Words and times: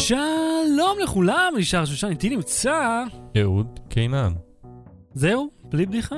שלום 0.00 0.98
לכולם, 1.02 1.52
נשאר 1.58 1.84
שושן, 1.84 2.08
איתי 2.08 2.28
נמצא... 2.28 3.04
אהוד 3.40 3.80
קינן. 3.88 4.32
זהו? 5.14 5.48
בלי 5.64 5.86
בדיחה? 5.86 6.16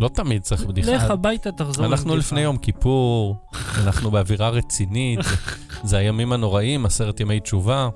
לא 0.00 0.08
תמיד 0.08 0.42
צריך 0.42 0.64
בדיחה. 0.66 0.92
לך 0.92 1.10
הביתה, 1.10 1.52
תחזור 1.52 1.86
אנחנו. 1.86 2.16
לפני 2.16 2.40
יום 2.40 2.56
כיפור, 2.58 3.36
אנחנו 3.84 4.10
באווירה 4.10 4.48
רצינית, 4.48 5.20
זה 5.84 5.96
הימים 5.96 6.32
הנוראים, 6.32 6.86
עשרת 6.86 7.20
ימי 7.20 7.40
תשובה. 7.40 7.88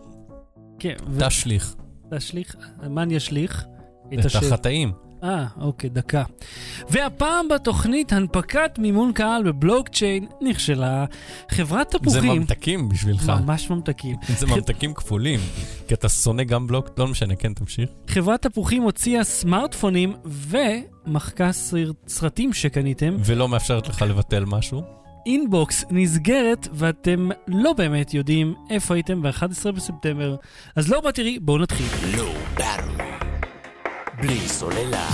כן, 0.78 0.94
תשליך 1.18 1.74
ותשליך, 2.12 2.56
מה 2.90 3.02
אני 3.02 3.16
אשליך? 3.16 3.64
את. 4.14 4.34
החטאים. 4.34 4.92
אה, 5.24 5.46
אוקיי, 5.60 5.90
דקה. 5.90 6.22
והפעם 6.90 7.48
בתוכנית 7.48 8.12
הנפקת 8.12 8.78
מימון 8.78 9.12
קהל 9.12 9.42
בבלוקצ'יין 9.42 10.26
נכשלה 10.40 11.04
חברת 11.50 11.92
זה 11.92 11.98
תפוחים. 11.98 12.32
ממתקים 12.40 12.88
בשבילך. 12.88 13.28
ממש 13.30 13.70
ממתקים. 13.70 14.16
זה 14.38 14.46
ממתקים 14.46 14.94
כפולים, 14.94 15.40
כי 15.88 15.94
אתה 15.94 16.08
שונא 16.08 16.44
גם 16.44 16.66
בלוק, 16.66 16.90
לא 16.98 17.08
משנה, 17.08 17.34
כן, 17.36 17.54
תמשיך. 17.54 17.88
חברת 18.08 18.42
תפוחים 18.42 18.82
הוציאה 18.82 19.24
סמארטפונים 19.24 20.14
ומחקה 20.24 21.52
סר- 21.52 21.76
סרטים 22.08 22.52
שקניתם. 22.52 23.16
ולא 23.24 23.48
מאפשרת 23.48 23.88
לך 23.88 24.02
לבטל 24.02 24.44
משהו. 24.44 24.82
אינבוקס 25.26 25.84
נסגרת 25.90 26.68
ואתם 26.72 27.28
לא 27.48 27.72
באמת 27.72 28.14
יודעים 28.14 28.54
איפה 28.70 28.94
הייתם 28.94 29.22
ב-11 29.22 29.44
בספטמבר. 29.74 30.36
אז 30.76 30.88
לא 30.88 31.00
בתראי, 31.00 31.38
בואו 31.38 31.58
נתחיל. 31.58 31.86
ברור. 32.16 33.21
בלי 34.22 34.48
סוללה. 34.48 35.08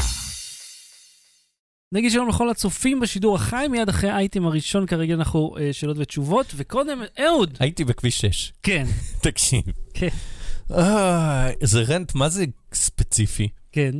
נגיד 1.92 2.10
שלום 2.10 2.28
לכל 2.28 2.50
הצופים 2.50 3.00
בשידור 3.00 3.36
החי, 3.36 3.66
מיד 3.70 3.88
אחרי 3.88 4.10
האייטם 4.10 4.46
הראשון 4.46 4.86
כרגע 4.86 5.14
אנחנו 5.14 5.56
אה, 5.60 5.72
שאלות 5.72 5.96
ותשובות, 5.98 6.46
וקודם, 6.56 7.02
אהוד! 7.20 7.56
הייתי 7.60 7.84
בכביש 7.84 8.20
6, 8.20 8.52
כן, 8.62 8.86
תקשיב. 9.22 9.62
כן, 9.94 10.08
אה, 10.70 11.50
זה 11.62 11.82
רנט, 11.82 12.14
מה 12.14 12.28
זה 12.28 12.44
ספציפי? 12.74 13.48
כן. 13.72 13.94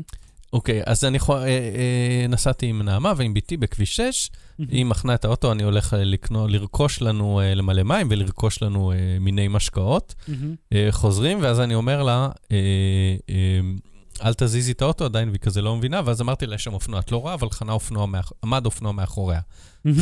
אוקיי, 0.52 0.82
אז 0.86 1.04
אני 1.04 1.16
יכול... 1.16 1.36
אה, 1.36 1.46
אה, 1.48 2.26
נסעתי 2.28 2.66
עם 2.66 2.82
נעמה 2.82 3.12
ועם 3.16 3.34
בתי 3.34 3.56
בכביש 3.56 3.96
6, 3.96 4.30
היא 4.58 4.84
מחנה 4.84 5.14
את 5.14 5.24
האוטו, 5.24 5.52
אני 5.52 5.62
הולך 5.62 5.94
אה, 5.94 6.04
לקנות, 6.04 6.50
לרכוש 6.50 7.02
לנו, 7.02 7.40
אה, 7.40 7.54
למלא 7.54 7.82
מים 7.82 8.08
ולרכוש 8.10 8.62
לנו 8.62 8.92
אה, 8.92 8.96
מיני 9.20 9.48
משקאות. 9.48 10.14
אה, 10.72 10.88
חוזרים, 10.90 11.38
ואז 11.42 11.60
אני 11.60 11.74
אומר 11.74 12.02
לה, 12.02 12.28
אה, 12.52 12.56
אה, 13.30 13.60
אל 14.24 14.34
תזיזי 14.34 14.72
את 14.72 14.82
האוטו 14.82 15.04
עדיין, 15.04 15.28
והיא 15.28 15.40
כזה 15.40 15.62
לא 15.62 15.76
מבינה, 15.76 16.00
ואז 16.04 16.20
אמרתי 16.20 16.46
לה, 16.46 16.54
יש 16.54 16.64
שם 16.64 16.74
אופנוע, 16.74 17.00
את 17.00 17.12
לא 17.12 17.16
רואה, 17.16 17.34
אבל 17.34 17.50
חנה 17.50 17.72
אופנוע, 17.72 18.06
מאח... 18.06 18.32
עמד 18.44 18.66
אופנוע 18.66 18.92
מאחוריה. 18.92 19.40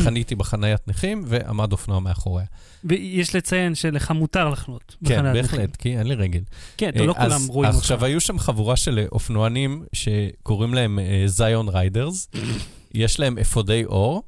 חניתי 0.03 0.35
בחניית 0.35 0.87
נכים, 0.87 1.23
ועמד 1.27 1.71
אופנוע 1.71 1.99
מאחוריה. 1.99 2.45
ויש 2.83 3.35
לציין 3.35 3.75
שלך 3.75 4.11
מותר 4.11 4.49
לחנות. 4.49 4.95
כן, 5.05 5.15
בחניית 5.15 5.35
בהחלט, 5.35 5.59
נכים. 5.59 5.75
כי 5.77 5.97
אין 5.97 6.07
לי 6.07 6.15
רגל. 6.15 6.41
כן, 6.77 6.91
לא 6.95 7.13
אה, 7.17 7.23
כולם 7.23 7.47
רואים 7.47 7.71
אותך. 7.71 7.81
עכשיו, 7.81 8.05
היו 8.05 8.21
שם 8.21 8.39
חבורה 8.39 8.75
של 8.75 8.99
אה, 8.99 9.05
אופנוענים 9.11 9.83
שקוראים 9.93 10.73
להם 10.73 10.99
אה, 10.99 11.23
Zion 11.25 11.69
Riders, 11.69 12.29
יש 12.93 13.19
להם 13.19 13.37
אפודי 13.37 13.85
אור. 13.85 14.23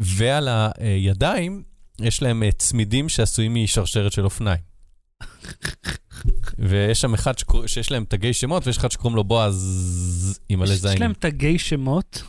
ועל 0.00 0.48
הידיים 0.78 1.62
יש 2.00 2.22
להם 2.22 2.42
אה, 2.42 2.52
צמידים 2.52 3.08
שעשויים 3.08 3.54
משרשרת 3.54 4.12
של 4.12 4.24
אופניים. 4.24 4.73
ויש 6.58 7.00
שם 7.00 7.14
אחד 7.14 7.38
שקור... 7.38 7.66
שיש 7.66 7.90
להם 7.90 8.04
תגי 8.08 8.32
שמות, 8.32 8.66
ויש 8.66 8.76
אחד 8.78 8.90
שקוראים 8.90 9.16
לו 9.16 9.24
בועז 9.24 10.40
עם 10.48 10.58
מלא 10.58 10.72
יש 10.72 10.78
זיינים. 10.78 11.02
להם 11.02 11.12
תגי 11.18 11.58
שמות. 11.58 12.22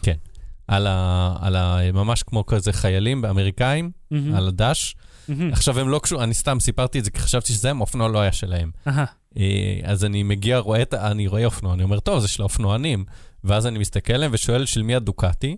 על 0.68 0.88
ה... 0.88 1.36
על 1.42 1.56
ה... 1.56 1.92
ממש 1.94 2.24
כמו 2.24 2.46
כזה 2.46 2.74
חיילים 2.74 3.26
אמריקאים, 3.26 3.92
מהמם. 4.12 4.36
על 4.36 4.48
הדש. 4.48 4.96
מהמם. 5.28 5.54
עכשיו 5.54 5.80
הם 5.80 5.90
לא 5.90 6.00
קשורים, 6.00 6.24
אני 6.24 6.34
סתם 6.34 6.60
סיפרתי 6.60 7.00
את 7.00 7.06
זה 7.06 7.12
כי 7.12 7.20
חשבתי 7.20 7.54
שזה 7.54 7.70
הם, 7.70 7.78
האופנוע 7.78 8.08
לא 8.08 8.20
היה 8.20 8.32
שלהם. 8.32 8.72
אהה. 8.88 9.06
אה, 9.38 9.80
אז 9.84 10.06
אני 10.06 10.24
מגיע, 10.24 10.58
רואה 10.58 10.82
את, 10.82 10.94
אני 10.94 11.28
רואה 11.28 11.46
אופנוע, 11.46 11.74
אני 11.74 11.84
אומר, 11.84 12.00
טוב, 12.00 12.20
זה 12.20 12.28
של 12.28 12.42
האופנוענים. 12.42 13.06
ואז 13.44 13.68
אני 13.68 13.80
מסתכל 13.80 14.14
עליהם 14.14 14.32
ושואל 14.34 14.66
של 14.66 14.82
מי 14.82 14.96
הדוקטי, 14.96 15.58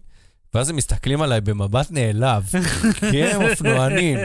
ואז 0.54 0.70
הם 0.70 0.76
מסתכלים 0.76 1.22
עליי 1.22 1.42
במבט 1.42 1.88
נעלב, 1.92 2.52
כי 3.12 3.24
הם 3.24 3.42
אופנוענים, 3.42 4.18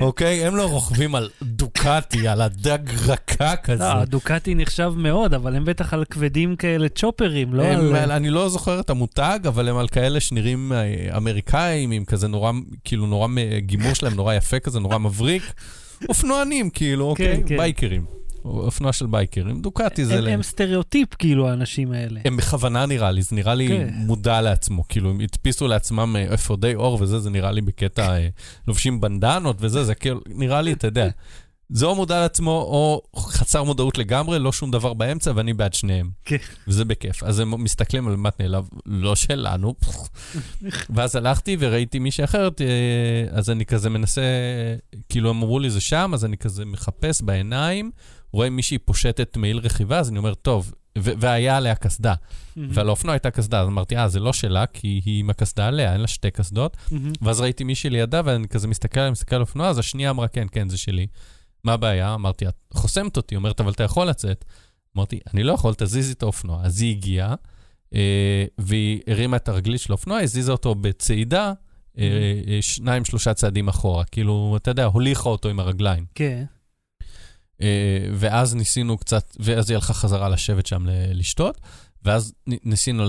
אוקיי? 0.00 0.46
הם 0.46 0.56
לא 0.56 0.66
רוכבים 0.66 1.14
על 1.14 1.30
דוקאטי, 1.42 2.28
על 2.28 2.40
הדג 2.40 2.78
רכה 3.06 3.56
כזה. 3.56 3.84
לא, 3.84 4.04
דוקאטי 4.04 4.54
נחשב 4.54 4.92
מאוד, 4.96 5.34
אבל 5.34 5.56
הם 5.56 5.64
בטח 5.64 5.94
על 5.94 6.04
כבדים 6.04 6.56
כאלה 6.56 6.88
צ'ופרים, 6.88 7.54
לא 7.54 7.62
הם, 7.62 7.94
על... 7.94 8.10
אני 8.10 8.30
לא 8.30 8.48
זוכר 8.48 8.80
את 8.80 8.90
המותג, 8.90 9.38
אבל 9.48 9.68
הם 9.68 9.76
על 9.76 9.88
כאלה 9.88 10.20
שנראים 10.20 10.72
אה, 10.72 11.16
אמריקאים, 11.16 11.90
עם 11.90 12.04
כזה 12.04 12.28
נורא, 12.28 12.52
כאילו 12.84 13.06
נורא, 13.06 13.28
גימור 13.58 13.94
שלהם 13.94 14.14
נורא 14.14 14.34
יפה 14.34 14.60
כזה, 14.60 14.80
נורא 14.80 14.98
מבריק. 14.98 15.42
אופנוענים, 16.08 16.70
כאילו, 16.70 17.04
אוקיי? 17.04 17.42
כן. 17.46 17.56
בייקרים. 17.56 18.19
אופנוע 18.44 18.92
של 18.92 19.06
בייקרים. 19.06 19.62
דוקאטי 19.62 20.04
זה... 20.04 20.18
הם, 20.18 20.26
הם 20.26 20.42
סטריאוטיפ, 20.42 21.14
כאילו, 21.14 21.48
האנשים 21.48 21.92
האלה. 21.92 22.20
הם 22.24 22.36
בכוונה 22.36 22.86
נראה 22.86 23.10
לי, 23.10 23.22
זה 23.22 23.36
נראה 23.36 23.54
לי 23.54 23.68
כן. 23.68 23.94
מודע 23.94 24.40
לעצמו, 24.40 24.84
כאילו 24.88 25.10
הם 25.10 25.20
הדפיסו 25.20 25.68
לעצמם 25.68 26.16
אה, 26.18 26.34
אפודי 26.34 26.74
אור 26.74 26.98
וזה, 27.02 27.18
זה 27.18 27.30
נראה 27.30 27.50
לי 27.50 27.60
בקטע 27.60 28.16
אה, 28.16 28.28
לובשים 28.68 29.00
בנדנות 29.00 29.56
וזה, 29.60 29.84
זה 29.84 29.94
כאילו, 29.94 30.20
נראה 30.28 30.62
לי, 30.62 30.72
אתה 30.72 30.86
יודע, 30.86 31.08
זה 31.72 31.86
או 31.86 31.94
מודע 31.94 32.20
לעצמו 32.20 32.50
או 32.50 33.02
חסר 33.16 33.62
מודעות 33.62 33.98
לגמרי, 33.98 34.38
לא 34.38 34.52
שום 34.52 34.70
דבר 34.70 34.94
באמצע, 34.94 35.32
ואני 35.34 35.52
בעד 35.52 35.74
שניהם. 35.74 36.10
כן. 36.24 36.36
וזה 36.68 36.84
בכיף. 36.84 37.22
אז 37.22 37.38
הם 37.38 37.64
מסתכלים 37.64 38.08
על 38.08 38.16
מת 38.16 38.40
נעלב, 38.40 38.68
לא 38.86 39.16
שלנו. 39.16 39.74
ואז 40.90 41.16
הלכתי 41.16 41.56
וראיתי 41.60 41.98
מישהי 41.98 42.24
אחרת, 42.24 42.60
אה, 42.60 42.66
אז 43.30 43.50
אני 43.50 43.66
כזה 43.66 43.90
מנסה, 43.90 44.22
כאילו 45.08 45.30
אמרו 45.30 45.58
לי 45.58 45.70
זה 45.70 45.80
שם, 45.80 46.10
אז 46.14 46.24
אני 46.24 46.36
כזה 46.36 46.64
מחפש 46.64 47.22
בעיניים, 47.22 47.90
רואה 48.32 48.50
מישהי 48.50 48.78
פושטת 48.78 49.36
מעיל 49.36 49.58
רכיבה, 49.58 49.98
אז 49.98 50.08
אני 50.08 50.18
אומר, 50.18 50.34
טוב, 50.34 50.74
והיה 50.96 51.56
עליה 51.56 51.74
קסדה. 51.74 52.14
ועל 52.56 52.88
האופנוע 52.88 53.14
הייתה 53.14 53.30
קסדה, 53.30 53.60
אז 53.60 53.68
אמרתי, 53.68 53.96
אה, 53.96 54.08
זה 54.08 54.20
לא 54.20 54.32
שלה, 54.32 54.66
כי 54.66 55.00
היא 55.04 55.20
עם 55.20 55.30
הקסדה 55.30 55.66
עליה, 55.66 55.92
אין 55.92 56.00
לה 56.00 56.06
שתי 56.06 56.30
קסדות. 56.30 56.76
ואז 57.22 57.40
ראיתי 57.40 57.64
מישהי 57.64 57.90
לידה, 57.90 58.20
ואני 58.24 58.48
כזה 58.48 58.68
מסתכל 58.68 59.00
עליה, 59.00 59.10
מסתכל 59.10 59.36
על 59.36 59.40
האופנוע, 59.40 59.68
אז 59.68 59.78
השנייה 59.78 60.10
אמרה, 60.10 60.28
כן, 60.28 60.46
כן, 60.52 60.68
זה 60.68 60.78
שלי. 60.78 61.06
מה 61.64 61.72
הבעיה? 61.72 62.14
אמרתי, 62.14 62.48
את 62.48 62.54
חוסמת 62.72 63.16
אותי, 63.16 63.36
אומרת, 63.36 63.60
אבל 63.60 63.72
אתה 63.72 63.82
יכול 63.82 64.06
לצאת. 64.06 64.44
אמרתי, 64.96 65.20
אני 65.34 65.42
לא 65.42 65.52
יכול, 65.52 65.74
תזיזי 65.74 66.12
את 66.12 66.22
האופנוע. 66.22 66.60
אז 66.62 66.80
היא 66.80 66.96
הגיעה, 66.96 67.34
אה, 67.94 68.44
והיא 68.58 69.00
הרימה 69.06 69.36
את 69.36 69.48
הרגלית 69.48 69.80
של 69.80 69.92
האופנוע, 69.92 70.18
הזיזה 70.18 70.52
אותו 70.52 70.74
בצעידה, 70.74 71.52
אה, 71.98 72.04
אה, 72.48 72.58
שניים, 72.60 73.04
שלושה 73.04 73.34
צעדים 73.34 73.68
אחורה. 73.68 74.04
כאילו, 74.04 74.54
אתה 74.56 74.70
יודע, 74.70 74.84
הוליכה 74.84 75.28
אותו 75.28 75.48
עם 75.48 75.60
הרגליים. 75.60 76.04
כן. 76.14 76.44
ואז 78.14 78.54
ניסינו 78.54 78.98
קצת, 78.98 79.36
ואז 79.40 79.70
היא 79.70 79.76
הלכה 79.76 79.94
חזרה 79.94 80.28
לשבת 80.28 80.66
שם 80.66 80.86
לשתות, 81.14 81.60
ואז 82.04 82.32
ניסינו, 82.46 83.04
אה, 83.04 83.08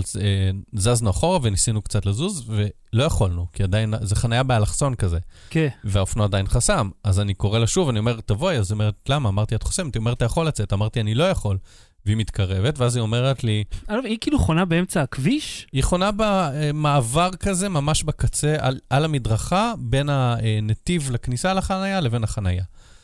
זזנו 0.73 1.09
אחורה 1.09 1.39
וניסינו 1.41 1.81
קצת 1.81 2.06
לזוז, 2.06 2.50
ולא 2.50 3.03
יכולנו, 3.03 3.45
כי 3.53 3.63
עדיין, 3.63 3.94
זה 4.01 4.16
חניה 4.16 4.44
באלכסון 4.44 4.95
כזה, 4.95 5.19
כן. 5.50 5.67
והאופנוע 5.84 6.25
עדיין 6.25 6.47
חסם. 6.47 6.89
אז 7.03 7.19
אני 7.19 7.34
קורא 7.34 7.59
לה 7.59 7.67
שוב, 7.67 7.89
אני 7.89 8.00
אומר, 8.00 8.19
תבואי, 8.25 8.57
אז 8.57 8.72
היא 8.72 8.75
אומרת, 8.75 8.95
למה? 9.09 9.29
אמרתי, 9.29 9.56
את 9.56 9.63
חוסמת, 9.63 9.95
היא 9.95 10.00
אומרת, 10.00 10.17
אתה 10.17 10.25
יכול 10.25 10.47
לצאת, 10.47 10.73
אמרתי, 10.73 11.01
אני 11.01 11.16
לא 11.16 11.23
יכול. 11.23 11.57
והיא 12.06 12.18
מתקרבת, 12.18 12.79
ואז 12.79 12.95
היא 12.95 13.01
אומרת 13.01 13.44
לי, 13.44 13.63
אבל 13.89 14.06
היא 14.06 14.18
כאילו 14.22 14.39
חונה 14.39 14.66
באמצע 14.66 15.01
הכביש? 15.01 15.68
היא 15.73 15.83
חונה 15.83 16.09
במעבר 16.16 17.29
כזה, 17.39 17.69
ממש 17.69 18.03
בקצה, 18.03 18.56
על, 18.59 18.79
על 18.89 19.06
המדרכה, 19.06 19.73
בין 19.79 20.09
הנתיב 20.09 21.12
לכניסה 21.12 21.53
לחניה 21.53 22.01
לבין 22.01 22.23
החניה. 22.23 22.63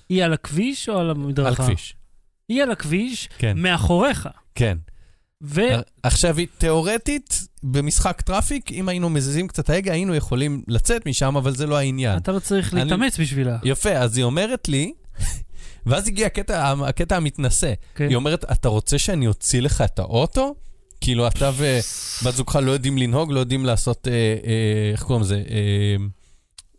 היא 0.10 0.24
על 0.24 0.34
הכביש 0.34 0.90
או 0.90 1.00
על 1.00 1.10
המדרכה? 1.10 1.50
על 1.64 1.70
כביש. 1.70 1.96
היא 2.50 2.64
על 2.64 2.72
הכביש, 2.72 3.30
כן, 3.38 3.58
מאחוריך. 3.58 4.30
כן. 4.56 4.78
ו... 5.44 5.62
עכשיו, 6.04 6.38
היא- 6.38 6.48
תיאורטית, 6.58 7.40
במשחק 7.64 8.22
traffic, 8.22 8.72
אם 8.72 8.90
היינו 8.90 9.10
מזיזים 9.10 9.48
קצת 9.48 9.70
ההגה, 9.70 9.94
היינו 9.94 10.16
יכולים 10.16 10.64
לצאת 10.68 11.06
משם, 11.06 11.36
אבל 11.38 11.56
זה 11.56 11.68
לא 11.68 11.78
העניין. 11.78 12.18
אתה 12.18 12.32
לא 12.32 12.40
צריך 12.40 12.74
אני- 12.74 12.84
להתאמץ 12.84 13.20
בשבילה. 13.20 13.58
יפה, 13.64 13.90
אז 13.92 14.18
היא 14.18 14.24
אומרת 14.24 14.68
לי, 14.70 14.94
ואז 15.86 16.08
הגיע 16.08 16.26
הקטע, 16.26 16.74
הקטע 16.88 17.16
המתנשא. 17.18 17.74
כן. 17.96 18.08
היא 18.08 18.16
אומרת, 18.16 18.52
אתה 18.52 18.68
רוצה 18.70 18.98
שאני 19.00 19.28
אוציא 19.28 19.62
לך 19.62 19.82
את 19.82 20.00
האוטו? 20.00 20.56
כאילו, 21.02 21.28
אתה 21.28 21.52
ובת 21.56 22.34
זוגך 22.38 22.56
לא 22.56 22.72
יודעים 22.72 22.98
לנהוג, 22.98 23.32
לא 23.32 23.40
יודעים 23.40 23.66
לעשות, 23.66 24.08
אה, 24.08 24.14
אה, 24.14 24.90
איך 24.92 25.04
קוראים 25.04 25.24
לזה? 25.24 25.44
אה, 25.50 25.96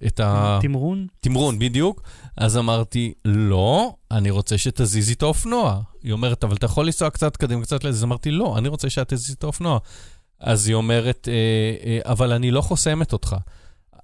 את 0.07 0.21
ה... 0.21 0.59
תמרון? 0.63 1.07
תמרון, 1.21 1.59
בדיוק. 1.59 2.03
אז 2.39 2.57
אמרתי, 2.57 3.13
לא, 3.25 3.95
אני 4.11 4.31
רוצה 4.31 4.59
שתזיזי 4.59 5.13
את 5.13 5.23
האופנוע. 5.23 5.81
היא 6.03 6.13
אומרת, 6.13 6.45
אבל 6.45 6.57
אתה 6.57 6.67
יכול 6.67 6.87
לנסוע 6.87 7.11
קצת 7.11 7.37
קדימה, 7.37 7.63
קצת 7.63 7.85
לזה. 7.85 7.99
אז 7.99 8.05
אמרתי, 8.05 8.31
לא, 8.31 8.59
אני 8.59 8.69
רוצה 8.69 8.91
שאת 8.91 9.09
תזיזי 9.09 9.33
את 9.33 9.45
האופנוע. 9.45 9.79
אז 10.41 10.69
היא 10.69 10.75
אומרת, 10.75 11.29
אה, 11.29 11.35
אה, 11.91 12.13
אבל 12.13 12.33
אני 12.33 12.51
לא 12.51 12.61
חוסמת 12.61 13.13
אותך. 13.13 13.37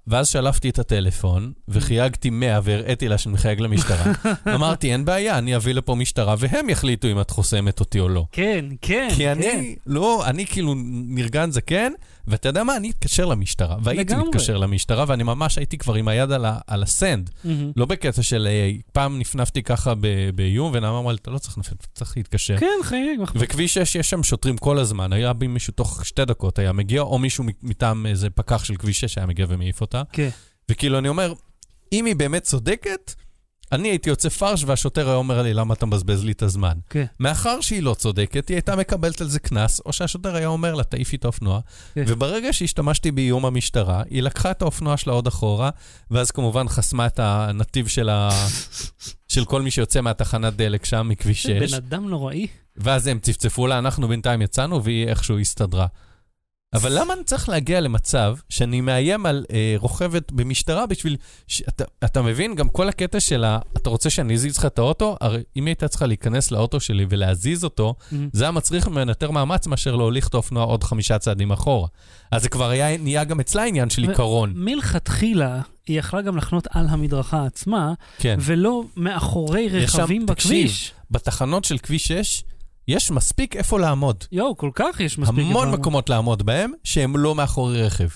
ואז 0.07 0.27
שלפתי 0.27 0.69
את 0.69 0.79
הטלפון, 0.79 1.51
וחייגתי 1.67 2.29
100 2.29 2.59
והראיתי 2.63 3.07
לה 3.07 3.17
שאני 3.17 3.33
מחייג 3.33 3.59
למשטרה. 3.59 4.11
אמרתי, 4.55 4.91
אין 4.91 5.05
בעיה, 5.05 5.37
אני 5.37 5.55
אביא 5.55 5.73
לפה 5.73 5.95
משטרה, 5.95 6.35
והם 6.39 6.69
יחליטו 6.69 7.07
אם 7.07 7.21
את 7.21 7.29
חוסמת 7.29 7.79
אותי 7.79 7.99
או 7.99 8.09
לא. 8.09 8.25
כן, 8.31 8.65
כן, 8.81 9.07
כי 9.09 9.15
כן. 9.15 9.31
אני, 9.31 9.75
לא, 9.85 10.25
אני 10.25 10.45
כאילו 10.45 10.73
נרגן 11.07 11.51
זקן, 11.51 11.91
ואתה 12.27 12.49
יודע 12.49 12.63
מה, 12.63 12.77
אני 12.77 12.91
אתקשר 12.91 13.25
למשטרה, 13.25 13.77
והייתי 13.83 14.13
לגמרי. 14.13 14.27
מתקשר 14.29 14.57
למשטרה, 14.57 15.05
ואני 15.07 15.23
ממש 15.23 15.57
הייתי 15.57 15.77
כבר 15.77 15.93
עם 15.93 16.07
היד 16.07 16.31
על, 16.31 16.45
ה- 16.45 16.59
על 16.67 16.83
הסנד. 16.83 17.29
מהמם. 17.43 17.71
לא 17.75 17.85
בקטע 17.85 18.21
של 18.23 18.47
אה, 18.49 18.71
פעם 18.93 19.19
נפנפתי 19.19 19.63
ככה 19.63 19.93
ב- 19.95 20.07
באיום, 20.35 20.71
ונעמה 20.73 20.99
אמרה 20.99 21.13
לי, 21.13 21.19
אתה 21.21 21.31
לא 21.31 21.37
צריך 21.37 21.57
לנפנף, 21.57 21.77
אתה 21.77 21.87
צריך 21.93 22.17
להתקשר. 22.17 22.57
כן, 22.57 22.67
חייג. 22.83 23.19
וכביש 23.35 23.73
6, 23.77 23.95
יש 23.95 24.09
שם 24.09 24.23
שוטרים 24.23 24.57
כל 24.57 24.79
הזמן, 24.79 25.13
היה 25.13 25.33
בי 25.33 25.47
מישהו 25.47 25.73
תוך 25.73 26.05
שתי 26.05 26.25
דקות 26.25 26.59
היה 26.59 26.71
מגיע, 26.71 27.01
או 27.01 27.19
מישהו 27.19 27.43
מטעם 27.63 28.05
איזה 28.05 28.29
פקח 28.29 28.63
של 28.63 28.75
כביש 28.75 28.99
6 28.99 29.17
היה 29.17 29.27
מגיע 29.27 29.45
ומעיף 29.49 29.81
אותה. 29.81 30.01
כן. 30.11 30.29
וכאילו, 30.71 30.97
אני 30.97 31.09
אומר, 31.09 31.33
אם 31.93 32.05
היא 32.05 32.15
באמת 32.15 32.43
צודקת, 32.43 33.13
אני 33.71 33.87
הייתי 33.87 34.09
יוצא 34.09 34.29
פרש 34.29 34.63
והשוטר 34.63 35.07
היה 35.07 35.15
אומר 35.15 35.41
לי, 35.41 35.53
למה 35.53 35.73
אתה 35.73 35.85
מבזבז 35.85 36.23
לי 36.23 36.31
את 36.31 36.41
הזמן? 36.41 36.73
כן. 36.89 37.05
מאחר 37.19 37.61
שהיא 37.61 37.83
לא 37.83 37.93
צודקת, 37.93 38.49
היא 38.49 38.55
הייתה 38.55 38.75
מקבלת 38.75 39.21
על 39.21 39.27
זה 39.27 39.39
קנס, 39.39 39.81
או 39.85 39.93
שהשוטר 39.93 40.35
היה 40.35 40.47
אומר 40.47 40.75
לה, 40.75 40.83
תעיפי 40.83 41.15
את 41.15 41.25
האופנוע. 41.25 41.59
כן. 41.95 42.03
וברגע 42.07 42.53
שהשתמשתי 42.53 43.11
באיום 43.11 43.45
המשטרה, 43.45 44.03
היא 44.09 44.23
לקחה 44.23 44.51
את 44.51 44.61
האופנוע 44.61 44.97
שלה 44.97 45.13
עוד 45.13 45.27
אחורה, 45.27 45.69
ואז 46.11 46.31
כמובן 46.31 46.67
חסמה 46.67 47.07
את 47.07 47.19
הנתיב 47.19 47.87
של, 47.87 48.09
ה... 48.09 48.29
של 49.33 49.45
כל 49.45 49.61
מי 49.61 49.71
שיוצא 49.71 50.01
מהתחנת 50.01 50.55
דלק 50.55 50.85
שם, 50.85 51.07
מכביש 51.09 51.43
6. 51.43 51.49
בן 51.49 51.77
אדם 51.77 52.09
נוראי. 52.09 52.47
ואז 52.77 53.07
הם 53.07 53.19
צפצפו 53.19 53.67
לה, 53.67 53.79
אנחנו 53.79 54.07
בינתיים 54.07 54.41
יצאנו, 54.41 54.83
והיא 54.83 55.07
איכשהו 55.07 55.39
הסתדרה. 55.39 55.87
אבל 56.73 56.99
למה 56.99 57.13
אני 57.13 57.23
צריך 57.23 57.49
להגיע 57.49 57.81
למצב 57.81 58.35
שאני 58.49 58.81
מאיים 58.81 59.25
על 59.25 59.45
אה, 59.51 59.75
רוכבת 59.77 60.31
במשטרה 60.31 60.85
בשביל... 60.85 61.17
ש... 61.47 61.61
אתה, 61.61 61.83
אתה 62.05 62.21
מבין? 62.21 62.55
גם 62.55 62.69
כל 62.69 62.89
הקטע 62.89 63.19
של 63.19 63.43
ה... 63.43 63.59
אתה 63.77 63.89
רוצה 63.89 64.09
שאני 64.09 64.33
אזיז 64.33 64.57
לך 64.57 64.65
את 64.65 64.79
האוטו? 64.79 65.17
הרי 65.21 65.43
אם 65.55 65.65
הייתה 65.65 65.87
צריכה 65.87 66.05
להיכנס 66.05 66.51
לאוטו 66.51 66.79
שלי 66.79 67.05
ולהזיז 67.09 67.63
אותו, 67.63 67.95
מהמם. 68.11 68.29
זה 68.33 68.43
היה 68.43 68.51
מצריך 68.51 68.87
ממנו 68.87 69.11
יותר 69.11 69.31
מאמץ 69.31 69.67
מאשר 69.67 69.95
להוליך 69.95 70.27
את 70.27 70.33
האופנוע 70.33 70.63
עוד 70.63 70.83
חמישה 70.83 71.17
צעדים 71.19 71.51
אחורה. 71.51 71.87
אז 72.31 72.41
זה 72.41 72.49
כבר 72.49 72.69
היה, 72.69 72.97
נהיה 72.97 73.23
גם 73.23 73.39
אצלה 73.39 73.63
עניין 73.63 73.89
של 73.89 74.09
עיקרון. 74.09 74.53
מלכתחילה, 74.55 75.61
היא 75.87 75.99
יכלה 75.99 76.21
גם 76.21 76.37
לחנות 76.37 76.67
על 76.71 76.85
המדרכה 76.89 77.45
עצמה, 77.45 77.93
כן. 78.17 78.37
ולא 78.41 78.83
מאחורי 78.97 79.67
רכבים 79.69 80.25
תקשיב, 80.25 80.51
בכביש. 80.51 80.93
בתחנות 81.11 81.63
של 81.63 81.77
כביש 81.77 82.07
6, 82.07 82.43
יש 82.87 83.11
מספיק 83.11 83.55
איפה 83.55 83.79
לעמוד. 83.79 84.23
יואו, 84.31 84.57
כל 84.57 84.69
כך 84.75 84.99
יש 84.99 85.17
מספיק. 85.17 85.39
המון 85.39 85.67
איפה- 85.67 85.77
מקומות 85.79 86.09
לעמוד 86.09 86.43
בהם 86.45 86.71
שהם 86.83 87.17
לא 87.17 87.35
מאחורי 87.35 87.83
רכב. 87.83 88.07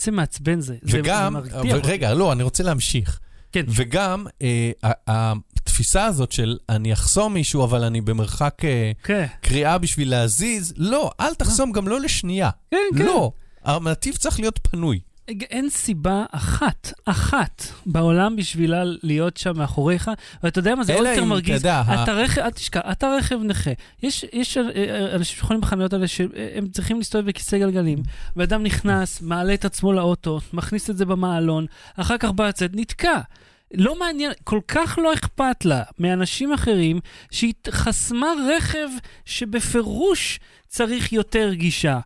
זה 0.00 0.10
מעצבן 0.10 0.60
זה. 0.60 0.76
וגם, 0.84 1.36
זה 1.44 1.56
אותי. 1.58 1.72
רגע, 1.88 2.14
לא, 2.14 2.32
אני 2.32 2.42
רוצה 2.42 2.62
להמשיך. 2.62 3.20
כן. 3.52 3.64
וגם, 3.68 4.26
אה, 4.42 4.70
התפיסה 5.06 6.04
הזאת 6.04 6.32
של 6.32 6.56
אני 6.68 6.92
אחסום 6.92 7.34
מישהו, 7.34 7.64
אבל 7.64 7.84
אני 7.84 8.00
במרחק 8.00 8.54
אה, 8.64 8.92
כן, 9.04 9.26
קריאה 9.40 9.78
בשביל 9.78 10.10
להזיז, 10.10 10.74
לא, 10.76 11.10
אל 11.20 11.34
תחסום 11.34 11.72
גם 11.72 11.88
לא 11.88 12.00
לשנייה. 12.00 12.50
כן, 12.70 12.76
כן. 12.98 13.04
לא, 13.04 13.32
הנתיב 13.64 14.14
צריך 14.16 14.40
להיות 14.40 14.58
פנוי. 14.70 15.00
אין 15.28 15.70
סיבה 15.70 16.24
אחת, 16.32 16.92
אחת, 17.04 17.62
בעולם 17.86 18.36
בשבילה 18.36 18.82
להיות 19.02 19.36
שם 19.36 19.58
מאחוריך, 19.58 20.10
ואתה 20.42 20.58
יודע 20.58 20.74
מה, 20.74 20.84
זה 20.84 20.94
עוד 20.94 21.00
אלא 21.00 21.08
יותר 21.10 21.22
אם, 21.22 21.28
מרגיז. 21.28 21.54
יודע, 21.54 21.76
ה- 21.86 22.02
אתה 22.04 22.12
רכב, 22.12 22.40
אל 22.40 22.50
תשכח, 22.50 22.80
אתה 22.92 23.14
רכב 23.18 23.38
נכה. 23.42 23.70
יש, 24.02 24.24
יש 24.32 24.56
אה, 24.56 24.62
אה, 24.76 25.14
אנשים 25.14 25.36
שיכולים 25.36 25.60
בחנויות 25.60 25.92
האלה 25.92 26.08
שהם 26.08 26.68
צריכים 26.68 26.98
להסתובב 26.98 27.26
בכיסא 27.26 27.58
גלגלים, 27.58 27.98
ואדם 28.36 28.62
נכנס, 28.62 29.22
מעלה 29.22 29.54
את 29.54 29.64
עצמו 29.64 29.92
לאוטו, 29.92 30.40
מכניס 30.52 30.90
את 30.90 30.96
זה 30.96 31.04
במעלון, 31.04 31.66
אחר 31.96 32.18
כך 32.18 32.30
בא 32.30 32.48
לצאת, 32.48 32.70
נתקע. 32.74 33.20
לא 33.74 33.98
מעניין, 33.98 34.32
כל 34.44 34.60
כך 34.68 34.98
לא 35.02 35.14
אכפת 35.14 35.64
לה 35.64 35.82
מאנשים 35.98 36.52
אחרים 36.52 37.00
שהיא 37.30 37.52
חסמה 37.70 38.26
רכב 38.56 38.88
שבפירוש 39.24 40.40
צריך 40.68 41.12
יותר 41.12 41.52
גישה. 41.54 41.98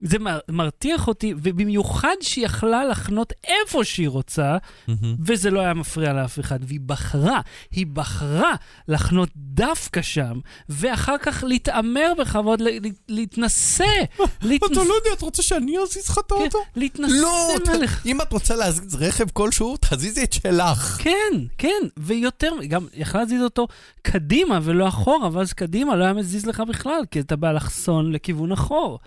זה 0.00 0.18
מר, 0.18 0.38
מרתיח 0.48 1.08
אותי, 1.08 1.34
ובמיוחד 1.42 2.14
שהיא 2.20 2.44
יכלה 2.44 2.84
לחנות 2.84 3.32
איפה 3.44 3.84
שהיא 3.84 4.08
רוצה, 4.08 4.56
מהמם. 4.88 5.16
וזה 5.26 5.50
לא 5.50 5.60
היה 5.60 5.74
מפריע 5.74 6.12
לאף 6.12 6.40
אחד, 6.40 6.58
והיא 6.62 6.80
בחרה, 6.86 7.40
היא 7.72 7.86
בחרה 7.92 8.52
לחנות 8.88 9.28
דווקא 9.36 10.02
שם, 10.02 10.40
ואחר 10.68 11.18
כך 11.22 11.44
להתעמר 11.46 12.12
בכבוד, 12.18 12.60
ל- 12.60 12.86
ל- 12.86 12.90
להתנשא, 13.08 13.84
להתנשא, 14.42 14.72
אתה 14.72 14.88
לא 14.88 14.94
יודע, 14.94 15.10
את 15.12 15.22
רוצה 15.22 15.42
שאני 15.42 15.78
אזיז 15.78 16.08
לך 16.08 16.18
את 16.18 16.32
כן, 16.32 16.34
האוטו? 16.40 16.58
להתנשא 16.76 17.12
לא, 17.14 17.54
מעליך. 17.66 18.06
אם 18.06 18.20
את 18.20 18.32
רוצה 18.32 18.56
להזיז 18.56 18.94
רכב 18.94 19.30
כלשהו, 19.32 19.76
תזיזי 19.80 20.24
את 20.24 20.32
שלך. 20.32 20.98
כן, 21.02 21.32
כן, 21.58 21.82
ויותר, 21.96 22.52
גם 22.68 22.86
יכלה 22.94 23.20
להזיז 23.20 23.42
אותו 23.42 23.66
קדימה 24.02 24.58
ולא 24.62 24.88
אחורה, 24.88 25.28
ואז 25.32 25.52
קדימה 25.52 25.96
לא 25.96 26.04
היה 26.04 26.12
מזיז 26.12 26.46
לך 26.46 26.62
בכלל, 26.68 27.00
כי 27.10 27.20
אתה 27.20 27.36
באלכסון 27.36 28.12
לכיוון 28.12 28.52
אחור. 28.52 28.98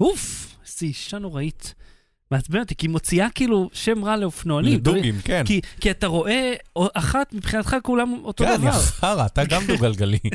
אוף, 0.00 0.56
איזו 0.66 0.86
אישה 0.86 1.18
נוראית. 1.18 1.74
מעצבן 2.30 2.60
אותי, 2.60 2.74
כי 2.74 2.86
היא 2.86 2.90
מוציאה 2.90 3.30
כאילו 3.30 3.70
שם 3.72 4.04
רע 4.04 4.16
לאופנוענים. 4.16 4.74
לדוגים, 4.74 5.14
כן. 5.24 5.42
כי, 5.46 5.60
כי 5.80 5.90
אתה 5.90 6.06
רואה, 6.06 6.54
אחת, 6.94 7.32
מבחינתך 7.32 7.76
כולם 7.82 8.14
אותו 8.24 8.44
כן, 8.44 8.56
דבר. 8.56 8.66
יא 8.66 8.72
חרא, 8.72 9.26
אתה 9.26 9.44
גם 9.44 9.62
דו-גלגלי. 9.66 10.18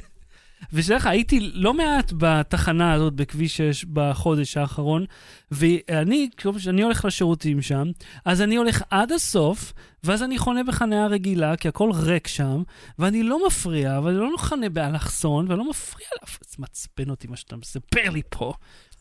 ושתדע 0.74 0.96
לך, 0.96 1.06
הייתי 1.06 1.40
לא 1.54 1.74
מעט 1.74 2.14
בתחנה 2.18 2.94
הזאת 2.94 3.14
בכביש 3.14 3.58
6 3.58 3.86
בחודש 3.86 4.58
האחרון, 4.58 5.06
ואני, 5.52 6.30
כשאני 6.38 6.82
הולך 6.82 7.06
לשירותים 7.06 7.62
שם, 7.62 7.88
אז 8.26 8.42
אני 8.42 8.56
הולך 8.56 8.84
עד 8.90 9.12
הסוף, 9.12 9.74
ואז 10.04 10.24
אני 10.24 10.38
חונה 10.38 10.64
בחניה 10.64 11.08
רגילה, 11.08 11.56
כי 11.56 11.68
הכל 11.68 11.92
ריק 11.94 12.28
שם, 12.28 12.64
ואני 13.00 13.24
לא 13.24 13.48
מפריע, 13.48 13.98
אבל 13.98 14.10
אני 14.10 14.32
לא 14.32 14.38
חונה 14.38 14.70
באלכסון, 14.70 15.52
ולא 15.52 15.70
מפריע 15.70 16.08
לאף... 16.22 16.40
זה 16.50 16.56
מעצבן 16.60 17.10
אותי 17.10 17.28
מה 17.28 17.36
שאתה 17.36 17.56
מספר 17.56 18.10
לי 18.10 18.22
פה. 18.30 18.54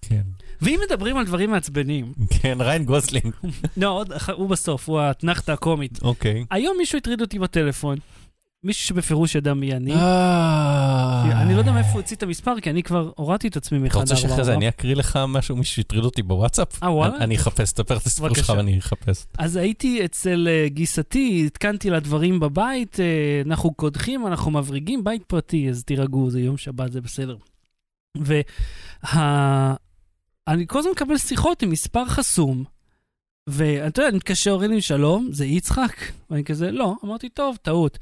כן. 0.08 0.22
ואם 0.62 0.80
מדברים 0.86 1.16
על 1.16 1.24
דברים 1.26 1.50
מעצבנים, 1.50 2.12
כן, 2.30 2.58
ריין 2.60 2.84
גוסלינג. 2.84 3.34
לא, 3.76 4.04
הוא 4.34 4.48
בסוף, 4.48 4.88
הוא 4.88 5.00
האתנחתא 5.00 5.52
הקומית. 5.52 5.98
אוקיי. 6.02 6.44
היום 6.50 6.76
מישהו 6.78 6.98
הטריד 6.98 7.20
אותי 7.20 7.38
בטלפון, 7.38 7.98
מישהו 8.64 8.86
שבפירוש 8.88 9.34
ידע 9.34 9.54
מי 9.54 9.72
אני. 9.72 9.94
אה. 9.94 11.42
אני 11.42 11.54
לא 11.54 11.58
יודע 11.58 11.72
מאיפה 11.72 11.88
הוא 11.90 12.00
הוציא 12.00 12.16
את 12.16 12.22
המספר, 12.22 12.60
כי 12.60 12.70
אני 12.70 12.82
כבר 12.82 13.10
הורדתי 13.16 13.48
את 13.48 13.56
עצמי 13.56 13.78
מאחד 13.78 13.90
אתה 13.90 14.00
רוצה 14.00 14.16
שאחרי 14.16 14.44
זה 14.44 14.54
אני 14.54 14.68
אקריא 14.68 14.94
לך 14.96 15.18
משהו, 15.28 15.56
מישהו 15.56 15.74
שהטריד 15.76 16.04
אותי 16.04 16.22
בוואטסאפ? 16.22 16.82
אה, 16.82 16.92
וואלה? 16.92 17.16
אני- 17.16 17.36
אחפש, 17.36 17.72
תספר 17.72 17.96
את 17.96 18.06
הסיפור 18.06 18.34
שלך. 18.34 18.52
ואני 18.56 18.78
אחפש. 18.78 19.26
אז 19.38 19.56
הייתי 19.56 20.04
אצל 20.04 20.48
אה, 20.50 20.68
גיסתי, 20.68 21.44
התקנתי 21.46 21.90
לה 21.90 22.00
דברים 22.00 22.40
בבית, 22.40 23.00
אה, 23.00 23.42
אנחנו 23.46 23.74
קודחים, 23.74 24.26
אנחנו 24.26 24.50
מבריגים, 24.50 25.04
בית 25.04 25.22
פרטי, 25.26 25.68
אז 25.70 25.84
תירגעו, 25.84 26.30
זה 26.30 26.40
יום 26.40 26.56
שבת, 26.56 26.92
זה 26.92 27.00
בסדר. 27.00 27.36
ואני 30.48 30.66
כל 30.66 30.78
הזמן 30.78 30.92
מקבל 30.92 31.18
שיחות 31.18 31.62
עם 31.62 31.70
מספר 31.70 32.04
חסום, 32.04 32.64
ואתה 33.46 34.00
יודע, 34.00 34.08
אני 34.08 34.16
מתקשר, 34.16 34.50
אומרים 34.50 34.70
לי, 34.70 34.80
שלום, 34.82 35.28
זה 35.32 35.46
יצחק? 35.46 35.96
ואני 36.30 36.44
כזה, 36.44 36.70
לא. 36.70 36.94
אמרתי, 37.04 37.28
טוב, 37.28 37.56
טעות. 37.62 37.98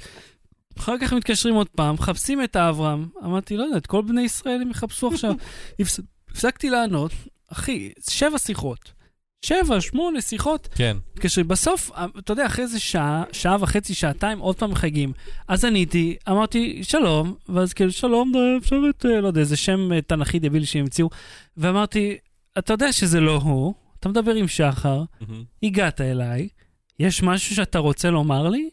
אחר 0.78 0.98
כך 1.00 1.12
מתקשרים 1.12 1.54
עוד 1.54 1.68
פעם, 1.68 1.94
מחפשים 1.94 2.42
את 2.44 2.56
אברהם. 2.56 3.06
אמרתי, 3.24 3.56
לא 3.56 3.64
יודע, 3.64 3.76
את 3.76 3.86
כל 3.86 4.02
בני 4.02 4.22
ישראל 4.22 4.62
הם 4.62 4.70
יחפשו 4.70 5.08
עכשיו. 5.08 5.34
הפס- 5.80 6.00
הפסקתי 6.30 6.70
לענות, 6.70 7.12
אחי, 7.48 7.90
שבע 8.10 8.38
שיחות. 8.38 8.92
שבע, 9.44 9.80
שמונה 9.80 10.20
שיחות. 10.20 10.68
כן. 10.74 10.96
מתקשרים. 11.14 11.48
בסוף, 11.48 11.90
אתה 12.18 12.32
יודע, 12.32 12.46
אחרי 12.46 12.64
איזה 12.64 12.80
שעה, 12.80 13.24
שעה 13.32 13.56
וחצי, 13.60 13.94
שעתיים, 13.94 14.38
עוד 14.38 14.56
פעם 14.56 14.70
מחייגים. 14.70 15.12
אז 15.48 15.64
עניתי, 15.64 16.16
אמרתי, 16.28 16.84
שלום, 16.84 17.34
ואז 17.48 17.72
כאילו, 17.72 17.92
שלום, 17.92 18.32
אפשר 18.58 18.76
את, 18.90 19.06
אה, 19.06 19.20
לא 19.20 19.26
יודע, 19.26 19.40
איזה 19.40 19.56
שם 19.56 19.92
אה, 19.92 20.00
תנכי 20.02 20.38
דביל 20.38 20.64
שהמציאו. 20.64 21.08
ואמרתי, 21.56 22.16
אתה 22.58 22.72
יודע 22.72 22.92
שזה 22.92 23.20
לא 23.20 23.36
הוא, 23.36 23.74
אתה 24.00 24.08
מדבר 24.08 24.34
עם 24.34 24.48
שחר, 24.48 25.02
הגעת 25.62 26.00
אליי, 26.00 26.48
יש 26.98 27.22
משהו 27.22 27.56
שאתה 27.56 27.78
רוצה 27.78 28.10
לומר 28.10 28.48
לי? 28.48 28.70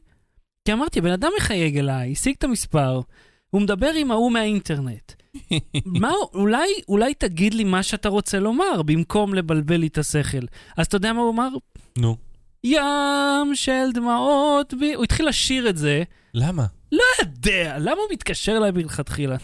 כי 0.65 0.73
אמרתי, 0.73 1.01
בן 1.01 1.11
אדם 1.11 1.29
מחייג 1.37 1.77
אליי, 1.77 2.11
השיג 2.11 2.35
את 2.37 2.43
המספר, 2.43 3.01
הוא 3.49 3.61
מדבר 3.61 3.91
עם 3.95 4.11
ההוא 4.11 4.31
מהאינטרנט. 4.31 5.11
מה, 6.01 6.11
אולי, 6.33 6.67
אולי 6.87 7.13
תגיד 7.13 7.53
לי 7.53 7.63
מה 7.63 7.83
שאתה 7.83 8.09
רוצה 8.09 8.39
לומר, 8.39 8.81
במקום 8.81 9.33
לבלבל 9.33 9.75
לי 9.75 9.87
את 9.87 9.97
השכל. 9.97 10.45
אז 10.77 10.85
אתה 10.85 10.95
יודע 10.95 11.13
מה 11.13 11.21
הוא 11.21 11.31
אמר? 11.31 11.49
נו. 11.97 12.17
ים 12.63 13.55
של 13.55 13.91
דמעות 13.93 14.73
בי... 14.73 14.93
הוא 14.93 15.03
התחיל 15.03 15.27
לשיר 15.27 15.69
את 15.69 15.77
זה. 15.77 16.03
למה? 16.33 16.65
לא 16.91 17.03
יודע, 17.21 17.77
למה 17.79 17.91
הוא 17.91 18.11
מתקשר 18.11 18.57
אליי 18.57 18.71
מלכתחילה? 18.71 19.35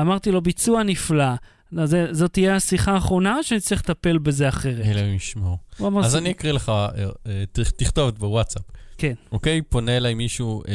אמרתי 0.00 0.30
לו, 0.30 0.40
ביצוע 0.40 0.82
נפלא. 0.82 1.34
אז 1.78 1.90
זה- 1.90 2.06
זאת 2.14 2.32
תהיה 2.32 2.56
השיחה 2.56 2.92
האחרונה 2.92 3.42
שאני 3.42 3.60
צריך 3.60 3.80
לטפל 3.80 4.18
בזה 4.18 4.48
אחרת? 4.48 4.86
אלוהים 4.86 5.14
ישמור. 5.14 5.58
אז 6.04 6.10
"זה- 6.12 6.18
אני 6.18 6.30
אקריא 6.30 6.52
לך, 6.52 6.68
אה, 6.68 6.88
אה, 7.26 7.44
תכתוב 7.76 8.10
בוואטסאפ. 8.10 8.62
כן. 8.98 9.14
אוקיי? 9.32 9.62
פונה 9.62 9.96
אליי 9.96 10.14
מישהו, 10.14 10.62
אה, 10.68 10.74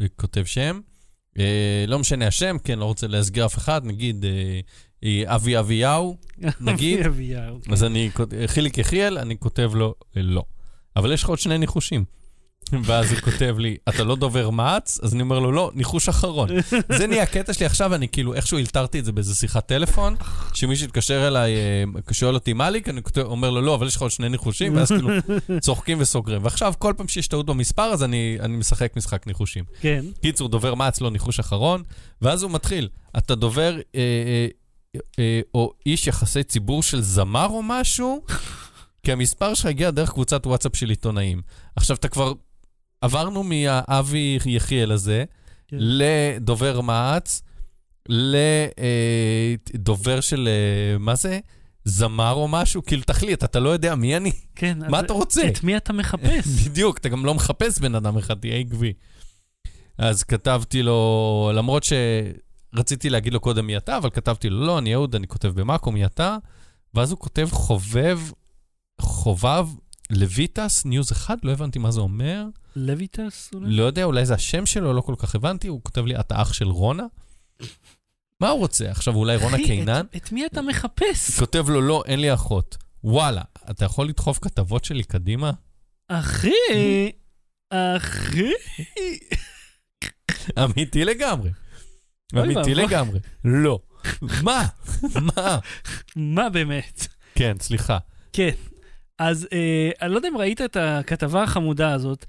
אה, 0.00 0.06
כותב 0.16 0.44
שם, 0.44 0.80
אה, 1.38 1.44
לא 1.88 1.98
משנה 1.98 2.26
השם, 2.26 2.56
כן, 2.64 2.78
לא 2.78 2.84
רוצה 2.84 3.06
להסגיר 3.06 3.46
אף 3.46 3.58
אחד, 3.58 3.80
נגיד 3.84 4.24
אה, 5.04 5.34
אבי 5.34 5.58
אביהו, 5.58 6.16
נגיד? 6.60 7.06
אביהו, 7.06 7.58
כן. 7.62 7.72
אז 7.72 7.84
אני, 7.84 8.10
חיליק 8.46 8.78
יחיאל, 8.78 9.18
אני 9.18 9.38
כותב 9.38 9.70
לו 9.74 9.94
לא. 10.16 10.42
אבל 10.96 11.12
יש 11.12 11.22
לך 11.22 11.28
עוד 11.28 11.38
שני 11.38 11.58
ניחושים. 11.58 12.04
ואז 12.84 13.12
הוא 13.12 13.20
כותב 13.20 13.56
לי, 13.58 13.76
אתה 13.88 14.04
לא 14.04 14.16
דובר 14.16 14.50
מע"צ? 14.50 15.00
אז 15.02 15.14
אני 15.14 15.22
אומר 15.22 15.38
לו, 15.38 15.52
לא, 15.52 15.70
ניחוש 15.74 16.08
אחרון. 16.08 16.48
זה 16.98 17.06
נהיה 17.06 17.22
הקטע 17.22 17.52
שלי 17.52 17.66
עכשיו, 17.66 17.94
אני 17.94 18.08
כאילו 18.08 18.34
איכשהו 18.34 18.58
הלתרתי 18.58 18.98
את 18.98 19.04
זה 19.04 19.12
באיזה 19.12 19.34
שיחת 19.34 19.66
טלפון, 19.66 20.16
שמישהו 20.54 20.86
התקשר 20.86 21.28
אליי, 21.28 21.54
אה, 21.56 22.12
שואל 22.12 22.34
אותי 22.34 22.52
מה 22.52 22.70
לי, 22.70 22.82
אני 22.86 23.00
אומר 23.22 23.50
לו, 23.50 23.60
לא, 23.60 23.74
אבל 23.74 23.86
יש 23.86 23.96
לך 23.96 24.02
עוד 24.02 24.10
שני 24.10 24.28
ניחושים, 24.28 24.76
ואז 24.76 24.88
כאילו 24.88 25.08
צוחקים 25.60 26.00
וסוגרים. 26.00 26.44
ועכשיו, 26.44 26.74
כל 26.78 26.94
פעם 26.96 27.08
שיש 27.08 27.28
טעות 27.28 27.46
במספר, 27.46 27.82
אז 27.82 28.02
אני, 28.02 28.38
אני 28.40 28.56
משחק 28.56 28.96
משחק 28.96 29.26
ניחושים. 29.26 29.64
כן. 29.80 30.04
קיצור, 30.22 30.48
דובר 30.48 30.74
מע"צ, 30.74 31.00
לא 31.00 31.10
ניחוש 31.10 31.38
אחרון, 31.38 31.82
ואז 32.22 32.42
הוא 32.42 32.50
מתחיל, 32.50 32.88
אתה 33.18 33.34
דובר 33.34 33.76
אה, 33.94 34.00
אה, 34.00 34.46
אה, 35.18 35.40
או 35.54 35.72
איש 35.86 36.06
יחסי 36.06 36.42
ציבור 36.42 36.82
של 36.82 37.00
זמר 37.00 37.46
או 37.46 37.62
משהו? 37.62 38.24
כי 39.02 39.12
המספר 39.12 39.54
שלך 39.54 39.66
הגיע 39.66 39.90
דרך 39.90 40.10
קבוצת 40.10 40.46
וואטסאפ 40.46 40.76
של 40.76 40.90
עיתונאים. 40.90 41.42
עכשיו, 41.76 41.96
אתה 41.96 42.08
כבר... 42.08 42.32
עברנו 43.00 43.42
מהאבי 43.42 44.38
יחיאל 44.46 44.92
הזה 44.92 45.24
כן. 45.68 45.76
לדובר 45.80 46.80
מע"צ, 46.80 47.42
לדובר 48.08 49.40
של, 50.20 50.48
אה, 50.48 50.98
מה 50.98 51.14
זה? 51.14 51.38
זמר 51.84 52.32
או 52.32 52.48
משהו? 52.48 52.84
כאילו, 52.84 53.02
תחליט, 53.02 53.44
אתה 53.44 53.60
לא 53.60 53.68
יודע 53.68 53.94
מי 53.94 54.16
אני? 54.16 54.32
כן. 54.54 54.78
מה 54.88 55.00
אתה 55.00 55.12
רוצה? 55.12 55.48
את 55.48 55.64
מי 55.64 55.76
אתה 55.76 55.92
מחפש? 55.92 56.46
בדיוק, 56.66 56.98
אתה 56.98 57.08
גם 57.08 57.26
לא 57.26 57.34
מחפש 57.34 57.78
בן 57.78 57.94
אדם 57.94 58.16
אחד, 58.16 58.34
תהיה 58.34 58.56
עקבי. 58.56 58.92
אז 59.98 60.22
כתבתי 60.22 60.82
לו, 60.82 61.50
למרות 61.54 61.86
שרציתי 62.74 63.10
להגיד 63.10 63.32
לו 63.32 63.40
קודם 63.40 63.66
מי 63.66 63.76
אתה, 63.76 63.96
אבל 63.96 64.10
כתבתי 64.10 64.50
לו, 64.50 64.66
לא, 64.66 64.78
אני 64.78 64.94
אהוד, 64.94 65.14
אני 65.14 65.26
כותב 65.26 65.48
במאקו, 65.48 65.92
מי 65.92 66.06
אתה? 66.06 66.36
ואז 66.94 67.10
הוא 67.10 67.18
כותב 67.18 67.48
חובב, 67.50 68.20
חובב 69.00 69.66
לויטס, 70.10 70.84
news 70.84 71.12
אחד, 71.12 71.36
לא 71.42 71.52
הבנתי 71.52 71.78
מה 71.78 71.90
זה 71.90 72.00
אומר. 72.00 72.44
לויטס 72.76 73.50
אולי? 73.54 73.66
לא 73.72 73.82
יודע, 73.82 74.04
אולי 74.04 74.26
זה 74.26 74.34
השם 74.34 74.66
שלו, 74.66 74.92
לא 74.92 75.00
כל 75.00 75.14
כך 75.18 75.34
הבנתי. 75.34 75.68
הוא 75.68 75.80
כותב 75.84 76.04
לי, 76.06 76.20
אתה 76.20 76.42
אח 76.42 76.52
של 76.52 76.68
רונה? 76.68 77.04
מה 78.40 78.48
הוא 78.48 78.58
רוצה? 78.58 78.90
עכשיו, 78.90 79.14
אולי 79.14 79.36
רונה 79.36 79.56
קינן? 79.56 80.04
את- 80.10 80.16
את 80.16 80.32
מי 80.32 80.46
אתה 80.46 80.62
מחפש? 80.62 81.38
כותב 81.38 81.68
לו, 81.68 81.80
לא, 81.80 82.02
אין 82.06 82.20
לי 82.20 82.34
אחות. 82.34 82.76
וואלה, 83.04 83.42
אתה 83.70 83.84
יכול 83.84 84.08
לדחוף 84.08 84.38
כתבות 84.42 84.84
שלי 84.84 85.02
קדימה? 85.04 85.50
אחי, 86.08 86.50
אחי. 87.70 88.50
אמיתי 90.64 91.04
לגמרי. 91.04 91.50
אמיתי. 92.38 92.74
לגמרי. 92.74 93.18
לא. 93.44 93.80
מה? 94.42 94.66
מה? 95.36 95.58
מה 96.16 96.48
באמת? 96.50 97.06
כן, 97.34 97.56
סליחה. 97.60 97.98
כן. 98.32 98.50
אז 99.20 99.48
אה, 99.52 99.90
אני 100.02 100.12
לא 100.12 100.16
יודע 100.16 100.28
אם 100.28 100.36
ראית 100.36 100.60
את 100.60 100.76
הכתבה 100.80 101.42
החמודה 101.42 101.92
הזאת. 101.92 102.24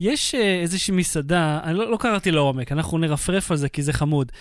יש 0.00 0.34
אה, 0.34 0.60
איזושהי 0.60 0.94
מסעדה, 0.94 1.60
אני 1.62 1.74
לא, 1.74 1.90
לא 1.90 1.96
קראתי 1.96 2.30
לעומק, 2.30 2.72
אנחנו 2.72 2.98
נרפרף 2.98 3.50
על 3.50 3.56
זה 3.56 3.68
כי 3.68 3.82
זה 3.82 3.92
חמוד. 3.92 4.32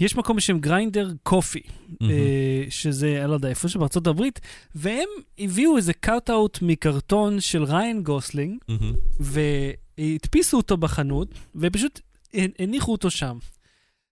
יש 0.00 0.16
מקום 0.16 0.36
בשם 0.36 0.58
גריינדר 0.58 1.10
קופי, 1.22 1.62
אה, 2.02 2.64
שזה, 2.70 3.18
אני 3.20 3.30
לא 3.30 3.34
יודע, 3.34 3.48
איפה 3.48 3.68
שבארצות 3.68 4.06
הברית, 4.06 4.40
והם 4.74 5.08
הביאו 5.38 5.76
איזה 5.76 5.92
cut-out 5.92 6.58
מקרטון 6.62 7.40
של 7.40 7.64
ריין 7.64 8.02
גוסלינג. 8.02 8.58
והדפיסו 9.20 10.56
אותו 10.56 10.76
בחנות, 10.76 11.28
ופשוט 11.56 12.00
הניחו 12.58 12.92
אותו 12.92 13.10
שם. 13.10 13.38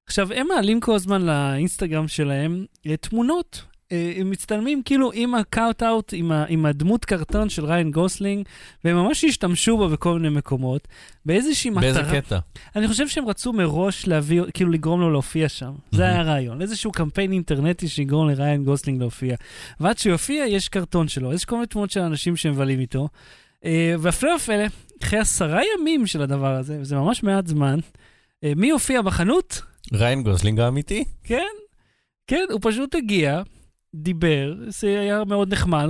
עכשיו, 0.07 0.33
הם 0.33 0.47
מעלים 0.49 0.81
כל 0.81 0.95
הזמן 0.95 1.23
לאינסטגרם 1.23 2.09
שלהם 2.09 2.65
אה, 2.87 2.97
תמונות. 2.97 3.63
אה, 3.93 4.12
הם 4.16 4.31
מצטלמים 4.31 4.83
כאילו 4.85 5.11
עם 5.14 5.35
ה 5.35 5.43
cut-out, 5.43 6.12
עם, 6.16 6.33
ה- 6.33 6.45
עם 6.49 6.66
הדמות 6.66 7.05
קרטון 7.05 7.49
של 7.49 7.64
ריין 7.64 7.90
גוסלינג, 7.90 8.47
והם 8.85 8.97
ממש 8.97 9.25
השתמשו 9.25 9.78
בה 9.78 9.88
בכל 9.88 10.19
מיני 10.19 10.37
מקומות, 10.37 10.88
באיזושהי 11.26 11.71
מטרה. 11.71 11.81
באיזה 11.81 12.02
קטע? 12.21 12.38
אני 12.76 12.88
חושב 12.88 13.09
שהם 13.09 13.28
רצו 13.28 13.52
מראש 13.52 14.07
להביא, 14.07 14.43
כאילו 14.55 14.71
לגרום 14.71 15.00
לו 15.00 15.11
להופיע 15.11 15.49
שם. 15.49 15.73
זה 15.93 16.02
מהמם. 16.02 16.12
היה 16.14 16.21
הרעיון. 16.21 16.62
איזשהו 16.62 16.93
קמפיין 16.93 17.33
אינטרנטי 17.33 17.88
שיגרום 17.88 18.28
לריין 18.28 18.64
גוסלינג 18.64 19.00
להופיע. 19.00 19.37
ועד 19.81 19.99
שהוא 19.99 20.11
יופיע, 20.12 20.45
יש 20.47 20.69
קרטון 20.69 21.09
שלו. 21.09 21.33
יש 21.33 21.45
כל 21.45 21.55
מיני 21.57 21.66
תמונות 21.66 21.90
של 21.90 22.00
אנשים 22.00 22.37
שמבלים 22.37 22.81
איתו. 22.81 23.09
אה, 23.64 23.95
והפלא 23.99 24.31
ופלא, 24.37 24.64
אחרי 25.02 25.19
עשרה 25.19 25.61
ימים 25.78 26.07
של 26.07 26.23
הדבר 26.23 26.55
הזה, 26.57 26.78
וזה 26.81 26.97
ממש 26.97 27.23
מעט 27.23 27.47
זמן, 27.47 27.78
אה, 28.45 28.52
מי 28.57 28.71
הופיע 28.71 29.02
בחנות? 29.02 29.62
ריין 29.93 30.23
גוסלינג 30.23 30.61
האמיתי? 30.61 31.05
כן, 31.25 31.47
כן, 32.26 32.45
הוא 32.50 32.61
פשוט 32.62 32.95
הגיע, 32.95 33.43
דיבר, 33.97 34.55
זה 34.69 35.00
היה 35.00 35.25
מאוד 35.25 35.53
נחמד, 35.53 35.87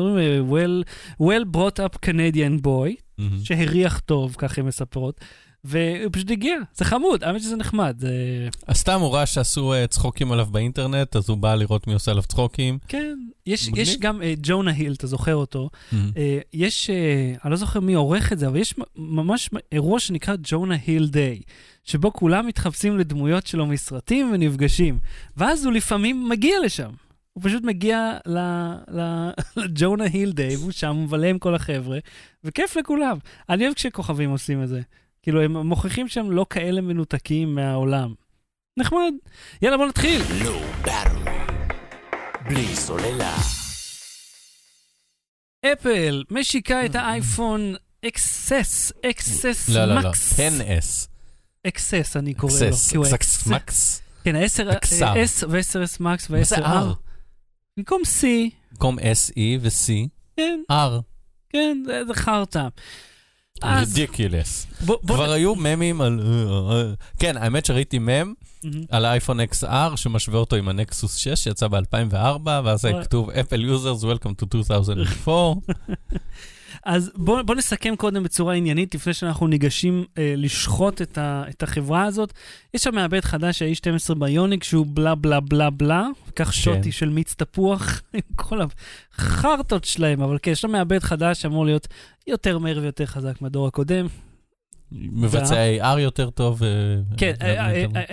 well, 0.51 0.89
well 1.23 1.57
brought 1.57 1.79
up 1.79 2.09
Canadian 2.09 2.65
boy, 2.65 3.01
מהמם. 3.19 3.45
שהריח 3.45 3.99
טוב, 3.99 4.35
כך 4.39 4.59
הן 4.59 4.67
מספרות, 4.67 5.21
והוא 5.65 6.11
פשוט 6.13 6.31
הגיע, 6.31 6.57
זה 6.75 6.85
חמוד, 6.85 7.25
האמת 7.25 7.41
שזה 7.41 7.57
נחמד, 7.57 7.97
זה... 7.99 8.13
אז 8.67 8.77
סתם 8.77 9.01
הוא 9.01 9.15
ראה 9.15 9.27
שעשו 9.27 9.73
אה, 9.73 9.87
צחוקים 9.87 10.33
עליו 10.33 10.47
באינטרנט, 10.47 11.17
אז 11.17 11.29
הוא 11.29 11.39
בא 11.39 11.55
לראות 11.55 11.87
מי 11.87 11.93
עושה 11.93 12.11
עליו 12.11 12.23
צחוקים. 12.23 12.79
כן, 12.89 13.19
יש, 13.47 13.69
מגניב. 13.69 13.89
יש 13.89 13.97
גם 13.97 14.21
uh, 14.21 14.25
ג'ונה 14.43 14.71
היל, 14.71 14.93
אתה 14.93 15.07
זוכר 15.07 15.35
אותו, 15.35 15.71
מהמם. 15.93 16.11
uh, 16.11 16.17
יש, 16.53 16.91
uh, 16.91 17.41
אני 17.45 17.51
לא 17.51 17.57
זוכר 17.57 17.81
מי 17.81 17.95
עורך 17.95 18.33
את 18.33 18.39
זה, 18.39 18.47
אבל 18.47 18.57
יש 18.57 18.75
ממש 18.97 19.51
אירוע 19.73 20.01
שנקרא 20.01 20.35
ג'ונה 20.43 20.77
היל 20.87 21.09
דיי, 21.09 21.41
שבו 21.85 22.13
כולם 22.13 22.47
מתחפשים 22.47 22.99
לדמויות 22.99 23.47
שלו 23.47 23.67
מסרטים 23.67 24.31
ונפגשים, 24.33 24.99
ואז 25.37 25.65
הוא 25.65 25.73
לפעמים 25.73 26.29
מגיע 26.29 26.57
לשם. 26.65 26.91
הוא 27.37 27.43
פשוט 27.45 27.63
מגיע 27.63 28.19
לג'ונה 29.57 30.05
היל 30.05 30.33
דיי, 30.33 30.57
והוא 30.57 30.71
שם, 30.71 31.03
מבלה 31.05 31.29
עם 31.29 31.39
כל 31.39 31.55
החבר'ה, 31.55 31.99
וכיף 32.45 32.77
לכולם. 32.77 33.19
אני 33.49 33.65
אוהב 33.65 33.75
כשכוכבים 33.75 34.31
עושים 34.31 34.63
את 34.63 34.69
זה. 34.69 34.81
כאילו, 35.23 35.43
הם 35.43 35.57
מוכיחים 35.57 36.09
שהם 36.09 36.31
לא 36.31 36.47
כאלה 36.51 36.81
מנותקים 36.81 37.55
מהעולם. 37.55 38.15
נחמד. 38.77 39.13
יאללה, 39.63 39.77
בוא 39.77 39.87
נתחיל. 39.87 40.23
לא. 40.45 40.63
בלי 42.49 42.77
סוללה. 42.77 43.37
אפל 45.73 46.25
משיקה 46.31 46.87
את 46.87 46.95
האייפון 46.95 47.75
אקסס, 48.07 48.93
אקסס 49.11 49.69
לא, 49.69 49.85
לא, 49.85 49.95
לא, 49.95 50.09
מקס. 50.09 50.41
10S. 50.41 51.09
XS 51.67 52.17
אני 52.17 52.35
קורא 52.35 52.53
לו. 52.53 52.69
אקסס, 52.69 52.95
אקסס 52.95 53.13
אקס. 53.15 53.47
מקס. 53.47 54.03
כן, 54.25 54.37
ה-10 54.37 54.73
XR. 54.73 55.15
S 55.15 55.45
ו-10S 55.49 55.97
מקס 56.01 56.31
מה 56.31 56.43
זה 56.43 56.57
ו-10R. 56.57 57.06
במקום 57.77 58.03
C, 58.05 58.27
במקום 58.73 58.99
SE 58.99 59.41
ו-C, 59.61 60.09
כן, 60.37 60.61
R. 60.73 61.01
כן, 61.51 61.83
זה 62.07 62.15
חרטא. 62.15 62.69
בוא... 64.81 64.97
כבר 65.07 65.33
היו 65.33 65.55
ממים 65.55 66.01
על... 66.01 66.21
כן, 67.19 67.37
האמת 67.37 67.67
שראיתי 67.67 67.99
מם. 67.99 68.35
על 68.91 69.05
האייפון 69.05 69.41
XR 69.41 69.97
שמשווה 69.97 70.39
אותו 70.39 70.57
עם 70.57 70.69
הנקסוס 70.69 71.17
6 71.17 71.29
שיצא 71.29 71.69
ב-2004, 71.69 72.49
ואז 72.65 72.85
היה. 72.85 73.05
כתוב 73.05 73.31
Apple 73.31 73.63
users 73.63 74.03
welcome 74.05 74.43
to 74.43 74.57
2004. 74.57 75.61
אז 76.87 77.11
בוא, 77.15 77.43
בוא 77.43 77.55
נסכם 77.55 77.97
קודם 77.97 78.23
בצורה 78.23 78.55
עניינית, 78.55 78.95
לפני 78.95 79.15
שאנחנו 79.15 79.47
ניגשים 79.47 80.05
אה, 80.19 80.35
לשחוט 80.37 81.03
את, 81.03 81.19
ה, 81.19 81.45
את 81.49 81.63
החברה 81.63 82.05
הזאת. 82.05 82.33
יש 82.75 82.83
שם 82.83 82.95
מעבד 82.95 83.25
חדש, 83.25 83.63
ה-A12 83.63 84.15
ביוניק, 84.15 84.65
שהוא 84.65 84.87
בלה 84.89 85.15
בלה 85.15 85.41
בלה 85.41 85.71
בלה, 85.71 86.07
כך 86.37 86.53
שוטי 86.55 86.93
של 86.93 87.09
מיץ 87.09 87.35
תפוח, 87.35 88.03
עם 88.15 88.21
כל 88.37 88.61
החרטות 89.15 89.85
שלהם, 89.85 90.23
אבל 90.23 90.39
כן, 90.43 90.51
יש 90.51 90.61
שם 90.61 90.71
מעבד 90.71 90.99
חדש 90.99 91.43
שאמור 91.43 91.65
להיות 91.65 91.89
יותר 92.27 92.59
מהר 92.59 92.79
ויותר 92.83 93.07
חזק 93.07 93.43
מהדור 93.43 93.67
הקודם. 93.67 94.07
מבצע 94.93 95.57
AR 95.81 95.99
יותר 95.99 96.31
טוב. 96.31 96.63
אה, 96.63 96.69
כן, 97.17 97.35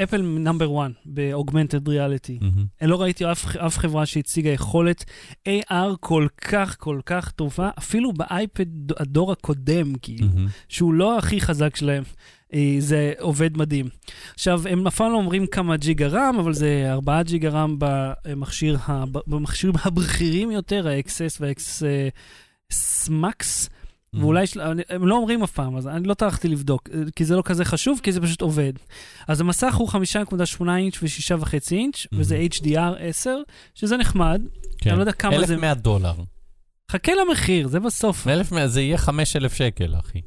אפל 0.04 0.22
נאמבר 0.22 0.82
1 0.86 0.92
ב-Augmented 1.06 1.88
Reality. 1.88 2.46
אני 2.82 2.90
לא 2.90 3.02
ראיתי 3.02 3.32
אף, 3.32 3.78
חברה 3.78 4.06
שהציגה 4.06 4.50
יכולת 4.50 5.06
AR 5.50 5.98
כל 6.00 6.28
כך 6.38 6.76
כל 6.80 7.00
כך 7.06 7.32
טובה, 7.32 7.70
אפילו 7.78 8.14
באייפד 8.14 8.92
הדור 8.98 9.32
הקודם, 9.32 9.96
כאילו. 10.02 10.28
שהוא 10.70 10.94
לא 10.94 11.18
הכי 11.18 11.42
חזק 11.42 11.76
שלהם. 11.76 12.04
אה, 12.54 12.76
זה 12.80 13.14
עובד 13.20 13.58
מדהים. 13.58 13.90
עכשיו, 14.34 14.62
הם 14.70 14.88
אף 14.88 14.96
פעם 14.96 15.12
לא 15.12 15.18
אומרים 15.18 15.48
כמה 15.48 15.78
ג'יגה 15.78 16.08
רם, 16.08 16.36
אבל 16.40 16.54
זה 16.54 16.88
4 16.90 17.24
ג'יגה 17.24 17.50
רם 17.50 17.76
במכשיר, 17.78 18.78
במכשירים 19.28 19.76
הבכירים 19.84 20.52
יותר, 20.52 20.88
ה-XS 20.88 21.38
וה-X 21.40 21.84
מקס, 23.10 23.70
ואולי, 24.14 24.48
של... 24.48 24.62
הם 24.90 25.08
לא 25.08 25.16
אומרים 25.16 25.44
אף 25.44 25.52
פעם, 25.52 25.78
אז 25.78 25.88
אני 25.88 26.08
לא 26.08 26.14
טרחתי 26.14 26.48
לבדוק, 26.48 26.90
אה, 26.94 27.00
כי 27.16 27.26
זה 27.26 27.36
לא 27.36 27.42
כזה 27.46 27.66
חשוב, 27.66 28.00
כי 28.04 28.12
זה 28.12 28.22
פשוט 28.22 28.42
עובד. 28.42 28.74
אז 29.28 29.42
המסך 29.42 29.76
הוא 29.76 29.90
5.8 29.90 29.98
אינץ' 30.78 30.98
ו-6.5 31.02 31.54
אינץ', 31.72 32.08
וזה 32.14 32.46
HDR 32.54 32.96
10, 33.00 33.38
שזה 33.76 33.98
נחמד. 33.98 34.42
כן. 34.78 34.90
אני 34.90 34.98
לא 34.98 35.02
יודע 35.02 35.12
כמה 35.12 35.46
זה... 35.46 35.54
1,100 35.54 35.74
דולר. 35.74 36.14
חכה 36.92 37.12
למחיר, 37.16 37.68
זה 37.68 37.80
בסוף, 37.80 38.28
1,100 38.28 38.68
זה 38.68 38.82
יהיה 38.82 38.98
5,000 38.98 39.54
שקל, 39.54 39.96
אחי. 40.00 40.22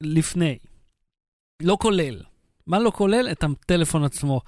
לפני. 0.00 0.58
לא 1.62 1.76
כולל. 1.80 2.20
מה 2.66 2.78
לא 2.78 2.92
כולל? 2.94 3.28
את 3.32 3.44
הטלפון 3.44 4.04
עצמו. 4.04 4.40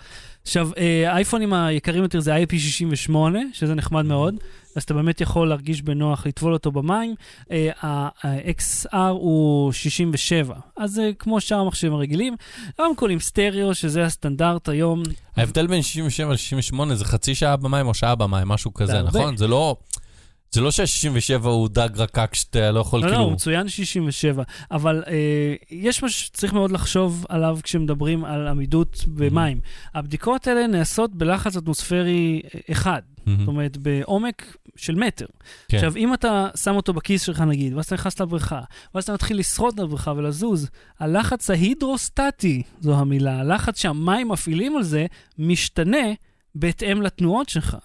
עכשיו, 0.42 0.70
אה, 0.78 1.12
האייפונים 1.12 1.52
היקרים 1.52 2.02
יותר 2.02 2.20
זה 2.20 2.36
IP68, 2.36 3.14
שזה 3.52 3.74
נחמד 3.74 4.04
מאוד, 4.04 4.34
אז 4.76 4.82
אתה 4.82 4.94
באמת 4.94 5.20
יכול 5.20 5.48
להרגיש 5.48 5.82
בנוח 5.82 6.26
לטבול 6.26 6.52
אותו 6.52 6.72
במים. 6.72 7.14
אה, 7.50 7.70
ה-XR 7.82 8.96
הוא 9.10 9.72
67, 9.72 10.54
אז 10.76 10.90
זה 10.90 11.10
כמו 11.18 11.40
שאר 11.40 11.58
המחשבים 11.58 11.92
הרגילים. 11.92 12.36
רמקולים 12.80 13.20
סטריאו, 13.20 13.74
שזה 13.74 14.04
הסטנדרט 14.04 14.68
היום. 14.68 15.02
ההבדל 15.36 15.66
בין 15.66 15.82
67 15.82 16.32
ל-68 16.32 16.94
זה 16.94 17.04
חצי 17.04 17.34
שעה 17.34 17.56
במים 17.56 17.86
או 17.86 17.94
שעה 17.94 18.14
במים, 18.14 18.48
משהו 18.48 18.74
כזה. 18.74 19.02
נכון? 19.02 19.36
זה 19.36 19.46
לא... 19.46 19.76
זה 20.50 20.60
לא 20.60 20.70
שה-67 20.70 21.46
הוא 21.46 21.68
דג 21.68 21.88
רקק 21.96 22.34
שאתה 22.34 22.70
לא 22.72 22.80
יכול 22.80 23.00
לא, 23.00 23.06
לא, 23.06 23.10
כאילו... 23.10 23.24
הוא 23.24 23.32
מצוין 23.32 23.68
67, 23.68 24.42
אבל 24.70 25.02
אה, 25.06 25.54
יש 25.70 26.02
משהו 26.02 26.24
שצריך 26.24 26.52
מאוד 26.52 26.70
לחשוב 26.70 27.26
עליו 27.28 27.58
כשמדברים 27.62 28.24
על 28.24 28.48
עמידות 28.48 29.04
במים. 29.08 29.60
הבדיקות 29.94 30.46
האלה 30.46 30.66
נעשות 30.66 31.14
בלחץ 31.14 31.56
אטמוספרי 31.56 32.42
אה, 32.54 32.60
אחד, 32.72 33.02
מהמם. 33.26 33.38
זאת 33.38 33.48
אומרת, 33.48 33.76
בעומק 33.76 34.56
של 34.76 34.94
מטר. 34.94 35.26
כן. 35.68 35.76
עכשיו, 35.76 35.96
אם 35.96 36.14
אתה 36.14 36.48
שם 36.62 36.76
אותו 36.76 36.92
בכיס 36.92 37.22
שלך 37.22 37.40
נגיד, 37.40 37.74
ואז 37.74 37.84
אתה 37.84 37.94
נכנס 37.94 38.20
לבריכה, 38.20 38.60
ואז 38.94 39.04
אתה 39.04 39.12
מתחיל 39.12 39.38
לשחות 39.38 39.78
לבריכה 39.78 40.12
ולזוז, 40.16 40.70
הלחץ 41.00 41.50
ההידרוסטטי, 41.50 42.62
זו 42.80 42.94
המילה, 42.98 43.40
הלחץ 43.40 43.80
שהמים 43.80 44.28
מפעילים 44.28 44.76
על 44.76 44.82
זה, 44.82 45.06
משתנה 45.38 46.06
בהתאם 46.54 47.02
לתנועות 47.02 47.48
שלך. 47.48 47.76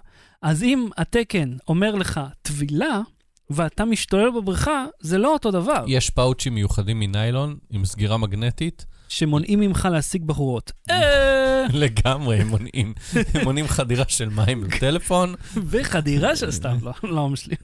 אז 0.42 0.64
אם 0.64 0.90
התקן 0.98 1.56
אומר 1.68 1.96
לך 1.96 2.20
טבילה, 2.42 3.02
ואתה 3.50 3.86
משתולל 3.86 4.30
בבריכה, 4.30 4.86
זה 5.00 5.18
לא 5.18 5.34
אותו 5.34 5.52
דבר, 5.52 5.86
יש 5.88 6.10
פאוצ'ים 6.10 6.56
מיוחדים 6.56 7.00
מניילון 7.00 7.58
עם 7.70 7.86
סגירה 7.86 8.18
מגנטית, 8.18 8.86
שמונעים 9.10 9.60
ממך 9.60 9.88
להשיג 9.92 10.24
בחורות. 10.24 10.72
אה, 10.90 11.66
לגמרי, 11.74 12.38
הם 12.38 12.48
מונעים, 12.48 12.94
הם 13.34 13.44
מונעים 13.44 13.68
חדירה 13.68 14.06
של 14.08 14.30
מים 14.30 14.64
לטלפון, 14.64 15.36
וחדירה 15.66 16.36
של 16.36 16.52
סתם, 16.52 16.78
לא, 16.82 16.92
לא 17.04 17.30
משלים. 17.30 17.58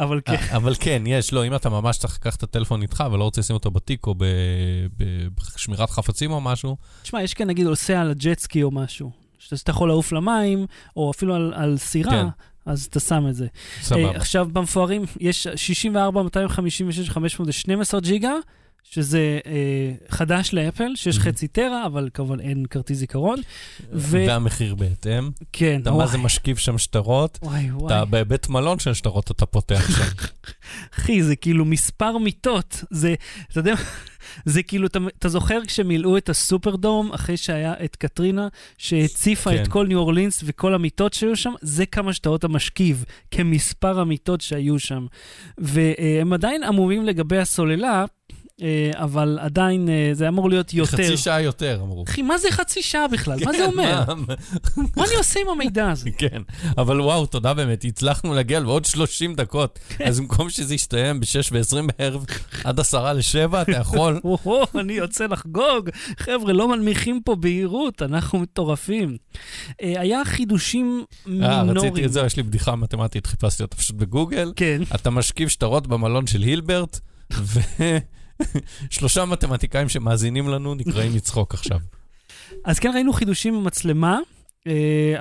אבל 0.00 0.20
כן. 0.24 0.36
אבל 0.56 0.74
כן, 0.80 1.02
יש, 1.06 1.32
לא, 1.32 1.46
אם 1.46 1.54
אתה 1.54 1.68
ממש 1.68 1.98
צריך 1.98 2.18
לקחת 2.20 2.38
את 2.38 2.42
הטלפון 2.42 2.82
איתך 2.82 3.04
ולא 3.12 3.24
רוצה 3.24 3.40
לשים 3.40 3.54
אותו 3.54 3.70
בתיק 3.70 4.06
או 4.06 4.14
בשמירת 5.34 5.90
חפצים 5.90 6.30
או 6.30 6.40
משהו, 6.40 6.76
תשמע, 7.02 7.22
יש 7.22 7.34
כאן 7.34 7.46
נגיד 7.46 7.66
עושה 7.66 8.00
על 8.00 8.10
הג'טסקי 8.10 8.62
או 8.62 8.70
משהו, 8.70 9.23
שאתה 9.44 9.70
יכול 9.70 9.88
לעוף 9.88 10.12
למים, 10.12 10.66
או 10.96 11.10
אפילו 11.10 11.34
על, 11.34 11.52
על 11.56 11.76
סירה, 11.78 12.10
כן. 12.10 12.26
אז 12.66 12.84
אתה 12.84 13.00
שם 13.00 13.24
את 13.28 13.34
זה. 13.34 13.46
סבבה. 13.82 14.04
אה, 14.04 14.16
עכשיו, 14.16 14.48
במפוארים 14.52 15.02
יש 15.20 15.46
64, 15.56 16.22
256, 16.22 17.10
512 17.10 18.00
ג'יגה, 18.00 18.32
שזה 18.90 19.38
אה, 19.46 19.52
חדש 20.08 20.52
לאפל, 20.52 20.92
שיש 20.94 21.16
Mhm. 21.16 21.20
חצי 21.20 21.48
טרה, 21.48 21.86
אבל 21.86 22.08
כמובן 22.14 22.40
אין 22.40 22.66
כרטיס 22.70 22.98
זיכרון. 22.98 23.38
ו- 23.92 24.24
והמחיר 24.28 24.74
בהתאם. 24.74 25.30
כן, 25.52 25.80
אתה 25.82 25.90
מה 25.90 26.06
זה 26.06 26.18
משכיב 26.18 26.56
שם 26.56 26.78
שטרות, 26.78 27.38
וואי, 27.42 27.70
וואי. 27.72 27.86
אתה 27.86 28.04
בבית 28.04 28.48
מלון 28.48 28.78
של 28.78 28.94
שטרות 28.94 29.30
אתה 29.30 29.46
פותח 29.46 29.90
שם. 29.96 30.04
אחי, 30.98 31.22
זה 31.22 31.36
כאילו 31.36 31.64
מספר 31.64 32.18
מיטות. 32.18 32.84
זה, 32.90 33.14
אתה 33.50 33.58
יודע, 33.60 33.74
זה 34.44 34.62
כאילו, 34.62 34.86
אתה, 34.86 34.98
אתה 35.18 35.28
זוכר 35.28 35.64
כשמילאו 35.66 36.16
את 36.16 36.28
הסופרדום, 36.28 37.12
אחרי 37.12 37.36
שהיה 37.36 37.74
את 37.84 37.96
קטרינה, 37.96 38.48
שהציפה 38.78 39.50
כן. 39.50 39.62
את 39.62 39.68
כל 39.68 39.86
ניו 39.86 39.98
אורלינס 39.98 40.42
וכל 40.46 40.74
המיטות 40.74 41.12
שהיו 41.12 41.36
שם, 41.36 41.52
זה 41.60 41.86
כמה 41.86 42.12
שטרות 42.12 42.44
המשכיב, 42.44 43.04
כמספר 43.30 44.00
המיטות 44.00 44.40
שהיו 44.40 44.78
שם. 44.78 45.06
והם 45.58 46.32
עדיין 46.32 46.62
עמומים 46.62 47.04
לגבי 47.04 47.38
הסוללה, 47.38 48.04
אבל 48.94 49.38
עדיין 49.40 49.88
אה, 49.88 50.10
זה 50.12 50.28
אמור 50.28 50.50
להיות 50.50 50.74
יותר. 50.74 50.90
חצי 50.90 51.16
שעה 51.16 51.42
יותר, 51.42 51.80
אמרו. 51.82 52.04
אחי, 52.08 52.22
מה 52.22 52.38
זה 52.38 52.48
חצי 52.50 52.82
שעה 52.82 53.08
בכלל? 53.08 53.38
מה 53.44 53.52
זה 53.52 53.58
כן, 53.58 53.64
אומר? 53.64 54.04
מה- 54.96 55.04
אני 55.04 55.14
עושה 55.18 55.40
עם 55.40 55.48
המידע 55.48 55.90
הזה? 55.90 56.10
כן, 56.18 56.42
אבל 56.78 57.00
וואו, 57.00 57.26
תודה 57.26 57.54
באמת, 57.54 57.84
הצלחנו 57.84 58.34
להגיע 58.34 58.60
לעוד 58.60 58.84
30 58.84 59.34
דקות. 59.34 59.78
אז 60.04 60.20
במקום 60.20 60.50
שזה 60.50 60.74
יסתיים 60.74 61.20
ב-6 61.20 61.48
ו-20 61.52 61.92
בערב 61.98 62.24
עד 62.64 62.80
10 62.80 63.12
ל-7, 63.12 63.62
אתה 63.62 63.72
יכול... 63.72 64.20
וואו, 64.24 64.66
אני 64.74 64.92
יוצא 64.92 65.26
לחגוג. 65.26 65.90
חבר'ה, 66.18 66.52
לא 66.52 66.68
מנמיכים 66.68 67.20
פה 67.24 67.34
בהירות, 67.36 68.02
אנחנו 68.02 68.38
מטורפים. 68.38 69.16
אה, 69.82 70.00
היה 70.00 70.24
חידושים 70.24 71.04
אה, 71.26 71.32
מינוריים. 71.32 71.70
רציתי 71.92 72.06
את 72.06 72.12
זה, 72.12 72.20
יש 72.20 72.36
לי 72.36 72.42
בדיחה 72.42 72.76
מתמטית, 72.76 73.26
חיפשתי 73.26 73.62
אותה 73.62 73.76
פשוט 73.76 73.96
בגוגל. 73.96 74.52
כן. 74.56 74.82
אתה 74.94 75.10
משכיב 75.10 75.48
שטרות 75.48 75.86
במלון 75.86 76.26
של 76.26 76.42
הילברט, 76.42 77.00
ושלושה 78.90 79.24
מתמטיקאים 79.24 79.88
שמאזינים 79.88 80.48
לנו 80.48 80.74
נקראים 80.74 81.12
לצחוק 81.16 81.54
עכשיו. 81.54 81.78
אז 82.64 82.78
כן 82.78 82.90
ראינו 82.94 83.12
חידושים 83.12 83.54
במצלמה, 83.54 84.18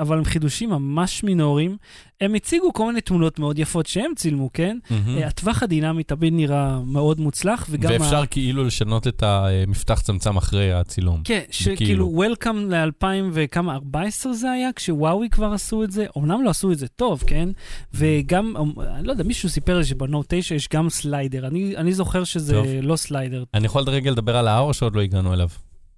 אבל 0.02 0.18
הם 0.18 0.24
חידושים 0.26 0.70
ממש 0.70 1.24
מינוריים. 1.24 1.78
הם 2.22 2.36
הציגו 2.36 2.74
כל 2.74 2.88
מיני 2.88 3.02
תמונות 3.02 3.40
מאוד 3.40 3.60
יפות 3.60 3.86
שהם 3.86 4.12
צילמו, 4.16 4.50
כן? 4.54 4.78
אה, 4.92 5.28
הטווח 5.28 5.64
הדינמי 5.64 6.04
תמיד 6.04 6.34
נראה 6.34 6.80
מאוד 6.86 7.20
מוצלח, 7.20 7.68
וגם... 7.70 7.92
ה- 7.92 7.94
ואפשר 7.94 8.24
כאילו 8.26 8.64
לשנות 8.64 9.08
את 9.08 9.24
המפתח 9.24 10.02
צמצם 10.02 10.38
אחרי 10.38 10.74
הצילום. 10.74 11.22
כן, 11.24 11.42
שכאילו, 11.52 12.24
Welcome 12.24 12.56
ל-2000 12.70 13.06
וכמה, 13.34 13.74
14 13.76 14.34
זה 14.34 14.52
היה, 14.52 14.70
כש-וואווי 14.76 15.30
כבר 15.30 15.54
עשו 15.54 15.84
את 15.84 15.92
זה. 15.92 16.06
אמנם 16.18 16.44
לא 16.44 16.50
עשו 16.50 16.72
את 16.72 16.78
זה 16.78 16.88
טוב, 16.88 17.24
כן? 17.28 17.50
וגם, 17.94 18.54
אני 18.96 19.08
לא 19.08 19.12
יודע, 19.12 19.24
מישהו 19.24 19.50
סיפר 19.50 19.78
לי 19.78 19.84
שבנוט 19.84 20.26
9 20.30 20.56
יש 20.56 20.68
גם 20.74 20.90
סליידר. 20.90 21.48
אני, 21.48 21.78
אני 21.78 21.94
זוכר 21.94 22.24
שזה 22.24 22.54
טוב. 22.54 22.66
לא 22.82 22.96
סליידר. 22.96 23.44
אני 23.54 23.66
יכול 23.66 23.84
רגע 23.88 24.12
לדבר 24.12 24.38
על 24.38 24.48
ה-R 24.48 24.62
או 24.62 24.74
שעוד 24.74 24.96
לא 24.96 25.02
הגענו 25.02 25.34
אליו? 25.34 25.48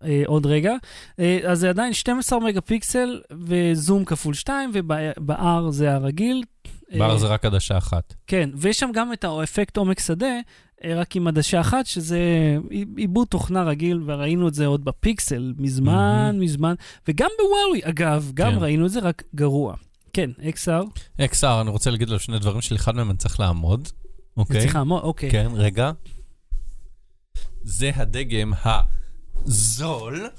אה, 0.06 0.24
עוד 0.26 0.46
רגע. 0.46 0.74
אה, 1.20 1.40
אז 1.48 1.60
זה 1.60 1.70
עדיין 1.70 1.94
12 1.94 2.40
מגה 2.40 2.62
פיקסל 2.62 3.22
וזום 3.46 4.06
כפול 4.06 4.34
2, 4.34 4.72
וב-R 4.74 5.70
זה 5.70 5.94
הרגיל. 5.94 6.44
ב-R 6.98 7.12
אה, 7.12 7.18
זה 7.18 7.28
רק 7.28 7.46
עדשה 7.46 7.78
אחת. 7.78 8.14
כן, 8.28 8.50
ויש 8.56 8.80
שם 8.80 8.90
גם 8.94 9.14
את 9.14 9.24
האפקט 9.24 9.78
עומק 9.78 10.00
שדה, 10.00 10.26
אה, 10.84 10.96
רק 10.96 11.16
עם 11.16 11.28
עדשה 11.28 11.62
אחת, 11.62 11.86
שזה 11.86 12.20
עיבוד 12.98 13.28
תוכנה 13.28 13.64
רגיל, 13.64 14.02
וראינו 14.06 14.48
את 14.48 14.54
זה 14.54 14.66
עוד 14.66 14.86
בפיקסל, 14.86 15.54
מזמן, 15.58 15.94
מהמם. 15.94 16.40
מזמן, 16.40 16.76
וגם 17.08 17.30
בוואוי, 17.40 17.82
אגב, 17.84 18.32
גם 18.34 18.52
כן. 18.52 18.58
ראינו 18.58 18.86
את 18.86 18.92
זה, 18.92 19.00
רק 19.00 19.24
גרוע. 19.36 19.76
כן, 20.14 20.30
XR, 20.42 21.00
XR, 21.22 21.62
אני 21.62 21.70
רוצה 21.70 21.92
להגיד 21.92 22.10
על 22.12 22.18
שני 22.18 22.40
דברים 22.40 22.62
שאחד 22.62 22.96
מהם 22.96 23.10
אני 23.10 23.18
צריך 23.18 23.40
לעמוד. 23.40 23.88
אוקיי? 24.38 24.62
סליחה, 24.62 24.84
מו- 24.84 25.00
אוקיי. 25.00 25.32
כן, 25.32 25.48
רגע. 25.54 25.92
זה 27.64 27.92
הדגם 27.96 28.54
הזול. 29.46 30.30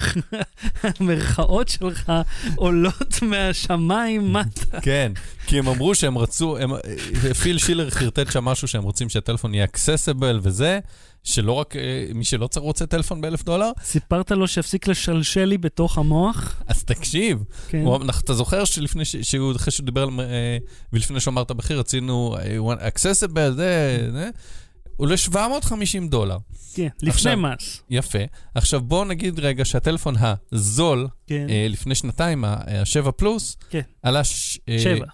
המרכאות 0.82 1.68
שלך 1.68 2.12
עולות 2.56 3.22
מהשמיים 3.22 4.32
מטה. 4.32 4.80
כן, 4.80 5.12
כי 5.46 5.58
הם 5.58 5.68
אמרו 5.68 5.94
שהם 5.94 6.18
רצו, 6.18 6.58
הם, 6.58 6.70
פיל 7.42 7.58
שילר 7.58 7.90
חרטט 7.90 8.32
שם 8.32 8.44
משהו 8.44 8.68
שהם 8.68 8.82
רוצים 8.82 9.08
שהטלפון 9.08 9.54
יהיה 9.54 9.64
אקססיבל 9.64 10.40
וזה, 10.42 10.78
שלא 11.24 11.52
רק 11.52 11.76
אה, 11.76 12.06
מי 12.14 12.24
שלא 12.24 12.46
צריך 12.46 12.64
רוצה 12.64 12.86
טלפון 12.86 13.20
באלף 13.20 13.44
דולר, 13.44 13.70
סיפרת 13.82 14.30
לו 14.30 14.48
שיפסיק 14.48 14.88
לשלשל 14.88 15.44
לי 15.44 15.58
בתוך 15.58 15.98
המוח? 15.98 16.62
אז 16.66 16.84
תקשיב. 16.84 17.44
כן. 17.68 17.82
הוא, 17.84 17.96
אמר, 17.96 18.18
אתה 18.18 18.34
זוכר 18.34 18.64
שלפני 18.64 19.04
ש, 19.04 19.16
שהוא, 19.16 19.56
אחרי 19.56 19.72
שהוא 19.72 19.86
דיבר, 19.86 20.02
על, 20.02 20.08
אה, 20.20 20.58
ולפני 20.92 21.20
שהוא 21.20 21.32
אמר 21.32 21.42
את 21.42 21.50
המחיר, 21.50 21.78
רצינו 21.78 22.36
אקססיבל, 22.80 23.54
זה, 23.54 24.08
זה, 24.12 24.24
הוא 24.24 24.30
עולה 25.02 25.16
750 25.16 26.08
דולר. 26.08 26.36
כן, 26.74 26.88
לפני 27.02 27.34
מס. 27.34 27.82
יפה. 27.90 28.18
עכשיו 28.54 28.80
בואו 28.80 29.04
נגיד 29.04 29.38
רגע 29.40 29.64
שהטלפון 29.64 30.14
הזול, 30.52 31.08
כן, 31.26 31.46
אה, 31.50 31.66
לפני 31.68 31.94
שנתיים, 31.94 32.44
ה-7 32.44 33.10
פלוס, 33.10 33.56
כן. 33.70 33.80
עלה... 34.02 34.24
ש- 34.24 34.58
אה, 34.68 34.78
שבע. 34.78 35.06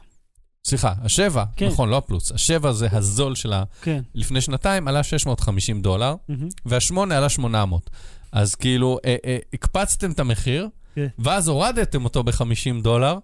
סליחה, 0.66 0.92
השבע, 1.02 1.44
כן. 1.56 1.66
נכון, 1.66 1.88
לא 1.88 1.96
הפלוס. 1.96 2.32
השבע 2.32 2.72
זה 2.72 2.88
הזול 2.92 3.34
שלה 3.34 3.62
כן. 3.82 4.00
לפני 4.14 4.40
שנתיים, 4.40 4.88
עלה 4.88 5.02
650 5.02 5.82
דולר, 5.82 6.14
מהמם. 6.28 6.48
והשמונה 6.66 7.16
עלה 7.18 7.28
800. 7.28 7.90
אז 8.32 8.54
כאילו, 8.54 8.98
אה, 9.04 9.16
אה, 9.26 9.38
הקפצתם 9.52 10.10
את 10.10 10.20
המחיר, 10.20 10.68
כן. 10.94 11.06
ואז 11.18 11.48
הורדתם 11.48 12.04
אותו 12.04 12.22
ב-50 12.22 12.82
דולר, 12.82 13.18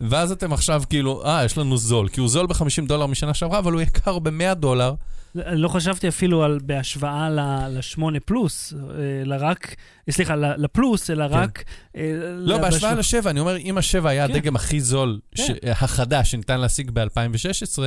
ואז 0.00 0.32
אתם 0.32 0.52
עכשיו 0.52 0.82
כאילו, 0.90 1.24
אה, 1.26 1.44
יש 1.44 1.58
לנו 1.58 1.76
זול, 1.76 2.08
כי 2.08 2.20
הוא 2.20 2.28
זול 2.28 2.46
ב-50 2.46 2.86
דולר 2.88 3.06
משנה 3.06 3.34
שעברה, 3.34 3.58
אבל 3.58 3.72
הוא 3.72 3.80
יקר 3.80 4.18
ב-100 4.18 4.54
דולר. 4.54 4.94
אני 5.36 5.60
לא 5.60 5.68
חשבתי 5.68 6.08
אפילו 6.08 6.42
על 6.44 6.58
בהשוואה 6.62 7.30
ל-8 7.30 8.02
פלוס, 8.24 8.74
אה, 8.74 8.78
אלא 9.22 9.36
רק, 9.40 9.74
סליחה, 10.10 10.36
ל- 10.36 10.64
לפלוס, 10.64 11.10
אלא 11.10 11.24
רק... 11.30 11.64
אה, 11.96 12.02
לא, 12.36 12.58
בהשוואה 12.58 12.70
בהשוואה- 12.70 12.94
לשבע, 12.94 13.30
אני 13.30 13.40
אומר, 13.40 13.56
אם 13.56 13.78
השבע 13.78 14.10
היה 14.10 14.28
כן. 14.28 14.34
הדגם 14.34 14.56
הכי 14.56 14.80
זול, 14.80 15.20
כן. 15.34 15.42
ש- 15.42 15.50
החדש 15.68 16.30
שניתן 16.30 16.60
להשיג 16.60 16.90
ב-2016, 16.92 17.78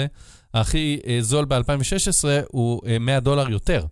הכי 0.53 0.99
אה, 1.07 1.17
זול 1.21 1.45
ב-2016 1.45 2.23
הוא 2.47 2.81
אה, 2.87 2.99
100 2.99 3.19
דולר 3.19 3.49
יותר. 3.49 3.85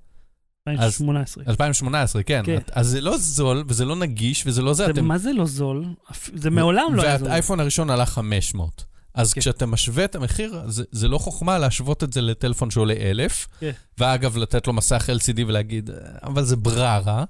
2018. 0.68 1.44
2018, 1.48 2.24
כן. 2.24 2.42
כן. 2.46 2.58
אז 2.72 2.88
זה 2.88 3.02
לא 3.02 3.18
זול, 3.18 3.64
וזה 3.68 3.86
לא 3.86 3.96
נגיש, 3.96 4.44
וזה 4.48 4.62
לא 4.62 4.74
זה. 4.74 4.86
זה- 4.86 4.92
אתם... 4.92 5.06
מה 5.06 5.18
זה 5.18 5.34
לא 5.34 5.46
זול? 5.46 5.86
זה 6.34 6.50
מעולם 6.50 6.96
לא 6.96 7.02
היה 7.04 7.18
זול. 7.18 7.28
והאייפון 7.28 7.60
הראשון 7.60 7.90
עלה 7.90 8.06
500. 8.06 8.86
אז 9.22 9.34
כן. 9.34 9.42
כשאתה 9.42 9.66
משווה 9.66 10.06
את 10.06 10.16
המחיר, 10.16 10.62
זה, 10.68 10.84
זה 10.92 11.08
לא 11.08 11.18
חוכמה 11.18 11.58
להשוות 11.58 12.04
את 12.04 12.14
זה 12.14 12.22
לטלפון 12.22 12.72
שעולה 12.72 12.94
1,000, 12.94 13.48
כן. 13.60 13.72
ואגב, 13.98 14.38
לתת 14.38 14.68
לו 14.68 14.74
מסך 14.74 15.10
LCD 15.10 15.40
ולהגיד, 15.48 15.90
"אה, 15.90 15.96
אבל 16.24 16.44
זה 16.44 16.56
בררה. 16.56 17.24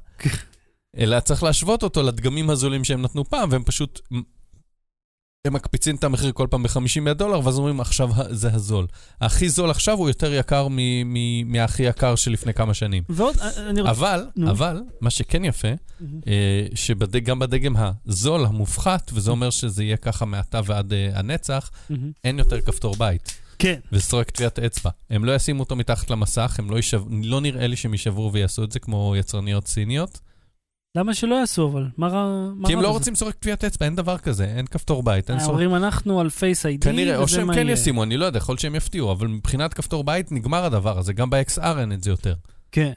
אלא 0.98 1.20
צריך 1.20 1.44
להשוות 1.44 1.84
אותו 1.84 2.04
לדגמים 2.04 2.50
הזולים 2.50 2.84
שהם 2.84 3.02
נתנו 3.02 3.26
פעם, 3.26 3.50
והם 3.52 3.64
פשוט... 3.64 4.02
הם 5.46 5.54
מקפיצים 5.54 5.96
את 5.96 6.04
המחיר 6.04 6.32
כל 6.32 6.48
פעם 6.50 6.64
ב-50 6.64 7.14
דולר, 7.14 7.46
ואז 7.46 7.58
אומרים, 7.58 7.82
עכשיו 7.82 8.10
זה 8.30 8.54
הזול. 8.54 8.88
הכי 9.22 9.50
זול 9.50 9.72
עכשיו 9.72 9.98
הוא 9.98 10.10
יותר 10.10 10.34
יקר 10.34 10.68
מ- 10.72 11.14
מ- 11.14 11.52
מהכי 11.52 11.84
יקר 11.84 12.16
שלפני 12.16 12.54
כמה 12.54 12.74
שנים. 12.74 13.04
ועוד, 13.10 13.36
אה, 13.42 13.70
אני 13.70 13.82
רוצה... 13.82 13.92
אבל, 13.92 14.28
נו. 14.36 14.52
אבל, 14.52 14.82
מה 15.02 15.10
שכן 15.10 15.46
יפה. 15.46 15.68
אה, 16.28 16.66
שגם 16.76 17.40
בדגם 17.40 17.76
הזול, 18.06 18.46
המופחת, 18.46 19.12
וזה 19.14 19.32
אומר 19.32 19.50
שזה 19.50 19.84
יהיה 19.84 19.98
ככה 19.98 20.26
מעתה 20.26 20.62
ועד 20.66 20.94
אה, 20.94 21.10
הנצח. 21.14 21.72
אין 22.24 22.40
יותר 22.40 22.62
כפתור 22.62 22.96
בית. 22.96 23.34
כן. 23.60 23.80
וסרוק 23.92 24.24
טביעת 24.30 24.60
אצבע. 24.60 24.90
הם 25.10 25.26
לא 25.26 25.36
ישימו 25.36 25.60
אותו 25.60 25.76
מתחת 25.76 26.10
למסך, 26.10 26.56
הם 26.60 26.70
לא 26.70 26.76
יישב... 26.76 27.02
לא 27.24 27.42
נראה 27.42 27.68
לי 27.68 27.76
שהם 27.76 27.92
יישברו 27.92 28.34
ויעשו 28.34 28.64
את 28.64 28.72
זה 28.72 28.80
כמו 28.80 29.14
יצרניות 29.18 29.68
סיניות. 29.68 30.20
למה 30.96 31.14
שלא 31.14 31.36
יעשו 31.36 31.68
אבל? 31.68 31.88
מה 31.98 32.08
רע 32.08 32.50
מה 32.56 32.68
כי 32.68 32.74
הם 32.74 32.82
לא? 32.82 32.88
רוצים 32.88 33.16
סורק 33.16 33.32
טביעת 33.34 33.64
אצבע, 33.64 33.86
אין 33.86 33.96
דבר 33.96 34.18
כזה, 34.18 34.46
אין 34.46 34.66
כפתור 34.66 35.04
בית, 35.04 35.30
אין 35.30 35.38
אה, 35.38 35.44
סורק... 35.44 35.52
אומרים 35.52 35.76
אנחנו 35.76 36.20
על 36.20 36.30
Face 36.30 36.66
ID, 36.66 36.86
כנראה, 36.86 37.18
או 37.18 37.24
וזה 37.24 37.36
שהם 37.36 37.48
מה 37.48 37.54
כן 37.54 37.66
יהיה. 37.68 37.74
ישימו, 37.74 38.04
אני 38.04 38.18
לא 38.18 38.26
יודע, 38.26 38.38
יכול 38.38 38.58
שהם 38.58 38.76
יפתיעו, 38.76 39.12
אבל 39.12 39.28
מבחינת 39.28 39.74
כפתור 39.74 40.04
בית 40.04 40.32
נגמר 40.32 40.66
הדבר 40.66 40.98
הזה, 41.00 41.14
גם 41.14 41.30
ב-XR 41.30 41.80
אין 41.80 41.92
את 41.92 42.04
זה 42.04 42.10
יותר. 42.10 42.34
כן. 42.72 42.92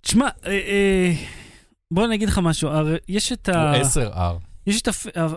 תשמע, 0.00 0.28
אה, 0.46 0.50
אה, 0.52 1.12
בוא 1.90 2.04
אני 2.04 2.14
אגיד 2.14 2.28
לך 2.28 2.38
משהו, 2.38 2.70
יש 3.08 3.32
את 3.32 3.48
ה... 3.48 3.72
הוא 3.76 3.82
10R. 3.82 4.38
יש 4.66 4.82
את 4.82 4.88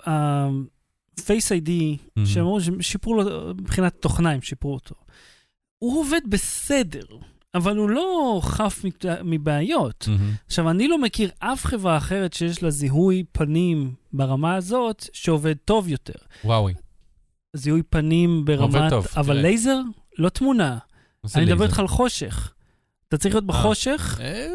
ה-Face 0.08 1.22
ID, 1.52 1.70
Mhm. 2.20 2.26
שאמרו 2.26 2.60
ששיפרו 2.62 3.14
לו, 3.14 3.54
מבחינת 3.54 3.96
תוכנה 4.00 4.32
הם 4.32 4.42
שיפרו 4.42 4.74
אותו. 4.74 4.96
הוא 5.80 6.00
עובד 6.00 6.22
בסדר, 6.30 7.06
אבל 7.56 7.78
הוא 7.78 7.90
לא 7.90 8.40
חף 8.44 8.82
מת- 8.84 9.06
מבעיות. 9.24 10.06
מהמם. 10.08 10.32
עכשיו, 10.46 10.70
אני 10.70 10.88
לא 10.88 11.02
מכיר 11.02 11.30
אף 11.40 11.66
חברה 11.66 11.98
אחרת 11.98 12.34
שיש 12.34 12.64
לה 12.64 12.70
זיהוי 12.70 13.24
פנים 13.32 13.94
ברמה 14.14 14.56
הזאת 14.56 15.06
שעובד 15.14 15.56
טוב 15.66 15.88
יותר. 15.88 16.14
וואוי. 16.44 16.74
זיהוי 17.56 17.84
פנים 17.84 18.46
ברמת... 18.46 18.90
טוב, 18.90 19.06
אבל 19.18 19.34
תראה. 19.34 19.42
לייזר? 19.42 19.80
לא 20.18 20.30
תמונה. 20.30 20.78
אני 21.36 21.46
מדבר. 21.46 21.66
איתך 21.66 21.80
על 21.80 21.88
חושך. 21.88 22.54
אתה 23.08 23.18
צריך 23.18 23.36
להיות 23.36 23.46
בחושך, 23.46 24.20
אה, 24.22 24.48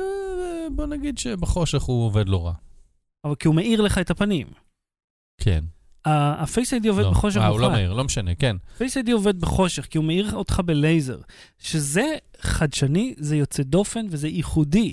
בוא 0.75 0.87
נגיד 0.87 1.19
שבחושך 1.19 1.83
הוא 1.83 2.07
עובד 2.07 2.29
לא 2.29 2.47
רע. 2.47 2.53
אבל 3.25 3.35
כי 3.35 3.49
הוא 3.49 3.55
מאיר 3.55 3.81
לך 3.81 3.99
את 3.99 4.11
הפנים. 4.11 4.47
כן. 5.41 5.65
ה-Face 6.05 6.83
ID 6.83 6.89
עובד 6.89 7.03
לא. 7.03 7.11
בחושך 7.11 7.41
אה, 7.41 7.47
הוא 7.47 7.61
לא 7.61 7.67
מוחלט. 7.67 7.79
מהיר, 7.79 7.93
לא 7.93 8.05
משנה, 8.05 8.35
כן. 8.35 8.57
Face 8.79 9.07
ID 9.07 9.13
עובד 9.13 9.41
בחושך, 9.41 9.87
כי 9.91 9.99
הוא 9.99 10.05
מאיר 10.05 10.35
אותך 10.35 10.61
בלייזר. 10.65 11.19
שזה 11.59 12.05
חדשני, 12.41 13.15
זה 13.19 13.37
יוצא 13.37 13.63
דופן 13.63 14.07
וזה 14.11 14.29
ייחודי. 14.29 14.93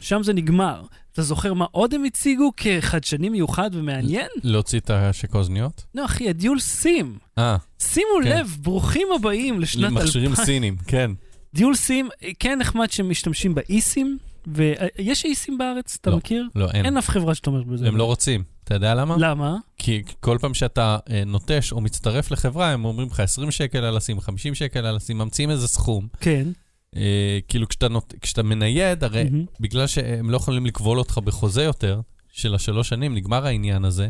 שם 0.00 0.22
זה 0.22 0.32
נגמר. 0.32 0.82
אתה 1.12 1.22
זוכר 1.22 1.54
מה 1.54 1.66
עוד 1.70 1.94
הם 1.94 2.04
הציגו 2.04 2.52
כחדשני 2.56 3.28
מיוחד 3.28 3.70
ומעניין? 3.72 4.26
להוציא 4.42 4.80
את 4.80 4.90
השק 4.90 5.34
האוזניות? 5.34 5.84
לא, 5.94 6.04
אחי, 6.04 6.28
הדיול 6.28 6.60
סים. 6.60 7.18
אה, 7.38 7.56
שימו 7.78 8.06
כן. 8.22 8.28
לב, 8.28 8.56
ברוכים 8.60 9.08
הבאים 9.16 9.60
לשנת 9.60 9.92
מכשירים 9.92 10.30
2000. 10.30 10.46
סינים, 10.46 10.76
כן. 10.86 11.10
דיול 11.54 11.74
סים, 11.74 12.08
כן 12.38 12.58
נחמד 12.58 12.90
שמשתמשים 12.90 13.54
באיסים, 13.54 14.18
ויש 14.46 15.24
איסים 15.24 15.58
בארץ, 15.58 15.98
אתה 16.00 16.10
לא, 16.10 16.16
מכיר? 16.16 16.48
לא, 16.54 16.70
אין. 16.70 16.84
אין 16.84 16.96
אף 16.96 17.08
חברה 17.08 17.34
שתומכת 17.34 17.66
בזה. 17.66 17.88
הם 17.88 17.96
לא 17.96 18.04
רוצים. 18.04 18.42
אתה 18.64 18.74
יודע 18.74 18.94
למה? 18.94 19.16
למה? 19.18 19.56
כי 19.78 20.02
כל 20.20 20.38
פעם 20.40 20.54
שאתה 20.54 20.98
אה, 21.10 21.22
נוטש 21.26 21.72
או 21.72 21.80
מצטרף 21.80 22.30
לחברה, 22.30 22.70
הם 22.70 22.84
אומרים 22.84 23.08
לך 23.08 23.20
20 23.20 23.50
שקל 23.50 23.78
על 23.78 23.96
הסים, 23.96 24.20
50 24.20 24.54
שקל 24.54 24.86
על 24.86 24.96
הסים, 24.96 25.18
ממציאים 25.18 25.50
איזה 25.50 25.68
סכום. 25.68 26.08
כן. 26.20 26.48
אה, 26.96 27.38
כאילו 27.48 27.68
כשאתה, 27.68 27.88
נות... 27.88 28.14
כשאתה 28.20 28.42
מנייד, 28.42 29.04
הרי 29.04 29.24
מהמם. 29.24 29.44
בגלל 29.60 29.86
שהם 29.86 30.30
לא 30.30 30.36
יכולים 30.36 30.66
לכבול 30.66 30.98
אותך 30.98 31.18
בחוזה 31.18 31.62
יותר, 31.62 32.00
של 32.32 32.54
השלוש 32.54 32.88
שנים, 32.88 33.14
נגמר 33.14 33.46
העניין 33.46 33.84
הזה, 33.84 34.08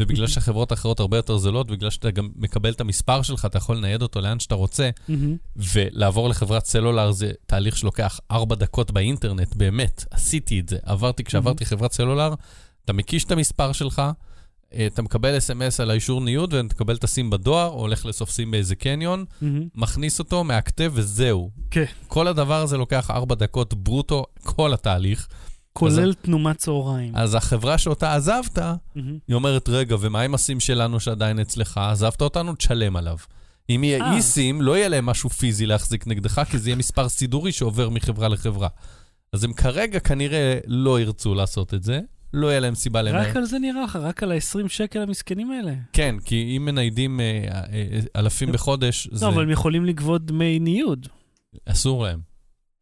ובגלל 0.00 0.26
שהחברות 0.26 0.70
האחרות 0.70 1.00
הרבה 1.00 1.16
יותר 1.16 1.38
זולות, 1.38 1.70
בגלל 1.70 1.90
שאתה 1.90 2.10
גם 2.10 2.28
מקבל 2.36 2.72
את 2.72 2.80
המספר 2.80 3.22
שלך, 3.22 3.44
אתה 3.44 3.58
יכול 3.58 3.76
לנייד 3.76 4.02
אותו 4.02 4.20
לאן 4.20 4.40
שאתה 4.40 4.54
רוצה. 4.54 4.90
ולעבור 5.56 6.28
לחברת 6.28 6.64
סלולר 6.64 7.12
זה 7.12 7.32
תהליך 7.46 7.76
שלוקח 7.76 8.20
ארבע 8.30 8.54
דקות 8.54 8.90
באינטרנט, 8.90 9.54
באמת, 9.54 10.04
עשיתי 10.10 10.60
את 10.60 10.68
זה. 10.68 10.78
עברתי, 10.82 11.24
כשעברתי 11.24 11.64
חברת 11.64 11.92
סלולר, 11.92 12.34
אתה 12.84 12.92
מקיש 12.92 13.24
את 13.24 13.30
המספר 13.30 13.72
שלך, 13.72 14.02
אה, 14.74 14.86
אתה 14.86 15.02
מקבל 15.02 15.38
אס.אם.אס 15.38 15.80
על 15.80 15.90
האישור 15.90 16.20
ניוד, 16.20 16.54
ותקבל 16.54 16.94
את 16.94 17.04
הסים 17.04 17.30
בדואר, 17.30 17.66
או 17.66 17.80
הולך 17.80 18.06
לאסוף 18.06 18.30
סים 18.30 18.50
באיזה 18.50 18.74
קניון, 18.74 19.24
מהמם. 19.42 19.68
מכניס 19.74 20.18
אותו, 20.18 20.44
מהכתב 20.44 20.92
וזהו. 20.94 21.50
כן. 21.70 21.84
כל 22.06 22.26
הדבר 22.26 22.62
הזה 22.62 22.76
לוקח 22.76 23.10
ארבע 23.10 23.34
דקות 23.34 23.74
ברוטו, 23.74 24.24
כל 24.42 24.72
התהליך. 24.74 25.28
כולל 25.72 26.14
תנומת 26.14 26.56
צהריים. 26.56 27.16
אז 27.16 27.34
החברה 27.34 27.78
שאותה 27.78 28.14
עזבת, 28.14 28.58
מהמם. 28.58 29.18
היא 29.28 29.34
אומרת, 29.34 29.68
רגע, 29.68 29.96
ומה 30.00 30.20
עם 30.20 30.34
הסים 30.34 30.60
שלנו 30.60 31.00
שעדיין 31.00 31.38
אצלך? 31.38 31.78
עזבת 31.78 32.22
אותנו, 32.22 32.54
תשלם 32.54 32.96
עליו. 32.96 33.16
אם 33.70 33.84
יהיה 33.84 34.04
אה. 34.04 34.16
אי 34.16 34.22
סים, 34.22 34.62
לא 34.62 34.76
יהיה 34.76 34.88
להם 34.88 35.06
משהו 35.06 35.30
פיזי 35.30 35.66
להחזיק 35.66 36.06
נגדך, 36.06 36.42
כי 36.50 36.58
זה 36.58 36.70
יהיה 36.70 36.76
מספר 36.76 37.08
סידורי 37.08 37.52
שעובר 37.52 37.88
מחברה 37.88 38.28
לחברה. 38.28 38.68
אז 39.32 39.44
הם 39.44 39.52
כרגע 39.52 40.00
כנראה 40.00 40.58
לא 40.66 41.00
ירצו 41.00 41.34
לעשות 41.34 41.74
את 41.74 41.82
זה, 41.82 42.00
לא 42.32 42.46
יהיה 42.46 42.60
להם 42.60 42.74
סיבה 42.74 43.02
למהר. 43.02 43.30
רק 43.30 43.36
על 43.36 43.44
זה 43.44 43.58
נראה 43.58 43.84
לך, 43.84 43.96
רק 43.96 44.22
על 44.22 44.32
ה-20 44.32 44.68
שקל 44.68 45.02
המסכנים 45.02 45.50
האלה. 45.50 45.72
כן, 45.92 46.14
כי 46.24 46.56
אם 46.56 46.64
מניידים 46.64 47.20
אה, 47.20 47.24
אה, 47.72 48.00
אלפים 48.16 48.52
בחודש, 48.52 49.08
זה 49.12 49.26
לא, 49.26 49.30
אבל 49.30 49.42
הם 49.42 49.50
יכולים 49.50 49.84
לגבות 49.84 50.24
דמי 50.26 50.58
ניוד. 50.58 51.06
אסור 51.66 52.04
להם. 52.04 52.29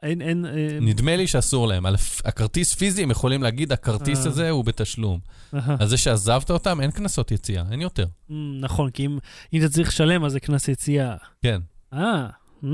אין, 0.03 0.23
אין... 0.23 0.47
אה, 0.47 0.79
נדמה 0.81 1.17
לי 1.17 1.27
שאסור 1.27 1.69
להם. 1.69 1.87
על 1.87 1.97
הכרטיס 2.25 2.75
פיזי, 2.75 3.03
הם 3.03 3.11
יכולים 3.11 3.43
להגיד, 3.43 3.73
הכרטיס 3.73 4.27
אה. 4.27 4.31
הזה 4.31 4.51
הוא 4.51 4.65
בתשלום. 4.65 5.21
אהה. 5.55 5.77
אז 5.81 5.91
זה 5.91 5.97
שעזבת 5.97 6.51
אותם, 6.51 6.81
אין 6.81 6.91
קנסות 6.91 7.31
יציאה, 7.31 7.65
אין 7.71 7.81
יותר. 7.81 8.07
Mm, 8.31 8.33
נכון, 8.61 8.91
כי 8.91 9.07
אם 9.07 9.19
אם 9.53 9.61
אתה 9.61 9.69
צריך 9.69 9.89
לשלם, 9.89 10.25
אז 10.25 10.33
זה 10.33 10.41
קנס 10.41 10.69
יציאה. 10.69 11.17
כן. 11.43 11.61
אה, 11.93 12.27
mm. 12.63 12.67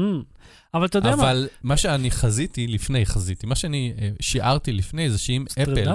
אבל 0.74 0.86
אתה 0.86 0.98
יודע 0.98 1.16
מה? 1.16 1.22
אבל 1.22 1.48
מה 1.62 1.76
שאני 1.76 2.10
חזיתי 2.10 2.66
לפני, 2.66 3.06
חזיתי, 3.06 3.46
מה 3.46 3.54
שאני 3.54 3.92
אה, 3.98 4.10
שיערתי 4.20 4.72
לפני 4.72 5.10
זה 5.10 5.18
שאם 5.18 5.44
אפל. 5.62 5.90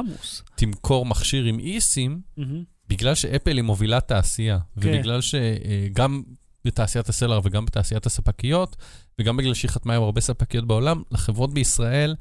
תמכור 0.56 1.06
מכשיר 1.06 1.44
עם 1.44 1.60
איסים, 1.60 2.22
מהמם. 2.38 2.64
בגלל 2.88 3.16
שאפל 3.16 3.56
היא 3.56 3.64
מובילת 3.64 4.08
תעשייה, 4.08 4.60
כן. 4.82 4.90
ובגלל 4.90 5.20
שגם 5.22 6.24
בתעשיית 6.66 7.10
הסלולר 7.10 7.40
וגם 7.44 7.66
בתעשיית 7.66 8.06
הספקיות, 8.06 8.76
וגם 9.20 9.38
בגלל 9.38 9.54
שהיא 9.54 9.72
חתמה 9.72 9.96
עם 9.96 10.04
הרבה 10.04 10.22
ספקיות 10.22 10.68
בעולם, 10.68 11.04
לחברות 11.12 11.54
בישראל 11.54 12.16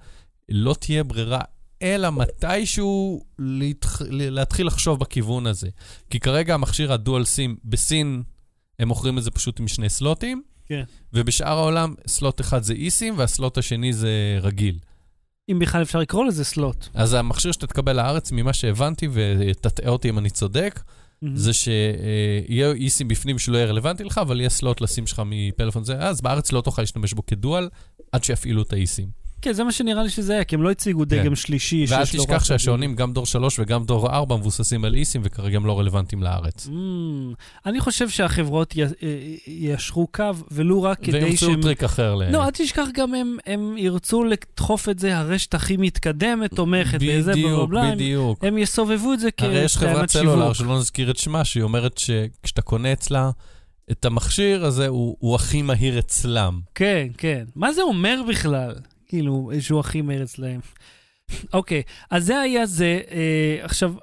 לא 0.49 0.75
תהיה 0.81 1.05
ברירה 1.05 1.41
אלא 1.83 2.13
מתישהו 2.13 3.25
להתח... 3.39 4.03
להתחיל 4.11 4.67
לחשוב 4.67 5.01
בכיוון 5.01 5.47
הזה. 5.47 5.69
כי 6.11 6.21
כרגע 6.21 6.55
המכשיר 6.55 6.93
הדואל 6.93 7.25
סים 7.25 7.57
בסין, 7.65 8.23
הם 8.79 8.89
מוכרים 8.89 9.19
את 9.19 9.23
זה 9.23 9.31
פשוט 9.31 9.61
עם 9.61 9.69
שני 9.69 9.89
סלוטים, 9.89 10.43
כן. 10.67 10.85
ובשאר 11.13 11.59
העולם 11.59 11.95
סלוט 12.07 12.41
אחד 12.41 12.63
זה 12.63 12.73
איסים 12.73 13.15
והסלוט 13.19 13.59
השני 13.59 13.93
זה 13.93 14.39
רגיל. 14.43 14.79
אם 15.51 15.59
בכלל 15.59 15.83
אפשר 15.83 15.99
לקרוא 15.99 16.25
לזה 16.25 16.45
סלוט. 16.45 16.89
אז 16.95 17.15
המכשיר 17.15 17.53
שאתה 17.53 17.67
תקבל 17.67 17.97
לארץ, 17.97 18.33
ממה 18.33 18.53
שהבנתי, 18.53 19.09
ותטעה 19.13 19.91
אותי 19.91 20.09
אם 20.09 20.19
אני 20.19 20.31
צודק. 20.31 20.81
זה 21.35 21.53
שיהיה 21.53 22.73
eSIM 22.73 23.09
בפנים 23.09 23.39
שלא 23.39 23.57
יהיה 23.57 23.67
רלוונטי 23.67 24.05
לך, 24.05 24.19
אבל 24.19 24.41
יהיה 24.41 24.51
slot 24.51 24.81
לסים 24.81 25.07
שלך 25.07 25.23
מפלאפון 25.27 25.85
זה, 25.85 25.99
אז 25.99 26.21
בארץ 26.21 26.53
לא 26.53 26.61
תוכל 26.61 26.83
להשתמש 26.83 27.13
בו 27.13 27.27
כ 27.27 27.39
dual, 27.39 27.69
עד 28.13 28.25
שיפעילו 28.25 28.63
את 28.63 28.73
ה 28.73 28.80
eSIM. 28.80 29.18
כן, 29.43 29.53
זה 29.53 29.65
מה 29.65 29.73
שנראה 29.73 30.03
לי 30.03 30.11
שזה 30.11 30.33
היה, 30.33 30.45
כי 30.45 30.55
הם 30.55 30.63
לא 30.63 30.71
הציגו 30.71 31.01
כן. 31.01 31.07
דגם 31.07 31.37
שלישי 31.37 31.85
ואל 31.89 32.05
שיש 32.05 32.15
לו 32.15 32.23
רק... 32.23 32.29
תשכח 32.29 32.45
שהשעונים, 32.45 32.95
גם 32.95 33.13
דור 33.13 33.27
3 33.27 33.59
וגם 33.59 33.85
דור 33.85 34.11
4, 34.11 34.37
מבוססים 34.37 34.85
על 34.85 34.95
eSIM, 34.95 35.21
וכרגע 35.25 35.57
הם 35.57 35.67
לא 35.67 35.79
רלוונטיים 35.79 36.23
לארץ. 36.23 36.67
Mm, 36.67 36.71
אני 37.67 37.81
חושב 37.81 38.09
שהחברות 38.09 38.77
י- 38.77 38.83
אה, 38.83 38.89
יישרו 39.47 40.07
קו, 40.07 40.25
ולו 40.51 40.83
רק 40.83 40.99
כדי 41.03 41.19
וימצאו 41.19 41.49
שהם... 41.49 41.63
טריק 41.63 41.85
אחר 41.85 42.15
ל... 42.15 42.31
לא, 42.31 42.45
אל 42.45 42.51
תשכח 42.51 42.87
גם 42.95 43.15
הם, 43.15 43.37
הם 43.47 43.75
ירצו 43.79 44.25
לדחוף 44.25 44.89
את 44.89 44.99
זה, 44.99 45.19
הרשת 45.19 45.55
הכי 45.55 45.77
מתקדמת, 45.77 46.55
תומכת, 46.55 46.99
וזה, 47.09 47.33
בדיוק, 47.33 47.69
בבליים. 47.69 47.95
בדיוק. 47.95 48.45
הם 48.45 48.59
יסובבו 48.59 49.13
את 49.13 49.21
זה 49.21 49.29
הרי 49.39 49.59
יש 49.59 49.77
חברת 49.77 50.11
סלולר. 50.11 50.53
שלא 50.53 50.79
נזכיר 50.79 51.11
את 51.11 51.17
שמה, 51.17 51.45
שהיא 51.45 51.63
אומרת 51.63 51.99
שכשאתה 51.99 52.63
קונה 52.63 52.93
אצלה 52.93 53.31
את 53.91 54.05
המכשיר 54.05 54.65
הזה, 54.65 54.87
הוא 54.87 55.17
הוא 55.19 55.35
הכי 55.35 55.63
מהיר 55.63 55.99
אצלם. 55.99 56.61
כן, 56.75 57.07
כן. 57.19 57.45
מה 57.57 57.73
זה 57.73 57.83
אומר 57.83 58.21
בכלל? 58.29 58.75
כאילו, 59.09 59.51
שהוא 59.61 59.81
הכי 59.81 60.03
מהר 60.03 60.23
אצלהם. 60.23 60.61
אוקיי, 61.53 61.83
אז 62.11 62.25
זה 62.27 62.41
היה 62.41 62.67
זה. 62.67 63.01
אה, 63.11 63.65
עכשיו, 63.65 63.95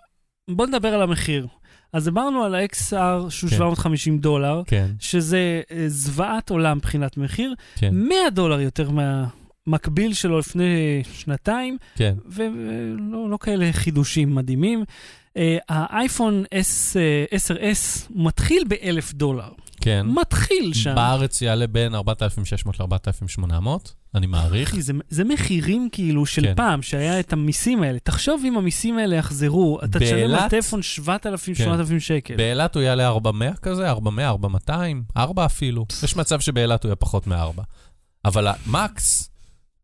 בוא 0.49 0.67
נדבר 0.67 0.93
על 0.93 1.01
המחיר. 1.01 1.47
אז 1.93 2.05
דיברנו 2.05 2.43
על 2.43 2.55
ה-XR 2.55 3.29
שהוא 3.29 3.49
כן. 3.49 3.55
750 3.55 4.19
דולר, 4.19 4.61
כן, 4.67 4.87
שזה 4.99 5.61
אה, 5.71 5.83
זוועת 5.87 6.49
עולם 6.49 6.77
מבחינת 6.77 7.17
מחיר, 7.17 7.53
כן, 7.75 7.89
100 7.93 8.17
דולר 8.31 8.61
יותר 8.61 8.89
מהמקביל 8.89 10.13
שלו 10.13 10.39
לפני 10.39 11.03
שנתיים, 11.13 11.77
כן. 11.95 12.15
ולא 12.25 13.29
לא 13.29 13.37
כאלה 13.41 13.73
חידושים 13.73 14.35
מדהימים. 14.35 14.83
אה, 15.37 15.57
האייפון 15.69 16.43
S, 16.53 16.97
אה, 16.97 17.25
10S 17.37 18.07
מתחיל 18.15 18.63
ב-1,000 18.67 19.13
דולר. 19.13 19.49
כן. 19.85 20.05
מתחיל 20.09 20.73
שם. 20.73 20.95
בארץ 20.95 21.41
יעלה 21.41 21.67
בין 21.67 21.95
4,600 21.95 22.79
ל-4,800, 22.79 23.67
אני 24.15 24.27
מעריך. 24.27 24.69
אחי, 24.69 24.81
זה, 24.81 24.93
זה 25.09 25.23
מחירים 25.23 25.89
כאילו 25.91 26.25
של 26.25 26.41
כן. 26.41 26.53
פעם, 26.55 26.81
שהיה 26.81 27.19
את 27.19 27.33
המיסים 27.33 27.83
האלה. 27.83 27.99
תחשוב 27.99 28.41
אם 28.47 28.57
המיסים 28.57 28.97
האלה 28.97 29.15
יחזרו, 29.15 29.79
אתה 29.83 29.99
תשלם 29.99 30.35
על? 30.35 30.49
טלפון 30.49 30.81
7,000, 30.81 31.55
כן. 31.55 31.63
8,000 31.63 31.99
שקל. 31.99 32.35
באילת 32.35 32.75
הוא 32.75 32.83
יעלה 32.83 33.07
400 33.07 33.59
כזה, 33.59 33.89
400, 33.89 34.29
4,200, 34.29 35.03
4 35.17 35.45
אפילו. 35.45 35.85
יש 36.03 36.15
מצב 36.15 36.39
שבאילת 36.39 36.83
הוא 36.83 36.89
יהיה 36.89 36.95
פחות 36.95 37.27
מ-4. 37.27 37.61
אבל 38.25 38.47
המקס, 38.47 39.29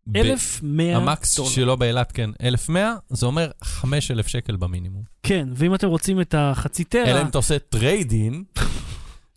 ב- 0.07 0.17
1,100 0.17 0.97
המקס 0.97 1.37
דולר. 1.37 1.49
שלו 1.49 1.77
באילת, 1.77 2.11
כן, 2.11 2.29
1,100, 2.43 2.93
זה 3.09 3.25
אומר 3.25 3.51
5,000 3.63 4.27
שקל 4.27 4.55
במינימום. 4.55 5.03
כן, 5.23 5.49
ואם 5.55 5.75
אתם 5.75 5.87
רוצים 5.87 6.21
את 6.21 6.35
החצי 6.37 6.83
טרה, 6.83 7.03
אלא 7.03 7.21
אם 7.21 7.27
אתה 7.27 7.37
עושה 7.37 7.59
trade-in, 7.59 8.43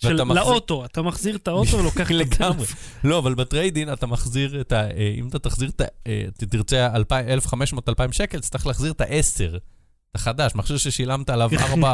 של 0.09 0.25
מחזיר- 0.25 0.45
לאוטו, 0.45 0.85
אתה 0.85 1.03
מחזיר 1.03 1.37
את 1.37 1.49
האוטו 1.49 1.77
ולוקח 1.79 2.11
את 2.11 2.14
לגמרי. 2.17 2.67
לא, 3.05 3.19
אבל 3.19 3.35
ב 3.35 3.41
trade-in 3.41 3.93
אתה 3.93 4.07
מחזיר 4.07 4.61
את 4.61 4.73
ה... 4.73 4.77
אה, 4.90 5.14
אם 5.19 5.29
אתה 5.29 5.38
תחזיר 5.38 5.69
את 5.69 5.81
ה... 5.81 5.85
אה, 6.07 6.25
תרצה 6.37 6.88
1,500-2,000 6.95 8.12
שקל, 8.12 8.40
תצטרך 8.40 8.67
להחזיר 8.67 8.93
את 8.93 9.01
ה-10. 9.01 9.57
אתה 10.11 10.19
חדש, 10.19 10.55
מכשיר 10.55 10.77
ששילמת 10.77 11.31
עליו 11.31 11.51
4-4.5 11.75 11.85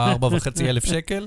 אלף 0.61 0.87
שקל, 0.87 1.27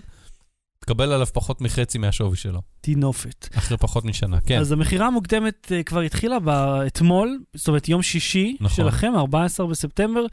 תקבל 0.86 1.12
עליו 1.12 1.28
פחות 1.34 1.62
מחצי 1.62 1.98
מהשווי 1.98 2.38
שלו, 2.38 2.62
טינופת. 2.82 3.50
אחרי 3.58 3.78
פחות 3.78 4.06
משנה, 4.06 4.40
כן. 4.42 4.60
אז 4.60 4.72
המכירה 4.72 5.08
המוקדמת 5.08 5.72
אה, 5.72 5.84
כבר 5.84 6.00
התחילה 6.00 6.40
ב- 6.40 6.50
אתמול, 6.88 7.40
זאת 7.54 7.68
אומרת 7.68 7.90
יום 7.90 8.02
שישי 8.02 8.58
נכון. 8.60 8.76
שלכם, 8.86 9.14
14 9.16 9.68
בספטמבר, 9.68 10.26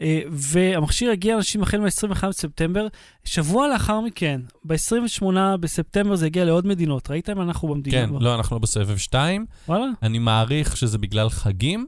אה, 0.00 0.20
והמכשיר 0.30 1.10
יגיע 1.10 1.34
לאנשים 1.34 1.62
החל 1.62 1.78
מ-21 1.80 2.26
בספטמבר. 2.28 2.86
שבוע 3.24 3.68
לאחר 3.68 4.00
מכן, 4.00 4.40
ב-28 4.64 5.24
בספטמבר 5.60 6.16
זה 6.16 6.26
יגיע 6.26 6.44
לעוד 6.44 6.66
מדינות. 6.66 7.10
ראית 7.10 7.30
אם 7.30 7.40
אנחנו 7.40 7.68
במדינה? 7.68 7.96
כן, 7.96 8.08
כבר? 8.08 8.18
לא, 8.18 8.34
אנחנו 8.34 8.60
בסבב 8.60 8.96
2. 8.96 9.46
וואלה? 9.68 9.86
אני 10.02 10.18
מעריך 10.18 10.76
שזה 10.76 10.98
בגלל 10.98 11.28
חגים. 11.30 11.86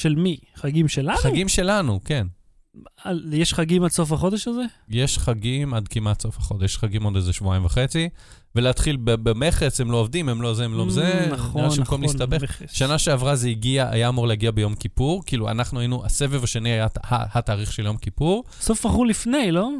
של 0.00 0.14
מי? 0.14 0.36
חגים 0.56 0.88
שלנו? 0.88 1.18
חגים 1.18 1.48
שלנו, 1.48 2.00
כן. 2.04 2.26
יש 3.32 3.54
חגים 3.54 3.84
עד 3.84 3.90
סוף 3.90 4.12
החודש 4.12 4.48
הזה? 4.48 4.62
יש 4.88 5.18
חגים 5.18 5.74
עד 5.74 5.88
כמעט 5.88 6.22
סוף 6.22 6.38
החודש, 6.38 6.64
יש 6.64 6.78
חגים 6.78 7.02
עוד 7.02 7.16
איזה 7.16 7.32
שבועיים 7.32 7.64
וחצי, 7.64 8.08
ולהתחיל 8.54 8.96
במכס, 9.00 9.80
הם 9.80 9.90
לא 9.90 9.96
עובדים, 9.96 10.28
הם 10.28 10.42
לא 10.42 10.54
זה, 10.54 10.64
הם 10.64 10.74
לא 10.74 10.90
זה, 10.90 11.28
נכון, 11.32 11.62
נכון. 11.62 11.76
שבמקום 11.76 12.02
להסתבך. 12.02 12.62
שנה 12.72 12.98
שעברה 12.98 13.36
זה 13.36 13.48
הגיע, 13.48 13.88
היה 13.90 14.08
אמור 14.08 14.26
להגיע 14.26 14.50
ביום 14.50 14.74
כיפור, 14.74 15.22
כאילו 15.26 15.50
אנחנו 15.50 15.80
היינו, 15.80 16.04
הסבב 16.04 16.44
השני 16.44 16.70
היה 16.70 16.86
התאריך 17.10 17.72
של 17.72 17.84
יום 17.84 17.96
כיפור, 17.96 18.44
סוף 18.60 18.86
בחרו 18.86 19.04
לפני, 19.04 19.52
לא? 19.52 19.70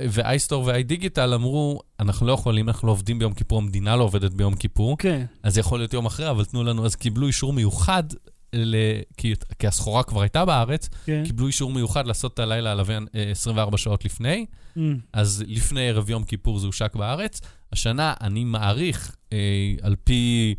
ואייסטור 0.00 0.64
ואיי-דיגיטל 0.64 1.34
אמרו, 1.34 1.80
אנחנו 2.00 2.26
לא 2.26 2.32
יכולים, 2.32 2.68
אנחנו 2.68 2.86
לא 2.86 2.92
עובדים 2.92 3.18
ביום 3.18 3.34
כיפור, 3.34 3.58
המדינה 3.58 3.96
לא 3.96 4.04
עובדת 4.04 4.34
ביום 4.34 4.54
כיפור, 4.54 4.98
כן. 4.98 5.24
אז 5.42 5.58
יכול 5.58 5.78
להיות 5.78 5.92
יום 5.92 6.06
אחרי, 6.06 6.30
אבל 6.30 6.44
תנו 6.44 6.64
לנו, 6.64 6.86
אז 6.86 6.94
קיבלו 6.94 7.26
אישור 7.26 7.52
מיוחד, 7.52 8.04
ל- 8.52 8.74
כי, 9.16 9.32
כי 9.58 9.66
הסחורה 9.66 10.02
כבר 10.02 10.20
הייתה 10.22 10.44
בארץ, 10.44 10.88
כן. 11.06 11.22
קיבלו 11.26 11.46
אישור 11.46 11.72
מיוחד 11.72 12.06
לעשות 12.06 12.34
את 12.34 12.38
הלילה 12.38 12.72
הלוויין 12.72 13.06
אה, 13.14 13.30
24 13.30 13.78
שעות 13.78 14.04
לפני, 14.04 14.46
Mm. 14.76 14.80
אז 15.12 15.44
לפני 15.48 15.88
ערב 15.88 16.10
יום 16.10 16.24
כיפור 16.24 16.58
זה 16.58 16.66
הושק 16.66 16.96
בארץ. 16.96 17.40
השנה, 17.72 18.14
אני 18.20 18.44
מעריך, 18.44 19.16
אה, 19.32 19.38
על 19.82 19.96
פי 20.04 20.54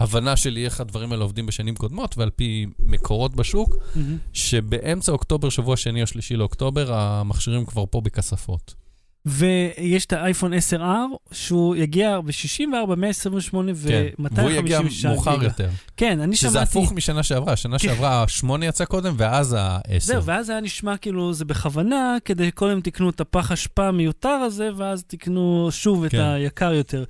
הבנה 0.00 0.36
שלי 0.36 0.64
איך 0.64 0.80
הדברים 0.80 1.12
האלה 1.12 1.22
עובדים 1.24 1.46
בשנים 1.46 1.74
קודמות, 1.74 2.18
ועל 2.18 2.30
פי 2.30 2.66
מקורות 2.78 3.36
בשוק, 3.36 3.76
מהמם. 3.96 4.18
שבאמצע 4.32 5.12
אוקטובר, 5.12 5.48
שבוע 5.48 5.76
שני 5.76 6.02
או 6.02 6.06
שלישי 6.06 6.36
לאוקטובר, 6.36 6.94
המכשירים 6.94 7.66
כבר 7.66 7.84
פה 7.90 8.00
בכספות. 8.00 8.74
ויש 9.26 10.06
את 10.06 10.12
האייפון 10.12 10.52
10R, 10.52 10.82
שהוא 11.32 11.76
יגיע 11.76 12.20
ב-64, 12.20 12.94
128 12.96 13.72
כן, 13.88 14.06
והוא 14.18 14.50
יגיע 14.50 14.80
ו-256 14.80 15.08
מאוחר. 15.08 15.44
יותר. 15.44 15.68
כן, 15.96 16.20
אני 16.20 16.36
שזה 16.36 16.50
שמעתי... 16.50 16.62
הפוך 16.62 16.92
משנה 16.92 17.22
שעברה. 17.22 17.56
שנה 17.56 17.78
כן. 17.78 17.88
שעברה 17.88 18.22
ה-8 18.22 18.64
יצא 18.64 18.84
קודם, 18.84 19.14
ואז 19.16 19.56
ה-10. 19.58 19.98
זהו, 19.98 20.24
ואז 20.24 20.50
היה 20.50 20.60
נשמע 20.60 20.96
כאילו 20.96 21.32
זה 21.32 21.44
בכוונה, 21.44 22.16
כדי 22.24 22.50
קודם 22.50 22.80
תקנו 22.80 23.10
את 23.10 23.20
הפח 23.20 23.52
אשפה 23.52 23.88
המיותר 23.88 24.28
הזה, 24.28 24.70
ואז 24.76 25.04
תקנו 25.06 25.68
שוב 25.70 26.04
את 26.04 26.10
כן. 26.10 26.20
היקר 26.20 26.72
יותר. 26.72 27.04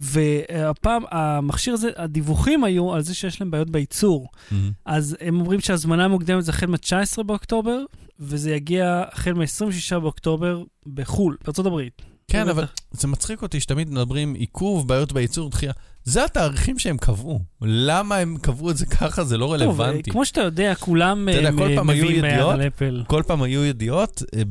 והפעם, 0.00 1.02
המכשיר 1.10 1.74
הזה, 1.74 1.90
הדיווחים 1.96 2.64
היו 2.64 2.94
על 2.94 3.02
זה 3.02 3.14
שיש 3.14 3.40
להם 3.40 3.50
בעיות 3.50 3.70
בייצור. 3.70 4.28
מהמם. 4.50 4.70
אז 4.86 5.16
הם 5.20 5.40
אומרים 5.40 5.60
שהזמנה 5.60 6.04
המוקדמת 6.04 6.44
זה 6.44 6.52
החל 6.52 6.66
מ-19 6.66 7.22
באוקטובר, 7.22 7.78
וזה 8.20 8.54
יגיע 8.54 9.02
החל 9.12 9.32
מ-26 9.32 9.98
באוקטובר 9.98 10.62
בחו"ל, 10.86 11.36
הברית. 11.66 12.02
כן. 12.28 12.48
אבל 12.48 12.64
זה 12.90 13.08
מצחיק 13.08 13.42
אותי 13.42 13.60
שתמיד 13.60 13.90
מדברים 13.90 14.34
עיכוב, 14.34 14.88
בעיות 14.88 15.12
בייצור, 15.12 15.50
דחייה. 15.50 15.72
זה 16.04 16.24
התאריכים 16.24 16.78
שהם 16.78 16.96
קבעו. 16.98 17.40
למה 17.62 18.16
הם 18.16 18.36
קבעו 18.42 18.70
את 18.70 18.76
זה 18.76 18.86
ככה? 18.86 19.24
זה 19.24 19.38
לא 19.38 19.46
טוב, 19.46 19.52
רלוונטי. 19.52 20.10
כמו 20.10 20.24
שאתה 20.24 20.40
יודע, 20.40 20.74
כולם 20.74 21.28
אתה 21.28 21.38
יודע, 21.38 21.50
אה, 21.50 21.56
כל 21.56 21.76
פעם 21.76 21.90
היו 21.90 22.04
מביאים 22.04 22.24
ידיעות, 22.24 22.54
על 22.54 22.66
אפל. 22.66 23.04
כל 23.06 23.22
פעם 23.26 23.42
היו 23.42 23.64
ידיעות 23.64 24.22
אה, 24.36 24.42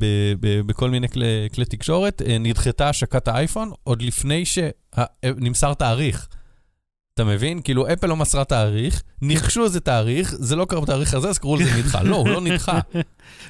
בכל 0.41 0.89
מיני 0.89 1.09
כלי, 1.09 1.47
כלי 1.53 1.65
תקשורת, 1.65 2.21
אה, 2.21 2.37
נדחתה 2.37 2.89
השקת 2.89 3.27
האייפון 3.27 3.71
עוד 3.83 4.01
לפני 4.01 4.43
שנמסר 4.45 5.73
תאריך. 5.73 6.27
אתה 7.17 7.25
מבין? 7.25 7.61
כאילו, 7.61 7.93
אפל 7.93 8.07
לא 8.07 8.15
מסרה 8.15 8.43
תאריך, 8.43 9.03
ניחשו 9.21 9.63
איזה 9.63 9.79
תאריך, 9.79 10.35
זה 10.39 10.55
לא 10.55 10.65
קרה 10.65 10.81
בתאריך 10.81 11.13
הזה, 11.13 11.29
אז 11.29 11.37
קראו 11.37 11.55
לזה 11.55 11.77
נדחה. 11.77 12.03
לא, 12.03 12.15
הוא 12.15 12.29
לא 12.29 12.41
נדחה. 12.41 12.79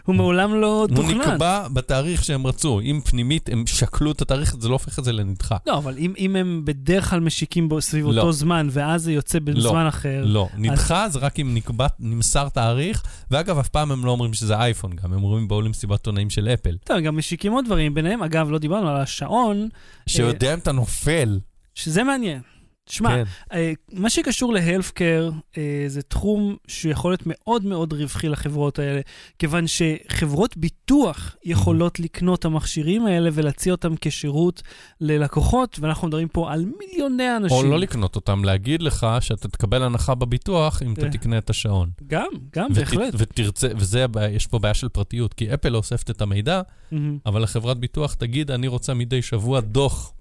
הוא 0.06 0.16
מעולם 0.16 0.62
לא 0.62 0.86
הוא 0.90 0.96
תוכנן. 0.96 1.18
נקבע 1.18 1.68
בתאריך 1.68 2.24
שהם 2.24 2.48
רצו. 2.48 2.80
אם 2.80 3.00
פנימית 3.06 3.50
הם 3.50 3.64
שקלו 3.68 4.12
את 4.12 4.22
התאריך, 4.22 4.56
זה 4.60 4.70
לא 4.70 4.74
הופך 4.74 5.00
את 5.00 5.04
זה 5.04 5.14
לנדחה. 5.14 5.58
לא, 5.68 5.78
אבל 5.78 5.98
אם, 5.98 6.14
אם 6.18 6.36
הם 6.36 6.62
בדרך 6.66 7.10
כלל 7.10 7.20
משיקים 7.20 7.70
בו 7.70 7.82
סביב 7.82 8.06
לא. 8.06 8.22
אותו 8.22 8.32
זמן, 8.32 8.68
ואז 8.72 9.04
זה 9.04 9.12
יוצא 9.12 9.40
בזמן 9.40 9.88
אחר, 9.88 10.24
לא, 10.26 10.48
נדחה 10.58 11.10
זה 11.10 11.20
רק 11.20 11.40
אם 11.40 11.54
נקבע, 11.54 11.88
נמסר 12.00 12.50
תאריך, 12.50 13.04
ואגב, 13.32 13.60
אף 13.60 13.70
פעם 13.70 13.92
הם 13.92 14.06
לא 14.06 14.12
אומרים 14.12 14.34
שזה 14.34 14.56
אייפון 14.56 14.92
גם, 14.96 15.14
הם 15.14 15.24
אומרים 15.24 15.48
בואו 15.48 15.62
למסיבת 15.62 16.00
עיתונאים 16.00 16.30
של 16.30 16.48
אפל. 16.48 16.78
טוב, 16.84 17.00
גם 17.00 17.18
משיקים 17.18 17.52
עוד 17.52 17.66
דברים 17.66 17.94
ביניהם. 17.94 18.24
אגב, 18.24 18.50
לא 18.50 18.58
דיברנו 18.58 18.90
על 18.90 19.02
השעון, 19.02 19.70
שיודע 20.08 20.54
אם 20.54 20.60
אתה 20.60 20.72
נופל. 20.72 21.40
שזה 21.76 22.04
מעניין. 22.04 22.42
שמע, 22.90 23.10
כן. 23.10 23.24
אה, 23.54 23.74
מה 23.94 24.10
שקשור 24.10 24.54
להלפקר 24.54 25.30
אה, 25.58 25.84
זה 25.88 26.02
תחום 26.02 26.56
שיכול 26.68 27.12
להיות 27.12 27.24
מאוד 27.26 27.66
מאוד 27.66 27.94
רווחי 27.94 28.30
לחברות 28.30 28.80
האלה, 28.80 29.02
כיוון 29.40 29.66
שחברות 29.68 30.58
ביטוח 30.58 31.36
יכולות 31.44 32.00
לקנות 32.00 32.40
את 32.40 32.46
המכשירים 32.46 33.06
האלה 33.06 33.30
ולהציע 33.34 33.72
אותם 33.72 33.94
כשירות 34.02 34.62
ללקוחות, 35.02 35.78
ואנחנו 35.82 36.08
מדברים 36.08 36.28
פה 36.28 36.52
על 36.54 36.66
מיליוני 36.80 37.38
אנשים. 37.38 37.58
או 37.58 37.64
לא 37.64 37.80
לקנות 37.80 38.16
אותם, 38.16 38.44
להגיד 38.46 38.82
לך 38.82 39.08
שאתה 39.20 39.48
תקבל 39.48 39.84
הנחה 39.84 40.16
בביטוח 40.16 40.84
אם 40.84 40.94
אתה 40.94 41.02
כן. 41.02 41.10
תקנה 41.12 41.38
את 41.38 41.50
השעון. 41.50 41.90
גם, 42.08 42.28
גם, 42.56 42.68
ות- 42.72 42.78
בהחלט. 42.78 43.14
ותרצה, 43.18 43.68
וזה, 43.78 44.06
יש 44.32 44.48
פה 44.48 44.60
בעיה 44.60 44.74
של 44.74 44.90
פרטיות, 44.90 45.34
כי 45.34 45.54
אפל 45.54 45.76
אוספת 45.76 46.10
את 46.10 46.22
המידע, 46.22 46.62
מהמם. 46.92 47.18
אבל 47.26 47.44
החברת 47.44 47.78
ביטוח 47.78 48.14
תגיד, 48.14 48.52
אני 48.52 48.68
רוצה 48.68 48.94
מדי 48.94 49.22
שבוע 49.22 49.60
דוח 49.60 50.14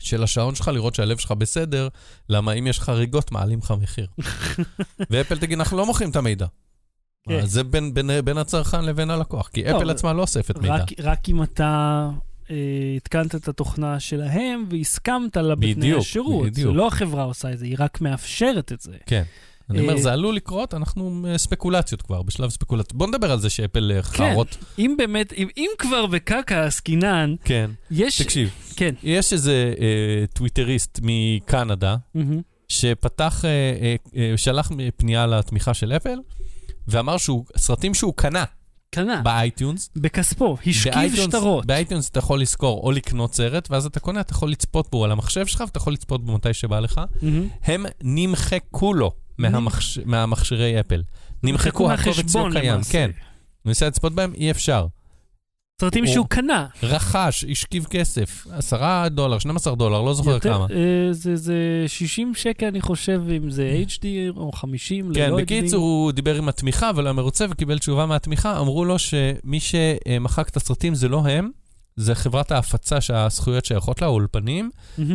של 0.00 0.22
השעון 0.22 0.54
שלך, 0.54 0.68
לראות 0.68 0.94
שהלב 0.94 1.18
שלך 1.18 1.32
בסדר, 1.32 1.88
למה 2.28 2.52
אם 2.52 2.66
יש 2.66 2.80
חריגות, 2.80 3.32
מעלים 3.32 3.58
לך 3.58 3.74
מחיר. 3.82 4.06
ואפל 5.10 5.38
תגיד, 5.38 5.58
אנחנו 5.58 5.76
לא 5.76 5.86
מוכרים 5.86 6.10
את 6.10 6.16
המידע. 6.16 6.46
כן. 7.28 7.46
זה 7.46 7.64
בין, 7.64 7.94
בין, 7.94 8.10
בין 8.24 8.38
הצרכן 8.38 8.84
לבין 8.84 9.10
הלקוח, 9.10 9.48
כי 9.48 9.64
לא, 9.64 9.76
אפל 9.78 9.90
עצמה 9.90 10.12
לא 10.12 10.22
אוספת 10.22 10.58
מידע. 10.58 10.74
רק, 10.74 10.88
רק 10.98 11.28
אם 11.28 11.42
אתה 11.42 12.08
אה, 12.50 12.56
התקנת 12.96 13.34
את 13.34 13.48
התוכנה 13.48 14.00
שלהם 14.00 14.64
והסכמת 14.70 15.36
לה 15.36 15.54
בתנאי 15.54 15.74
בדיוק, 15.74 16.00
השירות. 16.00 16.46
בדיוק. 16.46 16.72
זה 16.72 16.78
לא 16.78 16.86
החברה 16.86 17.22
עושה 17.22 17.52
את 17.52 17.58
זה, 17.58 17.64
היא 17.64 17.76
רק 17.78 18.00
מאפשרת 18.00 18.72
את 18.72 18.80
זה. 18.80 18.96
כן. 19.06 19.22
אני 19.70 19.80
אומר, 19.80 19.96
אה, 19.96 20.02
זה 20.02 20.12
עלול 20.12 20.36
לקרות, 20.36 20.74
אנחנו 20.74 21.24
אה, 21.28 21.38
ספקולציות 21.38 22.02
כבר, 22.02 22.22
בשלב 22.22 22.50
ספקולציות. 22.50 22.94
בוא 22.94 23.06
נדבר 23.06 23.32
על 23.32 23.38
זה 23.38 23.50
שאפל 23.50 23.92
אה, 23.94 24.02
כן. 24.02 24.32
חרות. 24.32 24.56
אם 24.78 24.94
באמת, 24.98 25.32
אם, 25.32 25.48
אם 25.56 25.70
כבר 25.78 26.06
בקקה 26.06 26.64
עסקינן, 26.64 27.34
כן. 27.44 27.70
יש... 27.90 28.22
תקשיב, 28.22 28.50
כן. 28.76 28.94
יש 29.02 29.32
איזה 29.32 29.74
אה, 29.80 30.24
טוויטריסט 30.34 31.00
מקנדה. 31.02 31.96
שפתח, 32.70 33.44
אה, 33.44 33.96
אה, 34.16 34.32
שלח 34.36 34.70
פנייה 34.96 35.26
לתמיכה 35.26 35.74
של 35.74 35.92
אפל, 35.92 36.18
ואמר 36.88 37.16
שהוא, 37.16 37.44
סרטים 37.56 37.94
שהוא 37.94 38.14
קנה 38.16 38.44
קנה, 38.90 39.20
ב 39.22 39.30
iTunes, 39.30 39.90
בכספו, 39.96 40.56
השכיב 40.66 41.14
שטרות. 41.16 41.66
ב 41.66 41.72
iTunes 41.72 42.08
אתה 42.08 42.18
יכול 42.18 42.40
לשכור 42.40 42.80
או 42.82 42.92
לקנות 42.92 43.34
סרט, 43.34 43.70
ואז 43.70 43.86
אתה 43.86 44.00
קונה, 44.00 44.20
אתה 44.20 44.32
יכול 44.32 44.50
לצפות 44.50 44.90
בו 44.90 45.04
על 45.04 45.12
המחשב 45.12 45.46
שלך, 45.46 45.60
ואתה 45.60 45.78
יכול 45.78 45.92
לצפות 45.92 46.24
בו 46.24 46.32
מתי 46.32 46.54
שבא 46.54 46.80
לך. 46.80 47.00
מהמם. 47.22 47.48
הם 47.64 47.86
נמחקו 48.02 48.94
לו 48.94 49.12
מהמחש... 49.40 49.98
מהמכשירי 50.04 50.80
אפל. 50.80 51.02
נמחקו, 51.42 51.68
אצלו 51.94 52.10
מהחשבון 52.12 52.52
קיים. 52.52 52.80
כן. 52.90 53.10
ניסה 53.64 53.86
לצפות 53.86 54.14
בהם, 54.14 54.32
אי 54.34 54.50
אפשר. 54.50 54.86
סרטים 55.80 56.04
הוא- 56.04 56.12
שהוא 56.12 56.26
קנה. 56.28 56.66
רכש, 56.82 57.44
השכיב 57.50 57.84
כסף, 57.90 58.46
10 58.52 58.82
דולר, 59.08 59.38
12 59.38 59.74
דולר, 59.74 60.00
לא 60.02 60.14
זוכר 60.14 60.30
יותר- 60.30 60.54
כמה. 60.54 60.66
אה, 60.70 61.12
זה, 61.12 61.36
זה 61.36 61.54
60 61.86 62.34
שקל, 62.34 62.66
אני 62.66 62.80
חושב, 62.80 63.22
אם 63.36 63.50
זה 63.50 63.82
HD 63.88 64.04
או 64.36 64.52
50, 64.52 65.12
כן, 65.14 65.28
ללא. 65.30 65.36
בקיצור, 65.42 65.80
הוא 65.82 66.12
דיבר 66.12 66.34
עם 66.36 66.48
התמיכה 66.48 66.90
ולא 66.96 67.06
היה 67.06 67.12
מרוצה 67.12 67.46
וקיבל 67.50 67.78
תשובה 67.78 68.06
מהתמיכה, 68.06 68.60
אמרו 68.60 68.84
לו 68.84 68.96
שמי 68.98 69.58
שמחק 69.60 70.48
את 70.48 70.56
הסרטים 70.56 70.94
זה 70.94 71.08
לא 71.08 71.26
הם, 71.28 71.50
זה 71.96 72.14
חברת 72.14 72.52
ההפצה 72.52 73.00
שהזכויות 73.00 73.64
שייכות 73.64 74.00
לה, 74.02 74.06
האולפנים. 74.06 74.70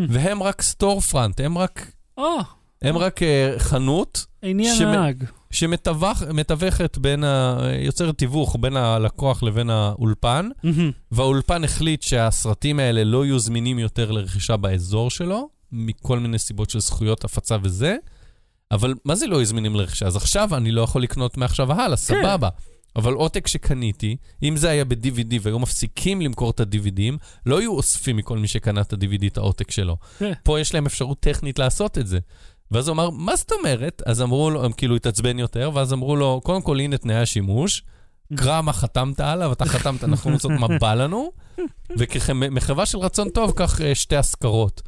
והם 0.10 0.44
רק 0.44 0.62
סטור 0.62 1.02
פרונט, 1.02 1.40
הם 1.40 1.58
רק, 1.58 1.92
או, 2.18 2.38
הם 2.82 2.98
רק 2.98 3.24
אה, 3.24 3.54
חנות 3.58 4.26
עיני 4.42 4.70
הנהג. 4.70 5.24
שמתווכת 5.52 6.98
בין, 6.98 7.24
ה... 7.24 7.60
יוצרת 7.80 8.18
תיווך 8.18 8.56
בין 8.60 8.78
הלקוח 8.78 9.44
לבין 9.44 9.70
האולפן. 9.70 10.50
והאולפן 11.12 11.64
החליט 11.64 12.02
שהסרטים 12.02 12.80
האלה 12.80 13.04
לא 13.04 13.26
יהיו 13.26 13.40
זמינים 13.40 13.80
יותר 13.80 14.12
לרכישה 14.12 14.58
באזור 14.58 15.10
שלו, 15.10 15.50
מכל 15.72 16.20
מיני 16.20 16.40
סיבות 16.40 16.70
של 16.70 16.80
זכויות 16.80 17.24
הפצה 17.24 17.58
וזה, 17.62 17.96
אבל 18.72 18.94
מה 19.06 19.16
זה 19.16 19.28
לא 19.28 19.36
יהיו 19.36 19.46
זמינים 19.46 19.76
לרכישה? 19.76 20.08
אז 20.08 20.16
עכשיו 20.16 20.56
אני 20.56 20.72
לא 20.72 20.82
יכול 20.82 21.04
לקנות 21.04 21.38
מעכשיו 21.38 21.68
והלאה, 21.70 21.98
סבבה. 21.98 22.50
אבל 22.96 23.14
עותק 23.14 23.48
שקניתי, 23.48 24.18
אם 24.44 24.58
זה 24.58 24.70
היה 24.70 24.86
ב-DVD 24.86 25.36
והיו 25.42 25.60
מפסיקים 25.60 26.22
למכור 26.22 26.50
את 26.50 26.60
ה-DVDים, 26.60 27.18
לא 27.46 27.60
היו 27.60 27.72
אוספים 27.72 28.18
מכל 28.18 28.38
מי 28.38 28.48
שקנה 28.48 28.82
את 28.82 28.94
ה-DVD 28.94 29.28
את 29.28 29.38
העותק 29.38 29.72
שלו. 29.72 29.98
כן. 30.20 30.34
פה 30.44 30.60
יש 30.60 30.74
להם 30.74 30.86
אפשרות 30.86 31.20
טכנית 31.20 31.60
לעשות 31.60 31.98
את 31.98 32.08
זה. 32.08 32.20
ואז 32.72 32.88
הוא 32.88 32.94
אמר, 32.94 33.10
מה 33.10 33.36
זאת 33.36 33.52
אומרת? 33.52 34.02
אז 34.06 34.22
אמרו 34.22 34.50
לו, 34.50 34.66
הם 34.66 34.72
כאילו 34.72 34.96
התעצבן 34.96 35.40
יותר, 35.40 35.72
ואז 35.74 35.94
אמרו 35.94 36.16
לו, 36.16 36.42
קודם 36.44 36.62
כל, 36.62 36.80
הנה 36.80 36.98
תנאי 36.98 37.16
השימוש, 37.16 37.84
קרא 38.36 38.62
מה 38.62 38.74
חתמת 38.74 39.20
עליו, 39.20 39.52
אתה 39.54 39.66
חתמת, 39.66 40.04
אנחנו 40.04 40.32
רוצות 40.32 40.52
מה 40.52 40.68
בא 40.80 40.94
לנו, 40.94 41.32
וכמחווה 41.98 42.86
של 42.86 42.98
רצון 42.98 43.30
טוב, 43.30 43.52
קח 43.52 43.82
אה, 43.82 43.96
שתי 43.96 44.16
השכרות. 44.16 44.82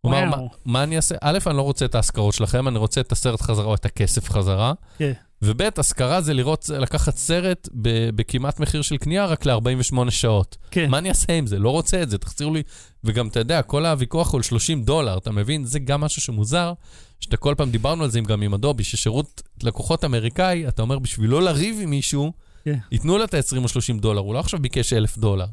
הוא 0.00 0.12
אמר. 0.12 0.24
"מה- 0.24 0.36
מה 0.64 0.82
אני 0.82 0.96
אעשה? 0.96 1.14
א', 1.20 1.38
אני 1.46 1.56
לא 1.56 1.62
רוצה 1.62 1.84
את 1.84 1.94
ההשכרות 1.94 2.34
שלכם, 2.34 2.68
אני 2.68 2.78
רוצה 2.78 3.00
את 3.00 3.12
הסרט 3.12 3.40
חזרה 3.42 3.64
או 3.66 3.74
את 3.74 3.84
הכסף 3.84 4.30
חזרה. 4.30 4.72
כן. 4.98 5.12
וב', 5.42 5.62
השכרה 5.76 6.20
זה 6.20 6.34
לראות, 6.34 6.68
לקחת 6.78 7.16
סרט 7.16 7.68
ב- 7.82 8.10
בכמעט 8.16 8.60
מחיר 8.60 8.82
של 8.82 8.96
קנייה 8.96 9.26
רק 9.26 9.46
ל-48 9.46 10.10
שעות. 10.10 10.56
כן. 10.70 10.90
מה 10.90 10.98
אני 10.98 11.08
אעשה 11.08 11.32
עם 11.32 11.46
זה? 11.46 11.58
לא 11.58 11.70
רוצה 11.70 12.02
את 12.02 12.10
זה, 12.10 12.18
תחזירו 12.18 12.54
לי. 12.54 12.62
וגם, 13.04 13.28
אתה 13.28 13.40
יודע, 13.40 13.62
כל 13.62 13.86
הוויכוח 13.86 14.32
הוא 14.32 14.38
על 14.38 14.42
30 14.42 14.82
דולר, 14.82 15.18
אתה 15.18 15.30
מבין? 15.30 15.64
זה 15.64 15.78
גם 15.78 16.00
משהו 16.00 16.22
שמוזר, 16.22 16.72
שאתה 17.20 17.36
כל 17.36 17.54
פעם 17.56 17.70
דיברנו 17.70 18.04
על 18.04 18.10
זה 18.10 18.20
גם 18.20 18.42
עם 18.42 18.54
אדובי, 18.54 18.84
ששירות 18.84 19.42
לקוחות 19.62 20.04
אמריקאי, 20.04 20.68
אתה 20.68 20.82
אומר, 20.82 20.98
בשביל 20.98 21.30
לא 21.30 21.42
לריב 21.42 21.78
עם 21.82 21.90
מישהו, 21.90 22.32
כן. 22.64 22.78
ייתנו 22.92 23.18
לו 23.18 23.24
את 23.24 23.34
ה-20 23.34 23.62
או 23.62 23.68
30 23.68 23.98
דולר, 23.98 24.20
הוא 24.20 24.34
לא 24.34 24.38
עכשיו 24.38 24.60
ביקש 24.62 24.92
1,000 24.92 25.18
דולר. 25.18 25.46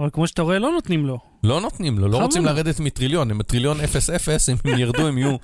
אבל 0.00 0.10
כמו 0.12 0.26
שאתה 0.26 0.42
רואה, 0.42 0.58
לא 0.58 0.70
נותנים 0.72 1.06
לו. 1.06 1.18
לא 1.44 1.60
נותנים 1.60 1.98
לו, 1.98 2.08
לא. 2.08 2.22
רוצים 2.22 2.44
לרדת 2.44 2.80
מטריליון, 2.80 3.30
הם 3.30 3.42
טריליון 3.42 3.80
0-0, 3.80 3.82
אם 4.52 4.56
הם 4.64 4.78
ירדו 4.78 5.06
הם 5.06 5.18
יהיו, 5.18 5.36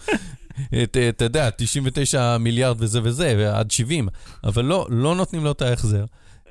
את, 0.82 0.96
אתה 1.08 1.24
יודע, 1.24 1.50
99 1.56 2.38
מיליארד 2.38 2.76
וזה 2.78 3.00
וזה, 3.02 3.58
עד 3.58 3.70
70, 3.70 4.08
אבל 4.44 4.64
לא, 4.64 4.86
לא 4.90 5.14
נותנים 5.14 5.44
לו 5.44 5.50
את 5.50 5.62
ההחזר. 5.62 6.04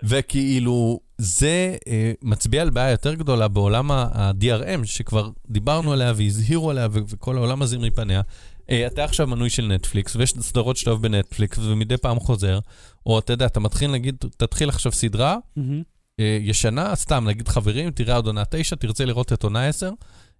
וכאילו, 0.03 0.99
זה 1.17 1.75
אה, 1.87 2.11
מצביע 2.21 2.61
על 2.61 2.69
בעיה 2.69 2.91
יותר 2.91 3.13
גדולה 3.13 3.47
בעולם 3.47 3.91
ה-DRM, 3.91 4.85
שכבר 4.85 5.29
דיברנו 5.49 5.93
עליה 5.93 6.13
והזהירו 6.15 6.71
עליה, 6.71 6.87
וכל 6.91 7.37
העולם 7.37 7.59
מזהיר 7.59 7.81
מפניה. 7.81 8.21
אה, 8.69 8.87
אתה 8.87 9.03
עכשיו 9.03 9.27
מנוי 9.27 9.49
של 9.49 9.65
נטפליקס, 9.65 10.15
ויש 10.15 10.33
סדרות 10.41 10.77
שאתה 10.77 10.89
אוהב 10.89 11.01
בנטפליקס, 11.01 11.57
ומדי 11.57 11.97
פעם 11.97 12.19
חוזר, 12.19 12.59
או 13.05 13.19
אתה 13.19 13.33
יודע, 13.33 13.45
אתה 13.45 13.59
מתחיל, 13.59 13.91
נגיד, 13.91 14.15
תתחיל 14.37 14.69
עכשיו 14.69 14.91
סדרה, 14.91 15.37
מהמם. 15.55 15.83
אה, 16.19 16.37
ישנה, 16.41 16.95
סתם, 16.95 17.25
נגיד 17.27 17.47
חברים, 17.47 17.91
תראה 17.91 18.15
עוד 18.15 18.27
עונה 18.27 18.43
9, 18.49 18.75
תרצה 18.75 19.05
לראות 19.05 19.33
את 19.33 19.43
עונה 19.43 19.67
10, 19.67 19.91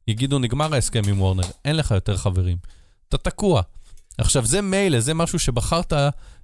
יגידו, 0.08 0.40
נגמר 0.40 0.74
ההסכם 0.74 1.02
עם 1.08 1.22
וורנר, 1.22 1.44
אין 1.66 1.76
לך 1.76 1.92
יותר 1.92 2.18
חברים. 2.18 2.58
אתה 3.10 3.18
תקוע. 3.18 3.62
עכשיו, 4.18 4.46
זה 4.46 4.62
מילא, 4.62 5.00
זה 5.00 5.14
משהו 5.14 5.40
שבחרת 5.40 5.94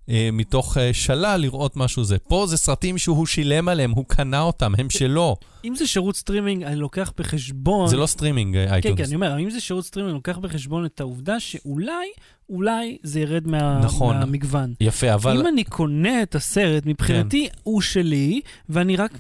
מתוך 0.07 0.77
אה, 0.77 0.93
שלל 0.93 1.39
לראות 1.41 1.77
משהו 1.77 2.03
זה. 2.03 2.17
פה 2.19 2.45
זה 2.47 2.57
סרטים 2.57 2.97
שהוא 2.97 3.25
שילם 3.25 3.67
עליהם, 3.67 3.91
הוא 3.91 4.05
קנה 4.07 4.41
אותם, 4.41 4.73
הם 4.77 4.89
שלו. 4.89 5.35
אם 5.65 5.75
זה 5.75 5.87
שירות 5.87 6.15
סטרימינג, 6.15 6.63
אני 6.63 6.75
לוקח 6.75 7.11
בחשבון... 7.17 7.87
זה 7.87 7.97
לא 7.97 8.05
סטרימינג, 8.05 8.55
אה, 8.57 8.67
כן, 8.67 8.73
iTunes. 8.73 8.97
כן, 8.97 9.03
אני 9.03 9.15
אומר, 9.15 9.39
אם 9.39 9.49
זה 9.49 9.59
שירות 9.59 9.85
סטרימינג, 9.85 10.11
אני 10.11 10.15
לוקח 10.15 10.37
בחשבון 10.37 10.85
את 10.85 10.99
העובדה 10.99 11.39
שאולי, 11.39 12.07
אולי 12.49 12.97
זה 13.03 13.19
ירד 13.19 13.47
מה, 13.47 13.79
נכון. 13.83 14.17
מהמגוון. 14.17 14.73
יפה, 14.81 15.13
אבל... 15.13 15.39
אם 15.39 15.47
אני 15.47 15.63
קונה 15.63 16.23
את 16.23 16.35
הסרט, 16.35 16.85
מבחינתי 16.85 17.49
כן. 17.49 17.59
הוא 17.63 17.81
שלי, 17.81 18.41
ואני 18.69 18.95
רק 18.95 19.19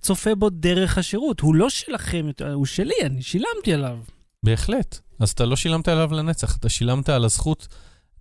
צופה 0.00 0.34
בו 0.34 0.50
דרך 0.50 0.98
השירות. 0.98 1.40
הוא 1.40 1.54
לא 1.54 1.70
שלכם, 1.70 2.26
הוא 2.52 2.66
שלי, 2.66 2.94
אני 3.02 3.22
שילמתי 3.22 3.72
עליו. 3.74 3.98
בהחלט. 4.42 4.98
אז 5.20 5.30
אתה 5.30 5.44
לא 5.44 5.56
שילמת 5.56 5.88
עליו 5.88 6.12
לנצח, 6.12 6.56
אתה 6.56 6.68
שילמת 6.68 7.08
על 7.08 7.24
הזכות, 7.24 7.68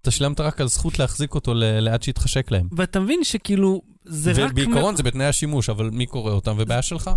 אתה 0.08 0.16
שילמת 0.16 0.40
רק 0.40 0.62
על 0.62 0.68
זכות 0.68 1.00
להחזיק 1.00 1.36
אותו 1.36 1.54
לעד 1.56 2.04
שיתחשק 2.04 2.52
להם. 2.52 2.68
ואתה 2.72 3.00
מבין 3.00 3.24
שכאילו, 3.24 3.82
זה 4.06 4.32
רק... 4.32 4.52
ובעיקרון 4.52 4.96
זה 4.96 5.04
בתנאי 5.04 5.26
השימוש, 5.26 5.70
אבל 5.70 5.90
מי 5.90 6.06
קורא 6.06 6.32
אותם? 6.32 6.56
ובעיה 6.58 6.82
שלך? 6.82 7.10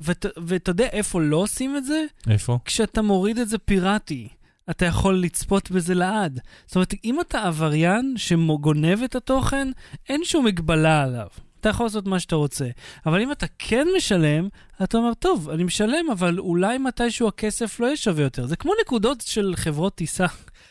ואת- 0.00 0.26
ואתה 0.46 0.70
יודע 0.70 0.86
איפה 0.86 1.20
לא 1.20 1.36
עושים 1.36 1.76
את 1.76 1.84
זה? 1.84 2.04
איפה? 2.30 2.58
כשאתה 2.64 3.02
מוריד 3.02 3.38
את 3.38 3.48
זה 3.48 3.58
פיראטי. 3.58 4.28
אתה 4.70 4.84
יכול 4.86 5.18
לצפות 5.20 5.70
בזה 5.70 5.94
לעד. 5.94 6.40
זאת 6.66 6.76
אומרת, 6.76 6.94
אם 7.04 7.20
אתה 7.20 7.42
עבריין 7.42 8.14
שגונב 8.16 9.02
את 9.04 9.14
התוכן, 9.14 9.68
אין 10.08 10.20
שום 10.24 10.44
מגבלה 10.44 11.02
עליו. 11.02 11.26
אתה 11.60 11.68
יכול 11.68 11.86
לעשות 11.86 12.06
מה 12.06 12.20
שאתה 12.20 12.36
רוצה. 12.36 12.66
אבל 13.06 13.20
אם 13.20 13.32
אתה 13.32 13.46
כן 13.58 13.86
משלם, 13.96 14.48
אתה 14.82 14.98
אומר, 14.98 15.14
טוב, 15.14 15.50
אני 15.50 15.64
משלם, 15.64 16.10
אבל 16.12 16.38
אולי 16.38 16.78
מתישהו 16.78 17.28
הכסף 17.28 17.80
לא 17.80 17.86
יהיה 17.86 17.96
שווה 17.96 18.22
יותר. 18.22 18.46
זה 18.46 18.56
כמו 18.56 18.72
נקודות 18.82 19.20
של 19.20 19.52
חברות 19.56 19.94
טיסה. 19.94 20.26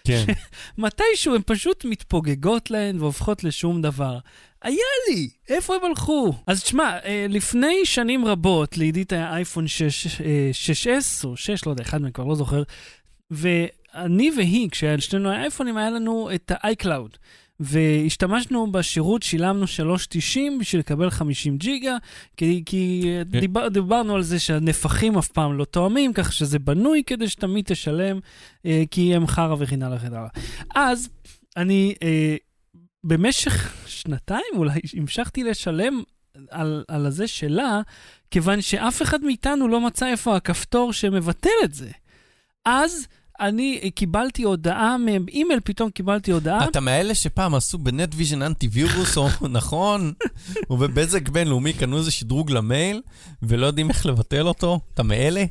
כן. 0.07 0.25
מתישהו 0.77 1.35
הן 1.35 1.41
פשוט 1.45 1.85
מתפוגגות 1.85 2.71
להן 2.71 2.99
והופכות 2.99 3.43
לשום 3.43 3.81
דבר. 3.81 4.19
היה 4.61 4.77
לי, 5.09 5.29
איפה 5.49 5.75
הם 5.75 5.83
הלכו? 5.83 6.33
אז 6.47 6.63
תשמע, 6.63 6.97
אה, 7.05 7.25
לפני 7.29 7.85
שנים 7.85 8.25
רבות, 8.25 8.77
לעידית 8.77 9.13
היה 9.13 9.35
אייפון 9.35 9.67
6, 9.67 10.21
אה, 10.21 10.51
6S 10.53 11.25
או 11.25 11.37
6, 11.37 11.65
לא 11.65 11.71
יודע, 11.71 11.83
אחד 11.83 12.01
מהם 12.01 12.11
כבר 12.11 12.23
לא 12.23 12.35
זוכר, 12.35 12.63
ואני 13.31 14.31
והיא, 14.37 14.69
כשהיה 14.69 14.95
לשנינו 14.95 15.31
אייפונים, 15.31 15.77
היה 15.77 15.89
לנו 15.89 16.29
את 16.35 16.51
ה-iCloud. 16.51 17.17
והשתמשנו 17.59 18.71
בשירות, 18.71 19.23
שילמנו 19.23 19.65
3.90 19.65 20.39
בשביל 20.59 20.79
לקבל 20.79 21.09
50 21.09 21.57
ג'יגה, 21.57 21.97
כי, 22.37 22.63
כי 22.65 23.01
כן. 23.31 23.39
דיבר, 23.39 23.67
דיברנו 23.67 24.15
על 24.15 24.21
זה 24.21 24.39
שהנפחים 24.39 25.17
אף 25.17 25.27
פעם 25.27 25.57
לא 25.57 25.65
תואמים, 25.65 26.13
כך 26.13 26.33
שזה 26.33 26.59
בנוי 26.59 27.03
כדי 27.05 27.29
שתמיד 27.29 27.65
תשלם, 27.65 28.19
אה, 28.65 28.83
כי 28.91 29.15
הם 29.15 29.27
חרא 29.27 29.55
וכן 29.59 29.83
הלאה 29.83 29.97
וכן 29.97 30.13
הלאה. 30.13 30.29
אז 30.75 31.09
אני 31.57 31.95
אה, 32.03 32.35
במשך 33.03 33.75
שנתיים 33.87 34.53
אולי 34.53 34.79
המשכתי 34.97 35.43
לשלם 35.43 36.03
על, 36.51 36.83
על 36.87 37.05
הזה 37.05 37.27
שלה, 37.27 37.81
כיוון 38.31 38.61
שאף 38.61 39.01
אחד 39.01 39.23
מאיתנו 39.23 39.67
לא 39.67 39.81
מצא 39.81 40.07
איפה 40.07 40.35
הכפתור 40.35 40.93
שמבטל 40.93 41.49
את 41.63 41.73
זה. 41.73 41.89
אז 42.65 43.07
אני 43.39 43.91
קיבלתי 43.95 44.43
הודעה, 44.43 44.97
מאימייל 44.97 45.59
פתאום 45.63 45.89
קיבלתי 45.89 46.31
הודעה. 46.31 46.67
אתה 46.67 46.79
מאלה 46.79 47.15
שפעם 47.15 47.55
עשו 47.55 47.77
בנטוויז'ן 47.77 48.41
אנטי 48.41 48.67
וירוס, 48.71 49.17
או 49.17 49.27
נכון, 49.49 50.13
ובבזק 50.69 51.29
בינלאומי 51.29 51.73
קנו 51.73 51.97
איזה 51.97 52.11
שדרוג 52.11 52.51
למייל, 52.51 53.01
ולא 53.43 53.65
יודעים 53.65 53.89
איך 53.89 54.05
לבטל 54.05 54.47
אותו? 54.47 54.79
אתה 54.93 55.03
מאלה? 55.03 55.45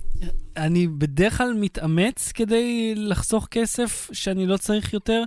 אני 0.57 0.87
בדרך 0.87 1.39
כלל 1.39 1.55
מתאמץ 1.55 2.33
כדי 2.33 2.95
לחסוך 2.97 3.49
כסף 3.51 4.11
שאני 4.13 4.47
לא 4.47 4.57
צריך 4.57 4.93
יותר, 4.93 5.23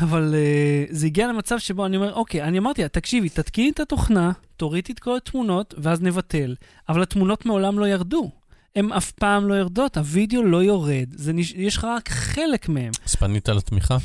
אבל 0.00 0.34
uh, 0.34 0.94
זה 0.94 1.06
הגיע 1.06 1.28
למצב 1.28 1.58
שבו 1.58 1.86
אני 1.86 1.96
אומר, 1.96 2.14
אוקיי, 2.14 2.42
אני 2.42 2.58
אמרתי 2.58 2.82
לה, 2.82 2.88
תקשיבי, 2.88 3.28
תתקיני 3.28 3.70
את 3.70 3.80
התוכנה, 3.80 4.32
תורידי 4.56 4.92
את 4.92 4.98
כל 4.98 5.16
התמונות, 5.16 5.74
ואז 5.78 6.02
נבטל. 6.02 6.54
אבל 6.88 7.02
התמונות 7.02 7.46
מעולם 7.46 7.78
לא 7.78 7.88
ירדו. 7.88 8.30
הן 8.76 8.92
אף 8.92 9.10
פעם 9.10 9.48
לא 9.48 9.54
יורדות, 9.54 9.96
הווידאו 9.96 10.42
לא 10.42 10.62
יורד, 10.62 11.08
זה 11.14 11.32
נש... 11.32 11.52
יש 11.52 11.76
לך 11.76 11.84
רק 11.84 12.08
חלק 12.08 12.68
מהם. 12.68 12.92
אז 13.06 13.14
פנית 13.14 13.48
לתמיכה? 13.48 13.96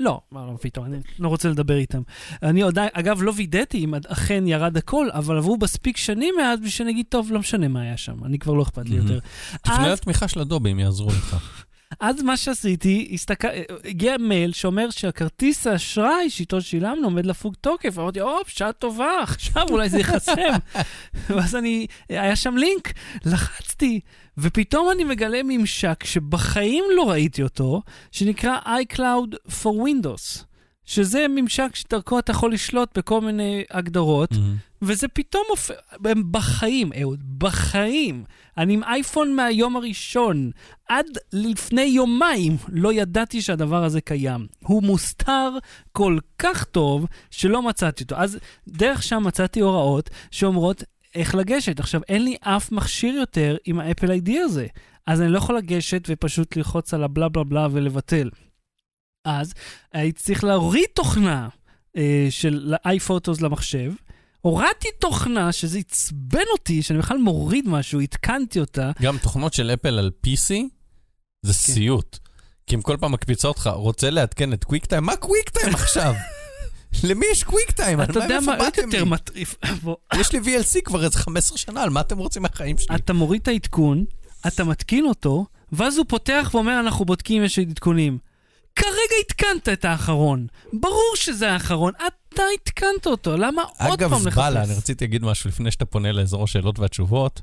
לא, 0.00 0.20
מה 0.30 0.46
לא 0.46 0.56
פתאום, 0.60 0.86
אני 0.86 0.96
לא 1.18 1.28
רוצה 1.28 1.48
לדבר 1.48 1.76
איתם. 1.76 2.02
אני 2.42 2.62
עוד, 2.62 2.78
אגב, 2.92 3.22
לא 3.22 3.32
וידאתי 3.36 3.84
אם 3.84 3.94
אכן 4.08 4.46
ירד 4.46 4.76
הכל, 4.76 5.08
אבל 5.12 5.36
עברו 5.36 5.56
מספיק 5.62 5.96
שנים 5.96 6.34
מאז 6.38 6.60
בשביל 6.60 6.88
להגיד, 6.88 7.06
טוב, 7.08 7.32
לא 7.32 7.38
משנה 7.38 7.68
מה 7.68 7.80
היה 7.80 7.96
שם, 7.96 8.24
אני 8.24 8.38
כבר 8.38 8.52
לא 8.54 8.62
אכפת 8.62 8.88
לי. 8.88 8.96
יותר. 8.96 9.18
תפנה 9.62 9.92
לתמיכה 9.92 10.28
של 10.28 10.40
אדובי, 10.40 10.70
הם 10.70 10.78
יעזרו 10.78 11.08
לך. 11.08 11.36
אז 12.00 12.22
מה 12.22 12.36
שעשיתי, 12.36 13.08
הסתכל... 13.12 13.48
הגיע 13.84 14.16
מייל 14.18 14.52
שאומר 14.52 14.90
שהכרטיס 14.90 15.66
האשראי 15.66 16.30
שאיתו 16.30 16.60
שילמנו 16.60 17.04
עומד 17.04 17.26
לפוג 17.26 17.54
תוקף. 17.60 17.98
אמרתי, 17.98 18.20
הופ, 18.20 18.48
שעה 18.48 18.72
טובה, 18.72 19.10
עכשיו 19.22 19.66
אולי 19.70 19.88
זה 19.88 19.98
ייחסם. 19.98 20.32
ואז 21.30 21.56
אני, 21.56 21.86
היה 22.08 22.36
שם 22.36 22.56
לינק, 22.56 22.92
לחצתי, 23.24 24.00
ופתאום 24.38 24.90
אני 24.90 25.04
מגלה 25.04 25.40
ממשק 25.44 26.04
שבחיים 26.04 26.84
לא 26.96 27.10
ראיתי 27.10 27.42
אותו, 27.42 27.82
שנקרא 28.12 28.58
iCloud 28.58 29.34
for 29.48 29.72
Windows. 29.86 30.47
שזה 30.88 31.26
ממשק 31.28 31.74
שדרכו 31.74 32.18
אתה 32.18 32.30
יכול 32.30 32.52
לשלוט 32.52 32.98
בכל 32.98 33.20
מיני 33.20 33.64
הגדרות, 33.70 34.32
מהמם. 34.32 34.56
וזה 34.82 35.08
פתאום 35.08 35.42
הופך, 35.48 35.74
הם 36.04 36.22
בחיים, 36.30 36.90
אהוד, 37.00 37.38
בחיים. 37.38 38.24
אני 38.58 38.74
עם 38.74 38.84
אייפון 38.84 39.36
מהיום 39.36 39.76
הראשון. 39.76 40.50
עד 40.88 41.06
לפני 41.32 41.82
יומיים 41.82 42.56
לא 42.68 42.92
ידעתי 42.92 43.42
שהדבר 43.42 43.84
הזה 43.84 44.00
קיים. 44.00 44.46
הוא 44.64 44.82
מוסתר 44.82 45.50
כל 45.92 46.18
כך 46.38 46.64
טוב 46.64 47.06
שלא 47.30 47.62
מצאתי 47.62 48.02
אותו. 48.02 48.16
אז 48.16 48.38
דרך 48.68 49.02
שם 49.02 49.22
מצאתי 49.26 49.60
הוראות 49.60 50.10
שאומרות, 50.30 50.82
איך 51.14 51.34
לגשת. 51.34 51.80
עכשיו, 51.80 52.00
אין 52.08 52.24
לי 52.24 52.36
אף 52.40 52.72
מכשיר 52.72 53.14
יותר 53.14 53.56
עם 53.64 53.80
האפל 53.80 54.10
איי-די 54.10 54.38
הזה, 54.38 54.66
אז 55.06 55.20
אני 55.20 55.32
לא 55.32 55.38
יכול 55.38 55.56
לגשת 55.56 56.02
ופשוט 56.08 56.56
ללחוץ 56.56 56.94
על 56.94 57.04
הבלה 57.04 57.28
בלה 57.28 57.44
בלה 57.44 57.68
ולבטל. 57.70 58.28
אז 59.28 59.54
הייתי 59.92 60.22
צריך 60.22 60.44
להוריד 60.44 60.86
תוכנה 60.94 61.48
אה, 61.96 62.26
של 62.30 62.74
איי-פוטוס 62.84 63.40
למחשב. 63.40 63.92
הורדתי 64.40 64.88
תוכנה 64.98 65.52
שזה 65.52 65.78
עצבן 65.78 66.44
אותי, 66.52 66.82
שאני 66.82 66.98
בכלל 66.98 67.18
מוריד 67.18 67.68
משהו, 67.68 68.00
עדכנתי 68.00 68.60
אותה. 68.60 68.90
גם 69.02 69.18
תוכנות 69.18 69.54
של 69.54 69.70
אפל 69.70 69.98
על 69.98 70.10
PC 70.26 70.48
זה 71.42 71.52
כן. 71.52 71.52
סיוט. 71.52 72.18
כי 72.66 72.74
הם 72.74 72.82
כל 72.82 72.96
פעם 73.00 73.12
מקפיצות 73.12 73.56
אותך, 73.56 73.70
רוצה 73.74 74.10
לעדכן 74.10 74.52
את 74.52 74.64
קוויק 74.64 74.86
טיים? 74.86 75.04
מה 75.04 75.16
קוויק 75.16 75.48
טיים 75.48 75.74
עכשיו? 75.74 76.14
למי 77.08 77.26
יש 77.32 77.44
קוויק 77.44 77.70
טיים? 77.70 78.02
אתה 78.02 78.18
יודע 78.18 78.40
מה, 78.40 78.56
עוד 78.56 78.72
יותר? 78.76 79.04
מטריף. 79.04 79.56
יש 80.20 80.32
לי 80.32 80.38
VLC 80.38 80.80
כבר 80.84 81.04
איזה 81.04 81.18
15 81.18 81.58
שנה, 81.58 81.82
על 81.82 81.90
מה 81.90 82.00
אתם 82.00 82.18
רוצים 82.18 82.42
מהחיים 82.42 82.78
שלי? 82.78 82.96
אתה 82.96 83.12
מוריד 83.12 83.40
את 83.40 83.48
העדכון, 83.48 84.04
אתה 84.46 84.64
מתקין 84.64 85.04
אותו, 85.04 85.46
ואז 85.72 85.98
הוא 85.98 86.06
פותח 86.08 86.50
ואומר, 86.54 86.80
אנחנו 86.80 87.04
בודקים 87.04 87.40
אם 87.40 87.44
יש 87.44 87.58
עדכונים. 87.58 88.18
כרגע 88.78 89.14
עדכנת 89.26 89.68
את 89.68 89.84
האחרון. 89.84 90.46
ברור 90.72 91.12
שזה 91.14 91.52
האחרון, 91.52 91.92
אתה 92.06 92.42
עדכנת 92.60 93.06
אותו, 93.06 93.36
למה 93.36 93.62
עוד 93.62 93.92
אגב, 93.92 94.10
פעם 94.10 94.26
לחפש? 94.26 94.44
זבלה, 94.44 94.64
אני 94.64 94.74
רציתי 94.74 95.04
להגיד 95.04 95.24
משהו 95.24 95.48
לפני 95.48 95.70
שאתה 95.70 95.84
פונה 95.84 96.12
לאזור 96.12 96.44
השאלות 96.44 96.78
והתשובות. 96.78 97.40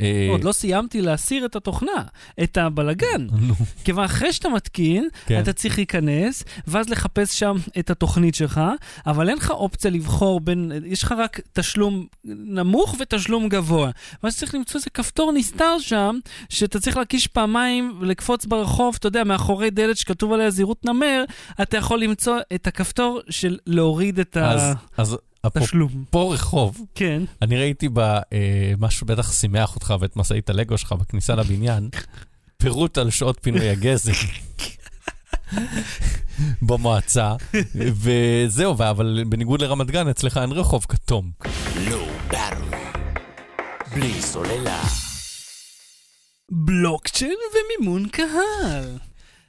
אה, 0.00 0.28
עוד 0.30 0.44
לא 0.44 0.52
סיימתי 0.52 1.00
להסיר 1.00 1.46
את 1.46 1.56
התוכנה, 1.56 2.02
את 2.42 2.56
הבלגן. 2.56 3.26
כיוון 3.84 4.04
אחרי 4.04 4.32
שאתה 4.32 4.48
מתקין, 4.48 5.08
כן. 5.26 5.40
אתה 5.42 5.52
צריך 5.52 5.78
להיכנס, 5.78 6.44
ואז 6.66 6.88
לחפש 6.88 7.38
שם 7.38 7.56
את 7.78 7.90
התוכנית 7.90 8.34
שלך, 8.34 8.60
אבל 9.06 9.28
אין 9.28 9.36
לך 9.36 9.50
אופציה 9.50 9.90
לבחור 9.90 10.40
בין, 10.40 10.72
יש 10.86 11.02
לך 11.02 11.14
רק 11.18 11.40
תשלום 11.52 12.06
נמוך 12.24 12.96
ותשלום 13.00 13.48
גבוה. 13.48 13.90
ואז 14.22 14.36
צריך 14.36 14.54
למצוא 14.54 14.78
איזה 14.78 14.90
כפתור 14.90 15.32
נסתר 15.32 15.78
שם, 15.78 16.18
שאתה 16.48 16.80
צריך 16.80 16.96
להקיש 16.96 17.26
פעמיים 17.26 17.96
ולקפוץ 18.00 18.46
ברחוב, 18.46 18.96
אתה 18.98 19.06
יודע, 19.06 19.24
מאחורי 19.24 19.70
דלת 19.70 19.96
שכתוב 19.96 20.32
עליה 20.32 20.50
זהירות 20.50 20.84
נמר, 20.84 21.24
אתה 21.62 21.76
יכול 21.76 22.00
למצוא 22.00 22.38
את 22.54 22.66
הכפתור 22.66 23.20
של 23.30 23.58
להוריד 23.66 24.20
את 24.20 24.36
אז, 24.36 24.74
אז 24.96 25.16
התשלום. 25.44 26.04
אפרופו 26.08 26.30
רחוב, 26.30 26.80
כן. 26.94 27.22
אני 27.42 27.56
ראיתי 27.56 27.88
במשהו 27.92 29.06
בטח 29.06 29.32
שימח 29.32 29.74
אותך 29.74 29.94
ואת 30.00 30.16
משאית 30.16 30.50
הלגו 30.50 30.78
שלך 30.78 30.92
בכניסה 30.92 31.34
לבניין, 31.34 31.88
פירוט 32.62 32.98
על 32.98 33.10
שעות 33.10 33.38
פינוי 33.40 33.70
הגזם. 33.70 34.12
במועצה, 36.68 37.34
וזהו, 37.74 38.72
אבל 38.72 39.24
בניגוד 39.28 39.62
לרמת 39.62 39.90
גן, 39.90 40.08
אצלך 40.08 40.36
אין 40.36 40.52
רחוב 40.52 40.86
כתום. 40.88 41.30
ברם. 42.30 42.70
בלי 43.94 44.22
סוללה. 44.22 44.82
בלוקצ'יין 46.50 47.36
ומימון 47.52 48.08
קהל. 48.08 48.98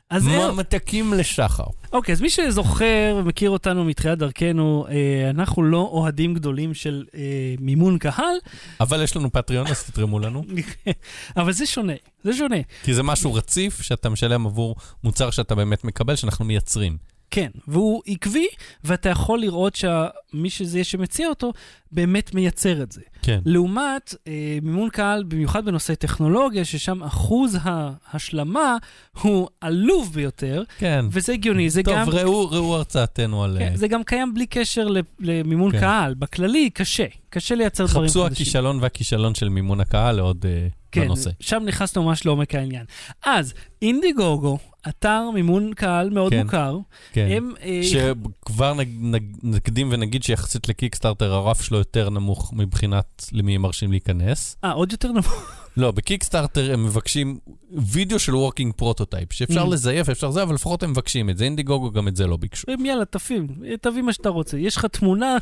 אז 0.09 0.27
ממתקים 0.27 1.13
לשחר. 1.13 1.63
אוקיי, 1.93 2.13
אז 2.13 2.21
מי 2.21 2.29
שזוכר 2.29 3.15
ומכיר 3.19 3.49
אותנו 3.49 3.83
מתחילת 3.85 4.17
דרכנו, 4.17 4.85
אה, 4.89 5.29
אנחנו 5.29 5.63
לא 5.63 5.89
אוהדים 5.91 6.33
גדולים 6.33 6.73
של 6.73 7.05
אה, 7.15 7.55
מימון 7.59 7.97
קהל, 7.97 8.35
אבל 8.79 9.03
יש 9.03 9.15
לנו 9.15 9.31
פטריון, 9.31 9.67
אז 9.67 9.83
תתרמו 9.83 10.19
לנו. 10.19 10.43
אבל 11.37 11.51
זה 11.51 11.65
שונה, 11.65 11.93
זה 12.23 12.33
שונה. 12.33 12.55
כי 12.83 12.93
זה 12.93 13.03
משהו 13.03 13.33
רציף 13.33 13.81
שאתה 13.81 14.09
משלם 14.09 14.45
עבור 14.45 14.75
מוצר 15.03 15.31
שאתה 15.31 15.55
באמת 15.55 15.83
מקבל, 15.83 16.15
שאנחנו 16.15 16.45
מייצרים. 16.45 16.97
כן, 17.31 17.49
והוא 17.67 18.01
עקבי, 18.07 18.47
ואתה 18.83 19.09
יכול 19.09 19.39
לראות 19.39 19.75
שמי 19.75 20.49
שזה 20.49 20.77
יהיה 20.77 20.83
שמציע 20.85 21.29
אותו, 21.29 21.53
באמת 21.91 22.33
מייצר 22.33 22.83
את 22.83 22.91
זה. 22.91 23.01
כן. 23.23 23.39
לעומת 23.45 24.15
אה, 24.27 24.57
מימון 24.61 24.89
קהל, 24.89 25.23
במיוחד 25.23 25.65
בנושא 25.65 25.93
טכנולוגיה, 25.95 26.65
ששם 26.65 27.03
אחוז 27.03 27.57
ההשלמה 27.63 28.77
הוא 29.21 29.47
עלוב 29.61 30.13
ביותר, 30.13 30.63
כן. 30.77 31.05
וזה 31.11 31.33
הגיוני, 31.33 31.69
זה 31.69 31.83
טוב, 31.83 31.93
גם... 31.93 32.09
ראו, 32.09 32.49
ראו 32.51 32.75
הרצאתנו 32.75 33.43
על... 33.43 33.55
כן, 33.59 33.71
אה, 33.71 33.77
זה 33.77 33.87
גם 33.87 34.03
קיים 34.03 34.33
בלי 34.33 34.45
קשר 34.45 34.87
למימון 35.19 35.71
כן. 35.71 35.79
קהל. 35.79 36.13
בכללי, 36.13 36.69
קשה. 36.69 37.05
קשה 37.29 37.55
לייצר 37.55 37.85
דברים 37.85 38.07
חפשו 38.07 38.23
חדשים. 38.23 38.43
הכישלון 38.43 38.79
והכישלון 38.81 39.35
של 39.35 39.49
מימון 39.49 39.79
הקהל 39.79 40.15
לעוד 40.15 40.45
אה, 40.45 40.67
כן, 40.91 41.01
בנושא. 41.01 41.29
שם 41.39 41.63
נכנסנו 41.65 42.03
ממש 42.03 42.25
לעומק 42.25 42.55
העניין. 42.55 42.85
אז, 43.25 43.53
Indiegogo, 43.81 44.57
אתר 44.89 45.29
מימון 45.33 45.73
קהל 45.73 46.09
מאוד 46.09 46.31
כן, 46.31 46.43
מוכר, 46.43 46.77
כן. 47.13 47.27
הם... 47.31 47.53
אה, 47.63 47.81
שכבר 47.83 48.73
נג, 48.73 48.89
נג, 48.99 49.23
נקדים 49.43 49.89
ונגיד 49.91 50.23
שיחסית 50.23 50.69
ל 50.69 50.75
Kickstarter 50.75 51.33
הרף 51.33 51.61
שלו 51.61 51.77
יותר 51.77 52.09
נמוך 52.09 52.53
מבחינת 52.53 53.12
למי 53.31 53.55
הם 53.55 53.61
מרשים 53.61 53.91
להיכנס. 53.91 54.57
אה, 54.63 54.71
עוד 54.71 54.91
יותר 54.91 55.11
נמוך. 55.11 55.51
לא, 55.77 55.91
ב 55.91 55.98
Kickstarter 55.98 56.73
הם 56.73 56.85
מבקשים 56.85 57.37
וידאו 57.71 58.19
של 58.19 58.35
working 58.35 58.73
prototype, 58.73 59.33
שאפשר 59.33 59.65
Mm. 59.65 59.69
לזייף, 59.69 60.09
אפשר 60.09 60.31
זה, 60.31 60.43
אבל 60.43 60.55
לפחות 60.55 60.83
הם 60.83 60.91
מבקשים 60.91 61.29
את 61.29 61.37
זה. 61.37 61.43
Indiegogo 61.43 61.91
גם 61.91 62.07
את 62.07 62.15
זה 62.15 62.27
לא 62.27 62.37
ביקשו. 62.37 62.67
יאללה, 62.85 63.05
תביא, 63.05 63.39
תביא 63.81 64.01
מה 64.01 64.13
שאתה 64.13 64.29
רוצה. 64.29 64.57
יש 64.57 64.77
לך 64.77 64.85
תמונה, 64.85 65.37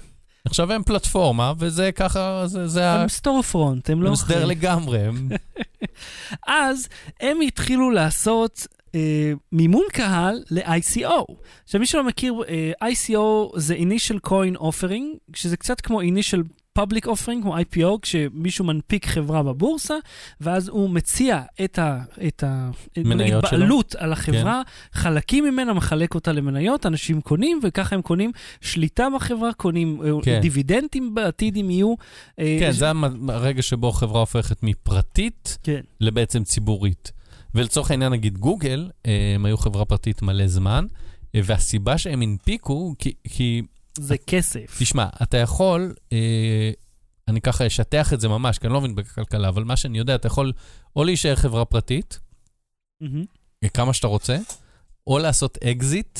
עכשיו 0.45 0.71
הם 0.73 0.83
פלטפורמה, 0.83 1.53
וזה 1.57 1.91
ככה, 1.91 2.43
זה, 2.45 2.67
זה 2.67 2.89
ה... 2.89 3.01
הם 3.01 3.09
סטור 3.09 3.41
פרונט, 3.41 3.89
הם 3.89 4.03
לא... 4.03 4.07
הם 4.07 4.13
הסדר. 4.13 4.45
לגמרי, 4.45 4.99
הם... 4.99 5.29
אז 6.47 6.87
הם 7.19 7.41
התחילו 7.41 7.91
לעשות 7.91 8.67
אה, 8.95 9.33
מימון 9.51 9.83
קהל 9.93 10.43
ל-ICO. 10.51 11.33
עכשיו, 11.63 11.79
מי 11.79 11.85
שלא 11.87 12.03
מכיר, 12.03 12.33
אה, 12.47 12.89
ICO 12.89 13.19
זה 13.59 13.75
Initial 13.75 14.29
Coin 14.29 14.57
Offering, 14.57 15.33
שזה 15.33 15.57
קצת 15.57 15.81
כמו 15.81 16.01
Initial 16.01 16.41
Public 16.79 17.05
Offering, 17.05 17.41
כמו 17.41 17.57
IPO, 17.57 17.99
כשמישהו 18.01 18.65
מנפיק 18.65 19.05
חברה 19.05 19.43
בבורסה, 19.43 19.95
ואז 20.41 20.67
הוא 20.67 20.89
מציע 20.89 21.41
את 21.63 21.79
ה... 21.79 22.01
את 22.27 22.43
ה 22.43 22.69
מניות 22.97 23.45
שלו. 23.49 23.59
בעלות 23.59 23.95
על 23.95 24.13
החברה, 24.13 24.61
חלקים 24.93 25.43
ממנה, 25.43 25.73
מחלק 25.73 26.15
אותה 26.15 26.31
למניות, 26.31 26.85
אנשים 26.85 27.21
קונים, 27.21 27.59
וככה 27.63 27.95
הם 27.95 28.01
קונים 28.01 28.31
שליטה 28.61 29.07
בחברה, 29.15 29.53
קונים 29.53 30.01
אה, 30.03 30.09
כן. 30.23 30.39
דיבידנדים 30.41 31.15
בעתיד 31.15 31.57
אם 31.57 31.69
יהיו. 31.69 31.93
אה, 32.39 32.57
כן, 32.59 32.73
ש- 32.73 32.75
זה 32.75 32.91
הרגע 33.29 33.61
שבו 33.61 33.91
חברה 33.91 34.19
הופכת 34.19 34.63
מפרטית 34.63 35.57
כן. 35.63 35.81
לבעצם 35.99 36.43
ציבורית. 36.43 37.11
ולצורך 37.55 37.91
העניין, 37.91 38.11
נגיד 38.11 38.37
גוגל, 38.37 38.89
אה, 39.05 39.31
הם 39.35 39.45
היו 39.45 39.57
חברה 39.57 39.85
פרטית 39.85 40.21
מלא 40.21 40.47
זמן, 40.47 40.85
והסיבה 41.33 41.97
שהם 41.97 42.21
הנפיקו, 42.21 42.95
כי, 42.99 43.13
כי 43.29 43.61
זה 43.97 44.17
כסף. 44.17 44.77
תשמע, 44.79 45.07
אתה 45.23 45.37
יכול, 45.37 45.93
אה, 46.13 46.71
אני 47.27 47.41
ככה 47.41 47.67
אשטח 47.67 48.13
את 48.13 48.21
זה 48.21 48.27
ממש, 48.27 48.57
כי 48.57 48.67
אני 48.67 48.73
לא 48.73 48.81
מבין 48.81 48.95
בכלכלה, 48.95 49.49
אבל 49.49 49.63
מה 49.63 49.75
שאני 49.75 49.97
יודע, 49.97 50.15
אתה 50.15 50.27
יכול 50.27 50.51
או 50.95 51.03
להישאר 51.03 51.35
חברה 51.35 51.65
פרטית. 51.65 52.19
אה, 53.63 53.69
כמה 53.69 53.93
שאתה 53.93 54.07
רוצה, 54.07 54.37
או 55.07 55.19
לעשות 55.19 55.57
אקזיט, 55.57 56.19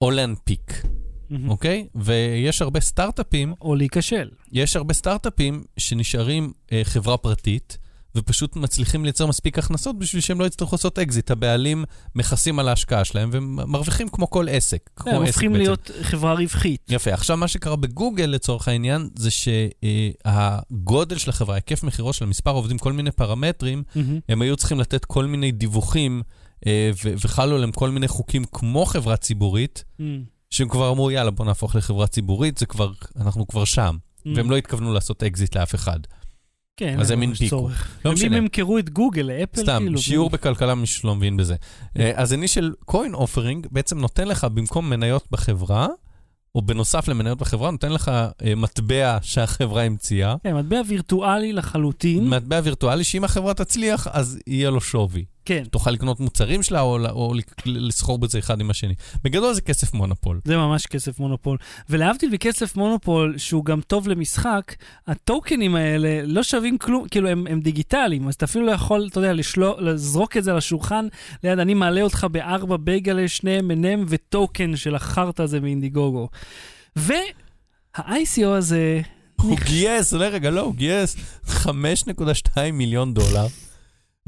או 0.00 0.10
להנפיק, 0.10 0.82
מהמם. 1.30 1.50
אוקיי? 1.50 1.88
ויש 1.94 2.62
הרבה 2.62 2.80
סטארט-אפים, 2.80 3.54
או 3.60 3.74
להיכשל. 3.74 4.30
יש 4.52 4.76
הרבה 4.76 4.94
סטארט-אפים 4.94 5.64
שנשארים 5.76 6.52
אה, 6.72 6.80
חברה 6.84 7.16
פרטית, 7.16 7.78
ופשוט 8.14 8.56
מצליחים 8.56 9.04
לייצר 9.04 9.26
מספיק 9.26 9.58
הכנסות 9.58 9.98
בשביל 9.98 10.22
שהם 10.22 10.40
לא 10.40 10.44
יצטרכו 10.44 10.76
לעשות 10.76 10.98
אקזיט. 10.98 11.30
הבעלים 11.30 11.84
מכסים 12.14 12.58
על 12.58 12.68
ההשקעה 12.68 13.04
שלהם 13.04 13.30
ומרוויחים 13.32 14.08
כמו 14.08 14.30
כל 14.30 14.46
עסק. 14.50 14.90
כמו 14.96 15.10
כן, 15.10 15.16
הם 15.16 15.22
הופכים. 15.22 15.56
להיות 15.56 15.90
חברה 16.02 16.32
רווחית. 16.32 16.86
יפה. 16.88 17.12
עכשיו, 17.12 17.36
מה 17.36 17.48
שקרה 17.48 17.76
בגוגל 17.76 18.24
לצורך 18.24 18.68
העניין, 18.68 19.08
זה 19.16 19.30
שהגודל 19.30 21.18
של 21.18 21.30
החברה, 21.30 21.54
היקף 21.54 21.82
מכירות 21.82 22.14
של 22.14 22.24
מספר 22.24 22.50
עובדים, 22.50 22.78
כל 22.78 22.92
מיני 22.92 23.10
פרמטרים, 23.10 23.82
מהמם. 23.94 24.20
הם 24.28 24.42
היו 24.42 24.56
צריכים 24.56 24.80
לתת 24.80 25.04
כל 25.04 25.26
מיני 25.26 25.52
דיווחים, 25.52 26.22
אה, 26.66 26.90
וחלו 27.04 27.56
עליהם 27.56 27.72
כל 27.72 27.90
מיני 27.90 28.08
חוקים 28.08 28.44
כמו 28.52 28.86
חברה 28.86 29.16
ציבורית, 29.16 29.84
מהמם. 29.98 30.24
שהם 30.50 30.68
כבר 30.68 30.90
אמרו, 30.90 31.10
יאללה, 31.10 31.30
בוא 31.30 31.44
נהפוך 31.44 31.76
לחברה 31.76 32.06
ציבורית, 32.06 32.58
זה 32.58 32.66
כבר, 32.66 32.92
אנחנו 33.16 33.46
כבר 33.46 33.64
שם. 33.64 33.96
והם 34.36 34.50
לא 34.50 34.56
התכוונו 34.56 34.92
לעשות 34.92 35.22
אקזיט 35.22 35.56
לאף 35.56 35.74
אחד. 35.74 35.98
כן, 36.78 37.00
אז 37.00 37.10
הם 37.10 37.22
הנפיקו. 37.22 37.68
לא 38.04 38.12
משנה. 38.12 38.36
הם 38.36 38.42
ימכרו 38.42 38.78
את 38.78 38.90
גוגל 38.90 39.22
לאפל, 39.22 39.60
סתם, 39.60 39.78
כאילו... 39.78 39.98
שיעור 39.98 40.30
בכלכלה, 40.30 40.74
מי 40.74 40.86
שלא 40.86 41.14
מבין 41.14 41.36
בזה. 41.36 41.54
אה, 41.98 42.12
אז 42.14 42.32
initial 42.32 42.72
coin 42.84 43.14
offering 43.14 43.66
בעצם 43.70 43.98
נותן 43.98 44.28
לך, 44.28 44.44
במקום 44.44 44.90
מניות 44.90 45.26
בחברה, 45.30 45.86
או 46.54 46.62
בנוסף 46.62 47.08
למניות 47.08 47.38
בחברה, 47.38 47.70
נותן 47.70 47.92
לך 47.92 48.08
אה, 48.44 48.54
מטבע 48.54 49.18
שהחברה 49.22 49.82
המציאה, 49.82 50.34
כן, 50.42 50.56
מטבע 50.56 50.80
וירטואלי 50.86 51.52
לחלוטין. 51.52 52.28
מטבע 52.28 52.60
וירטואלי, 52.64 53.04
שאם 53.04 53.24
החברה 53.24 53.54
תצליח, 53.54 54.06
אז 54.10 54.38
יהיה 54.46 54.70
לו 54.70 54.80
שווי. 54.80 55.24
כן, 55.48 55.64
תוכל 55.70 55.90
לקנות 55.90 56.20
מוצרים 56.20 56.62
שלה, 56.62 56.80
או, 56.80 56.98
או 57.10 57.34
לסחור 57.66 58.18
בזה 58.18 58.38
אחד 58.38 58.60
עם 58.60 58.70
השני. 58.70 58.94
בגדול 59.24 59.54
זה 59.54 59.60
כסף 59.60 59.94
מונופול. 59.94 60.40
זה 60.44 60.56
ממש 60.56 60.86
כסף 60.86 61.18
מונופול. 61.18 61.58
ולהבדיל 61.90 62.30
מכסף 62.30 62.76
מונופול, 62.76 63.38
שהוא 63.38 63.64
גם 63.64 63.80
טוב 63.80 64.08
למשחק, 64.08 64.74
הטוקנים 65.06 65.74
האלה 65.74 66.22
לא 66.24 66.42
שווים 66.42 66.78
כלום, 66.78 67.08
כאילו 67.08 67.28
הם, 67.28 67.46
הם 67.50 67.60
דיגיטליים, 67.60 68.28
אז 68.28 68.34
אתה 68.34 68.44
אפילו 68.44 68.66
לא 68.66 68.72
יכול, 68.72 69.06
אתה 69.10 69.18
יודע, 69.18 69.32
לשלו, 69.32 69.76
לזרוק 69.80 70.36
את 70.36 70.44
זה 70.44 70.50
על 70.50 70.56
השולחן 70.56 71.06
ליד, 71.44 71.58
אני 71.58 71.74
מעלה 71.74 72.02
אותך 72.02 72.26
בארבע 72.32 72.76
בייגלה, 72.76 73.28
שני 73.28 73.58
M&M 73.58 74.04
וטוקן 74.08 74.76
של 74.76 74.94
החרטא 74.94 75.42
הזה 75.42 75.60
מאינדיגוגו. 75.60 76.28
וה-ICO 76.96 78.46
הזה 78.46 79.00
הוא 79.40 79.58
גייס, 79.64 80.12
רגע, 80.12 80.50
לא, 80.50 80.60
הוא 80.60 80.74
גייס 80.74 81.16
5.2 81.46 81.72
מיליון 82.72 83.14
דולר, 83.14 83.46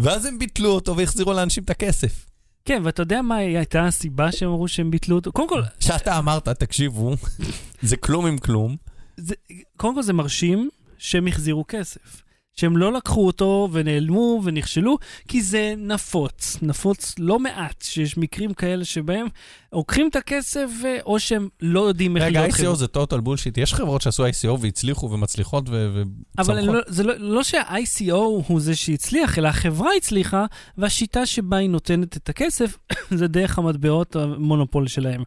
ואז 0.00 0.26
הם 0.26 0.38
ביטלו 0.38 0.70
אותו 0.70 0.96
והחזירו 0.96 1.32
לאנשים 1.32 1.64
את 1.64 1.70
הכסף. 1.70 2.26
כן, 2.64 2.82
ואתה 2.84 3.02
יודע 3.02 3.22
מה 3.22 3.36
הייתה 3.36 3.86
הסיבה 3.86 4.32
שהם 4.32 4.48
אמרו 4.48 4.68
שהם 4.68 4.90
ביטלו 4.90 5.16
אותו? 5.16 5.32
קודם 5.32 5.48
כל, 5.48 5.62
שאתה 5.80 6.18
אמרת, 6.18 6.48
תקשיבו, 6.48 7.14
זה 7.82 7.96
כלום 7.96 8.26
עם 8.26 8.38
כלום. 8.38 8.76
זה, 9.16 9.34
קודם 9.76 9.94
כל 9.94 10.02
זה 10.02 10.12
מרשים 10.12 10.68
שהם 10.98 11.26
החזירו 11.26 11.64
כסף. 11.68 12.22
שהם 12.56 12.76
לא 12.76 12.92
לקחו 12.92 13.26
אותו 13.26 13.68
ונעלמו 13.72 14.40
ונכשלו, 14.44 14.98
כי 15.28 15.42
זה 15.42 15.74
נפוץ. 15.76 16.58
נפוץ 16.62 17.14
לא 17.18 17.38
מעט, 17.38 17.82
שיש 17.82 18.18
מקרים 18.18 18.54
כאלה 18.54 18.84
שבהם 18.84 19.26
לוקחים 19.72 20.08
את 20.08 20.16
הכסף, 20.16 20.68
אה, 20.84 20.98
או 21.06 21.20
שהם 21.20 21.48
לא 21.60 21.80
יודעים 21.80 22.16
איך 22.16 22.24
רגע, 22.24 22.40
להיות 22.40 22.54
ICO 22.54 22.74
זה 22.74 22.86
total 22.86 23.20
bullshit. 23.24 23.52
יש 23.56 23.74
חברות 23.74 24.02
שעשו 24.02 24.26
ICO 24.26 24.50
והצליחו 24.60 25.10
ומצליחות 25.10 25.64
ו- 25.68 26.02
אבל. 26.38 26.60
לא, 26.60 26.80
זה 26.86 27.02
לא, 27.02 27.14
לא 27.18 27.42
שה-ICO 27.42 28.14
הוא 28.14 28.60
זה 28.60 28.76
שהצליח, 28.76 29.38
אלא 29.38 29.48
החברה 29.48 29.90
הצליחה, 29.96 30.46
והשיטה 30.78 31.26
שבה 31.26 31.56
היא 31.56 31.70
נותנת 31.70 32.16
את 32.16 32.28
הכסף 32.28 32.76
זה 33.18 33.28
דרך 33.28 33.58
המטבעות 33.58 34.16
המונופול 34.16 34.88
שלהם. 34.88 35.22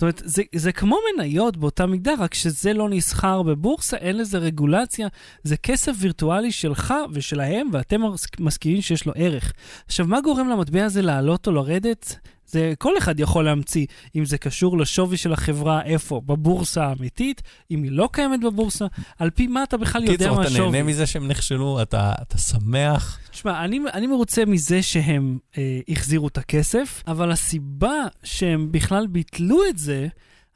זאת 0.00 0.02
אומרת, 0.02 0.22
זה, 0.24 0.42
זה 0.54 0.72
כמו 0.72 0.96
מניות 1.14 1.56
באותה 1.56 1.86
מידה, 1.86 2.12
רק 2.18 2.34
שזה 2.34 2.72
לא 2.72 2.88
נסחר 2.88 3.42
בבורסה, 3.42 3.96
אין 3.96 4.16
לזה 4.16 4.38
רגולציה, 4.38 5.08
זה 5.42 5.56
כסף 5.56 5.92
וירטואלי 5.98 6.52
שלך 6.52 6.94
ושלהם, 7.12 7.68
ואתם 7.72 8.00
מסכימים 8.40 8.82
שיש 8.82 9.06
לו 9.06 9.12
ערך. 9.16 9.52
עכשיו, 9.86 10.06
מה 10.06 10.20
גורם 10.20 10.48
למטבע 10.48 10.84
הזה 10.84 11.02
לעלות 11.02 11.46
או 11.46 11.52
לרדת? 11.52 12.16
זה 12.50 12.72
כל 12.78 12.98
אחד 12.98 13.20
יכול 13.20 13.44
להמציא, 13.44 13.86
אם 14.16 14.24
זה 14.24 14.38
קשור 14.38 14.78
לשווי 14.78 15.16
של 15.16 15.32
החברה, 15.32 15.82
איפה, 15.82 16.20
בבורסה 16.26 16.84
האמיתית, 16.84 17.42
אם 17.70 17.82
היא 17.82 17.92
לא 17.92 18.08
קיימת 18.12 18.40
בבורסה, 18.40 18.86
על 19.18 19.30
פי 19.30 19.46
מה 19.46 19.62
אתה 19.62 19.76
בכלל 19.76 20.04
יודע 20.04 20.16
קיצור, 20.16 20.36
מה 20.36 20.42
אתה 20.42 20.50
השווי. 20.50 20.70
נהנה 20.70 20.82
מזה 20.82 21.06
שהם 21.06 21.28
נכשלו, 21.28 21.82
אתה 21.82 22.12
אתה 22.22 22.38
שמח. 22.38 23.18
תשמע, 23.30 23.64
אני, 23.64 23.80
אני 23.92 24.06
מרוצה 24.06 24.44
מזה 24.44 24.82
שהם 24.82 25.38
אה, 25.58 25.80
החזירו 25.88 26.28
את 26.28 26.38
הכסף, 26.38 27.02
אבל 27.06 27.32
הסיבה 27.32 28.06
שהם 28.22 28.72
בכלל 28.72 29.06
ביטלו 29.06 29.58
את 29.68 29.78
זה, 29.78 30.08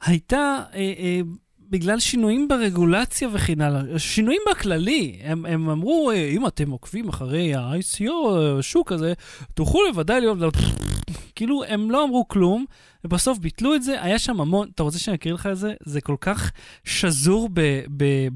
הייתה 0.05 0.63
אה, 0.73 0.93
אה, 0.99 1.21
בגלל 1.75 1.99
שינויים 1.99 2.47
ברגולציה 2.47 3.29
וכן 3.31 3.61
הלאה. 3.61 3.99
שינויים 3.99 4.41
בכללי. 4.51 5.19
הם, 5.23 5.45
הם 5.45 5.69
אמרו, 5.69 6.11
אה, 6.11 6.29
אם 6.29 6.47
אתם 6.47 6.71
עוקבים 6.71 7.09
אחרי 7.09 7.55
ה-ICO, 7.55 8.11
השוק 8.59 8.91
הזה, 8.91 9.13
תוכלו 9.53 9.79
לוודאי 9.87 10.21
להיות... 10.21 10.55
כאילו, 11.35 11.63
הם 11.63 11.91
לא 11.91 12.03
אמרו 12.03 12.27
כלום, 12.27 12.65
ובסוף 13.03 13.37
ביטלו 13.37 13.75
את 13.75 13.83
זה. 13.83 14.03
היה 14.03 14.19
שם 14.19 14.41
המון, 14.41 14.67
אתה 14.75 14.83
רוצה 14.83 14.99
שאני 14.99 15.15
אקריא 15.15 15.33
לך 15.33 15.47
את 15.51 15.57
זה? 15.57 15.73
זה 15.85 16.01
כל 16.01 16.15
כך 16.21 16.51
שזור 16.83 17.49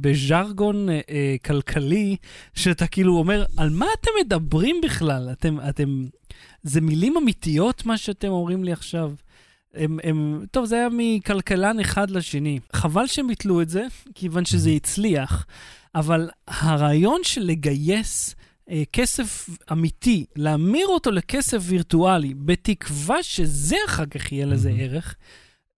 בז'רגון 0.01 0.89
אה, 0.89 0.99
אה, 1.09 1.35
כלכלי, 1.45 2.15
שאתה 2.53 2.87
כאילו 2.87 3.17
אומר, 3.17 3.45
על 3.57 3.69
מה 3.69 3.85
אתם 3.99 4.11
מדברים 4.21 4.75
בכלל? 4.83 5.29
אתם, 5.31 5.57
אתם... 5.69 6.05
זה 6.63 6.81
מילים 6.81 7.17
אמיתיות 7.17 7.85
מה 7.85 7.97
שאתם 7.97 8.27
אומרים 8.27 8.63
לי 8.63 8.71
עכשיו? 8.71 9.11
הם, 9.73 9.99
הם, 10.03 10.45
טוב, 10.51 10.65
זה 10.65 10.75
היה 10.75 10.87
מכלכלן 10.91 11.79
אחד 11.79 12.11
לשני. 12.11 12.59
חבל 12.73 13.07
שהם 13.07 13.27
ביטלו 13.27 13.61
את 13.61 13.69
זה, 13.69 13.83
כיוון 14.15 14.45
שזה 14.45 14.69
הצליח, 14.69 15.45
אבל 15.95 16.29
הרעיון 16.47 17.21
של 17.23 17.41
לגייס 17.41 18.35
אה, 18.69 18.83
כסף 18.93 19.49
אמיתי, 19.71 20.25
להמיר 20.35 20.87
אותו 20.87 21.11
לכסף 21.11 21.57
וירטואלי, 21.61 22.33
בתקווה 22.33 23.23
שזה 23.23 23.75
אחר 23.87 24.05
כך 24.05 24.31
יהיה 24.31 24.45
לזה 24.45 24.69
מהמם. 24.69 24.81
ערך, 24.81 25.15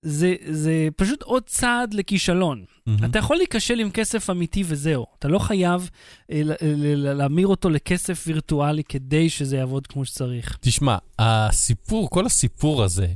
זה, 0.06 0.36
זה 0.50 0.88
פשוט 0.96 1.22
עוד 1.24 1.44
צעד 1.46 1.94
לכישלון. 1.94 2.66
אתה 3.06 3.20
יכול 3.20 3.38
להיכשל 3.38 3.80
עם 3.80 3.92
כסף 3.92 4.30
אמיתי 4.30 4.64
וזהו. 4.66 5.06
אתה 5.20 5.28
לא 5.28 5.40
חייב 5.40 5.90
אה, 6.32 6.42
ל- 6.44 7.14
להמיר 7.14 7.48
אותו 7.48 7.70
לכסף 7.70 8.24
וירטואלי 8.28 8.84
כדי 8.84 9.30
שזה 9.30 9.58
יעבוד 9.58 9.88
כמו 9.88 10.06
שצריך. 10.06 10.58
תשמע, 10.62 10.98
הסיפור, 11.20 12.10
כל 12.10 12.26
הסיפור 12.26 12.84
הזה, 12.84 13.08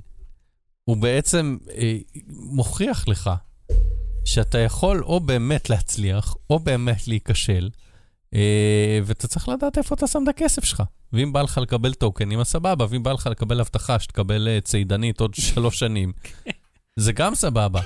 הוא 0.85 0.97
בעצם 0.97 1.57
אה, 1.77 1.97
מוכיח 2.29 3.07
לך 3.07 3.29
שאתה 4.25 4.57
יכול 4.57 5.03
או 5.03 5.19
באמת 5.19 5.69
להצליח, 5.69 6.35
או 6.49 6.59
באמת 6.59 7.07
להיכשל, 7.07 7.69
אה, 8.33 8.99
ואתה 9.05 9.27
צריך 9.27 9.49
לדעת 9.49 9.77
איפה 9.77 9.95
אתה 9.95 10.07
שם 10.07 10.23
את 10.23 10.27
הכסף 10.27 10.63
שלך. 10.63 10.83
ואם 11.13 11.33
בא 11.33 11.41
לך 11.41 11.57
לקבל 11.57 11.93
טוקנים, 11.93 12.39
אז 12.39 12.47
סבבה, 12.47 12.85
ואם 12.89 13.03
בא 13.03 13.11
לך 13.11 13.27
לקבל 13.27 13.59
הבטחה 13.59 13.99
שתקבל 13.99 14.47
אה, 14.47 14.61
צידנית 14.61 15.19
עוד 15.19 15.33
שלוש 15.45 15.79
שנים, 15.79 16.11
זה 16.95 17.13
גם 17.13 17.35
סבבה. 17.35 17.81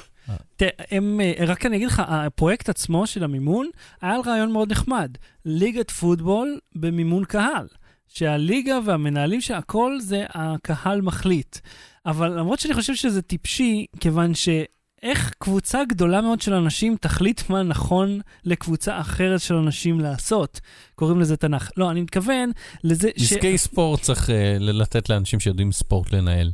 תראה, 0.56 0.72
אה, 0.92 1.46
רק 1.48 1.66
אני 1.66 1.76
אגיד 1.76 1.88
לך, 1.88 2.02
הפרויקט 2.08 2.70
עצמו 2.70 3.08
של 3.08 3.24
המימון 3.24 3.68
היה 4.02 4.16
על 4.16 4.22
רעיון 4.26 4.52
מאוד 4.52 4.72
נחמד. 4.72 5.12
ליגת 5.46 5.92
פוטבול 5.92 6.60
במימון 6.76 7.26
קהל. 7.26 7.68
שהליגה 8.10 8.80
והמנהלים 8.86 9.42
של 9.42 9.54
הכל 9.54 10.00
זה 10.02 10.26
הקהל 10.30 11.02
מחליט. 11.02 11.58
אבל 12.06 12.40
למרות 12.40 12.60
שאני 12.60 12.74
חושב 12.74 12.96
שזה 12.96 13.22
טיפשי, 13.22 13.86
כיוון 14.00 14.34
שאיך 14.34 15.34
קבוצה 15.38 15.86
גדולה 15.90 16.22
מאוד 16.22 16.42
של 16.42 16.54
אנשים 16.54 16.96
תחליט 17.02 17.42
מה 17.50 17.64
נכון 17.64 18.20
לקבוצה 18.46 19.00
אחרת 19.00 19.42
של 19.42 19.56
אנשים 19.56 20.00
לעשות. 20.00 20.60
קוראים 20.96 21.20
לזה 21.20 21.38
תנ"ך. 21.38 21.70
לא, 21.78 21.92
אני 21.92 22.02
מתכוון 22.02 22.52
לזה 22.84 23.10
ש... 23.18 23.34
עסקי 23.34 23.58
ספורט 23.58 24.02
צריך 24.02 24.30
אה, 24.30 24.58
לתת 24.60 25.10
לאנשים 25.10 25.40
שיודעים 25.40 25.72
ספורט 25.72 26.12
לנהל. 26.12 26.52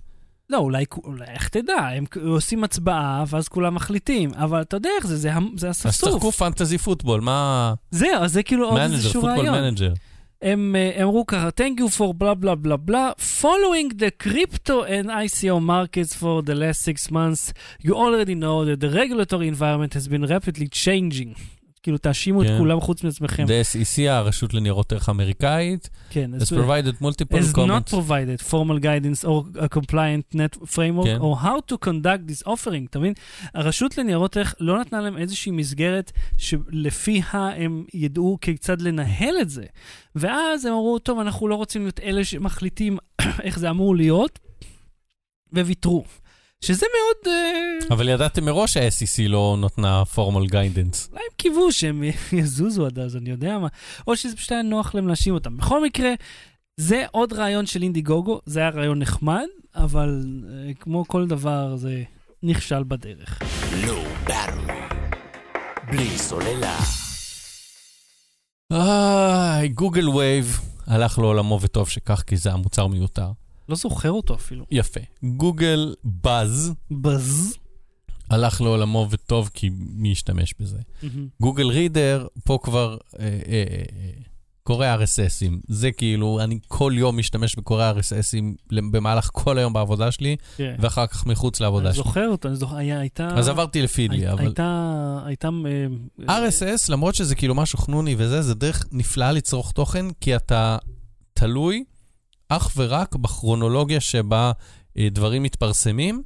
לא, 0.50 0.58
אולי, 0.58 0.86
אולי 1.04 1.26
איך 1.26 1.48
תדע, 1.48 1.74
הם 1.74 2.06
עושים 2.26 2.64
הצבעה 2.64 3.24
ואז 3.28 3.48
כולם 3.48 3.76
מחליטים, 3.76 4.34
אבל 4.34 4.62
אתה 4.62 4.78
יודע 4.78 4.90
איך 4.98 5.08
זה, 5.08 5.18
זה, 5.18 5.32
זה 5.56 5.70
אז 5.70 5.76
אספסוף. 5.76 6.16
תחכו 6.16 6.32
fantasy 6.32 6.78
football, 6.78 7.22
מה... 7.22 7.74
זהו, 7.92 8.22
אז 8.22 8.34
זה 8.34 8.44
כאילו 8.44 8.66
עוד 8.66 8.80
manager, 8.80 8.94
איזשהו 8.96 9.22
פוטבול 9.22 9.48
רעיון. 9.48 9.64
manager. 9.64 9.94
הם 10.45 10.77
אה, 10.77 11.03
אמרו 11.03 11.27
ככה, 11.27 11.49
Thank 11.49 11.81
you 11.81 11.89
for 11.89 12.15
blah 12.15 12.35
blah 12.35 12.55
blah 12.55 12.77
blah, 12.77 13.13
following 13.19 13.89
the 13.99 14.11
crypto 14.25 14.83
and 14.83 15.07
ICO 15.09 15.61
markets 15.61 16.15
for 16.15 16.43
the 16.43 16.55
last 16.55 16.81
six 16.81 17.11
months, 17.11 17.53
you 17.83 17.95
already 17.95 18.35
know 18.35 18.65
that 18.65 18.81
the 18.81 18.91
regulatory 18.91 19.49
environment 19.49 19.93
has 19.95 20.09
been 20.09 20.25
rapidly 20.35 20.69
changing. 20.69 21.37
כאילו, 21.86 21.98
תאשימו 21.98 22.42
את 22.42 22.48
כן. 22.48 22.58
כולם 22.58 22.82
חוץ 22.82 23.04
מעצמכם. 23.04 23.44
The 23.46 23.48
SEC, 23.76 24.02
הרשות 24.10 24.54
לניירות 24.54 24.92
ערך 24.94 25.10
האמריקאית, 25.10 25.90
כן, 26.10 26.32
אז- 26.34 26.54
provided 26.54 27.04
multiple 27.04 27.56
not 27.56 27.58
comments. 27.58 27.90
provided 27.92 28.50
formal 28.52 28.80
guidance 28.84 29.26
or 29.26 29.58
a 29.60 29.78
compliant 29.78 30.36
net 30.36 30.58
framework 30.66 31.06
כן. 31.06 31.18
or 31.22 31.36
how 31.44 31.72
to 31.74 31.88
conduct 31.88 32.32
this 32.32 32.48
offering, 32.48 32.86
אתה 32.90 33.00
מבין? 33.00 33.14
הרשות 33.54 33.98
לניירות 33.98 34.38
ערך 34.38 34.56
לא 34.60 34.80
נתנה 34.80 35.02
להם 35.02 35.18
איזושהי 35.18 35.52
מסגרת 35.52 36.12
שלפיה 36.38 37.24
הם 37.34 37.86
ידעו 37.94 38.38
כיצד 38.42 38.82
לנהל 38.82 39.36
את 39.42 39.50
זה. 39.50 39.66
ואז 40.16 40.66
הם 40.66 40.74
אמרו, 40.74 41.00
טוב, 41.00 41.20
אנחנו 41.20 41.48
לא 41.48 41.56
רוצים 41.56 41.82
להיות 41.82 42.00
אלה 42.00 42.26
שמחליטים 42.26 42.98
איך 43.44 43.60
זה 43.60 43.70
אמור 43.70 43.96
להיות, 43.96 44.40
וויתרו. 45.54 46.04
שזה 46.62 46.86
מאוד... 46.98 47.34
אה, 47.36 47.96
אבל 47.96 48.10
ידעתם 48.10 48.46
מראש 48.46 48.74
שה-SEC 48.74 49.28
לא 49.28 49.56
נותנה 49.60 50.04
formal 50.16 50.50
guidance. 50.52 51.10
אולי 51.12 51.22
הם 51.24 51.36
קיוו 51.38 51.72
שהם 51.72 52.04
יזוזו 52.40 52.86
עד 52.86 53.00
אז, 53.00 53.16
אני 53.16 53.30
יודע 53.30 53.58
מה. 53.58 53.68
או 54.08 54.16
שזה 54.16 54.36
פשוט 54.36 54.52
היה 54.52 54.62
נוח 54.62 54.96
להם 54.96 55.08
להאשים 55.08 55.34
אותם. 55.34 55.58
בכל 55.58 55.84
מקרה, 55.84 56.14
זה 56.78 57.04
עוד 57.12 57.34
רעיון 57.34 57.66
של 57.66 57.84
Indiegogo, 57.84 58.42
זה 58.46 58.60
היה 58.60 58.70
רעיון 58.70 59.00
נחמד, 59.00 59.46
אבל 59.76 60.26
אה, 60.50 60.74
כמו 60.80 61.08
כל 61.08 61.28
דבר, 61.28 61.76
זה 61.76 62.04
נכשל 62.44 62.84
בדרך. 62.84 63.42
לא. 63.88 64.04
בלי 65.92 66.18
סוללה. 66.18 66.78
איי, 68.74 69.68
Google 69.68 70.10
Wave 70.10 70.60
הלך 70.88 71.20
לעולמו 71.20 71.60
וטוב 71.62 71.90
שכך, 71.90 72.24
כי 72.28 72.38
זה 72.38 72.52
המוצר 72.52 72.88
מיותר. 72.88 73.32
לא 73.70 73.76
זוכר 73.76 74.12
אותו 74.12 74.36
אפילו. 74.36 74.66
יפה. 74.72 75.00
Google 75.24 75.96
Buzz 76.04 76.74
Buzz. 76.92 77.58
הלך 78.30 78.62
לעולמו 78.62 79.08
וטוב, 79.10 79.50
כי 79.54 79.70
מי 79.80 80.10
ישתמש 80.10 80.54
בזה? 80.60 80.78
גוגל 81.42 81.68
רידר, 81.68 82.28
פה 82.44 82.60
כבר 82.64 82.98
אה, 83.20 83.26
אה, 83.26 83.30
אה, 83.48 83.64
אה, 83.96 84.10
קורא 84.64 84.88
RSSים. 84.96 85.54
זה 85.68 85.92
כאילו, 85.92 86.40
אני 86.44 86.60
כל 86.68 86.94
יום 86.96 87.18
משתמש 87.18 87.56
בקורא 87.56 87.94
RSSים 88.00 88.44
במהלך 88.92 89.30
כל 89.34 89.58
היום 89.58 89.74
בעבודה 89.74 90.12
שלי, 90.12 90.36
כן. 90.58 90.76
ואחר 90.80 91.08
כך 91.08 91.26
מחוץ 91.26 91.60
לעבודה 91.60 91.88
אני 91.88 91.96
שלי. 91.96 92.04
זוכר 92.04 92.28
אותו, 92.30 92.48
אני 92.48 92.56
זוכר, 92.56 92.76
היה- 92.76 93.00
הייתה... 93.00 93.28
אז 93.28 93.48
עברתי 93.48 93.82
לפידלי, 93.82 94.18
הי- 94.28 94.32
אבל... 94.32 94.46
הייתה... 94.46 95.20
הייתה... 95.26 95.50
אה, 96.30 96.48
RSS, 96.50 96.92
למרות 96.92 97.16
שזה 97.16 97.36
כאילו 97.36 97.56
משהו 97.56 97.80
חנוני 97.80 98.16
וזה, 98.18 98.42
זה 98.42 98.54
דרך 98.56 98.86
נפלאה 98.92 99.32
לצרוך 99.32 99.72
תוכן, 99.72 100.06
כי 100.22 100.36
אתה 100.36 100.78
תלוי 101.34 101.84
אך 102.50 102.72
ורק 102.78 103.16
בכרונולוגיה 103.16 104.00
שבה 104.00 104.52
אה, 104.98 105.08
דברים 105.12 105.44
מתפרסמים, 105.44 106.24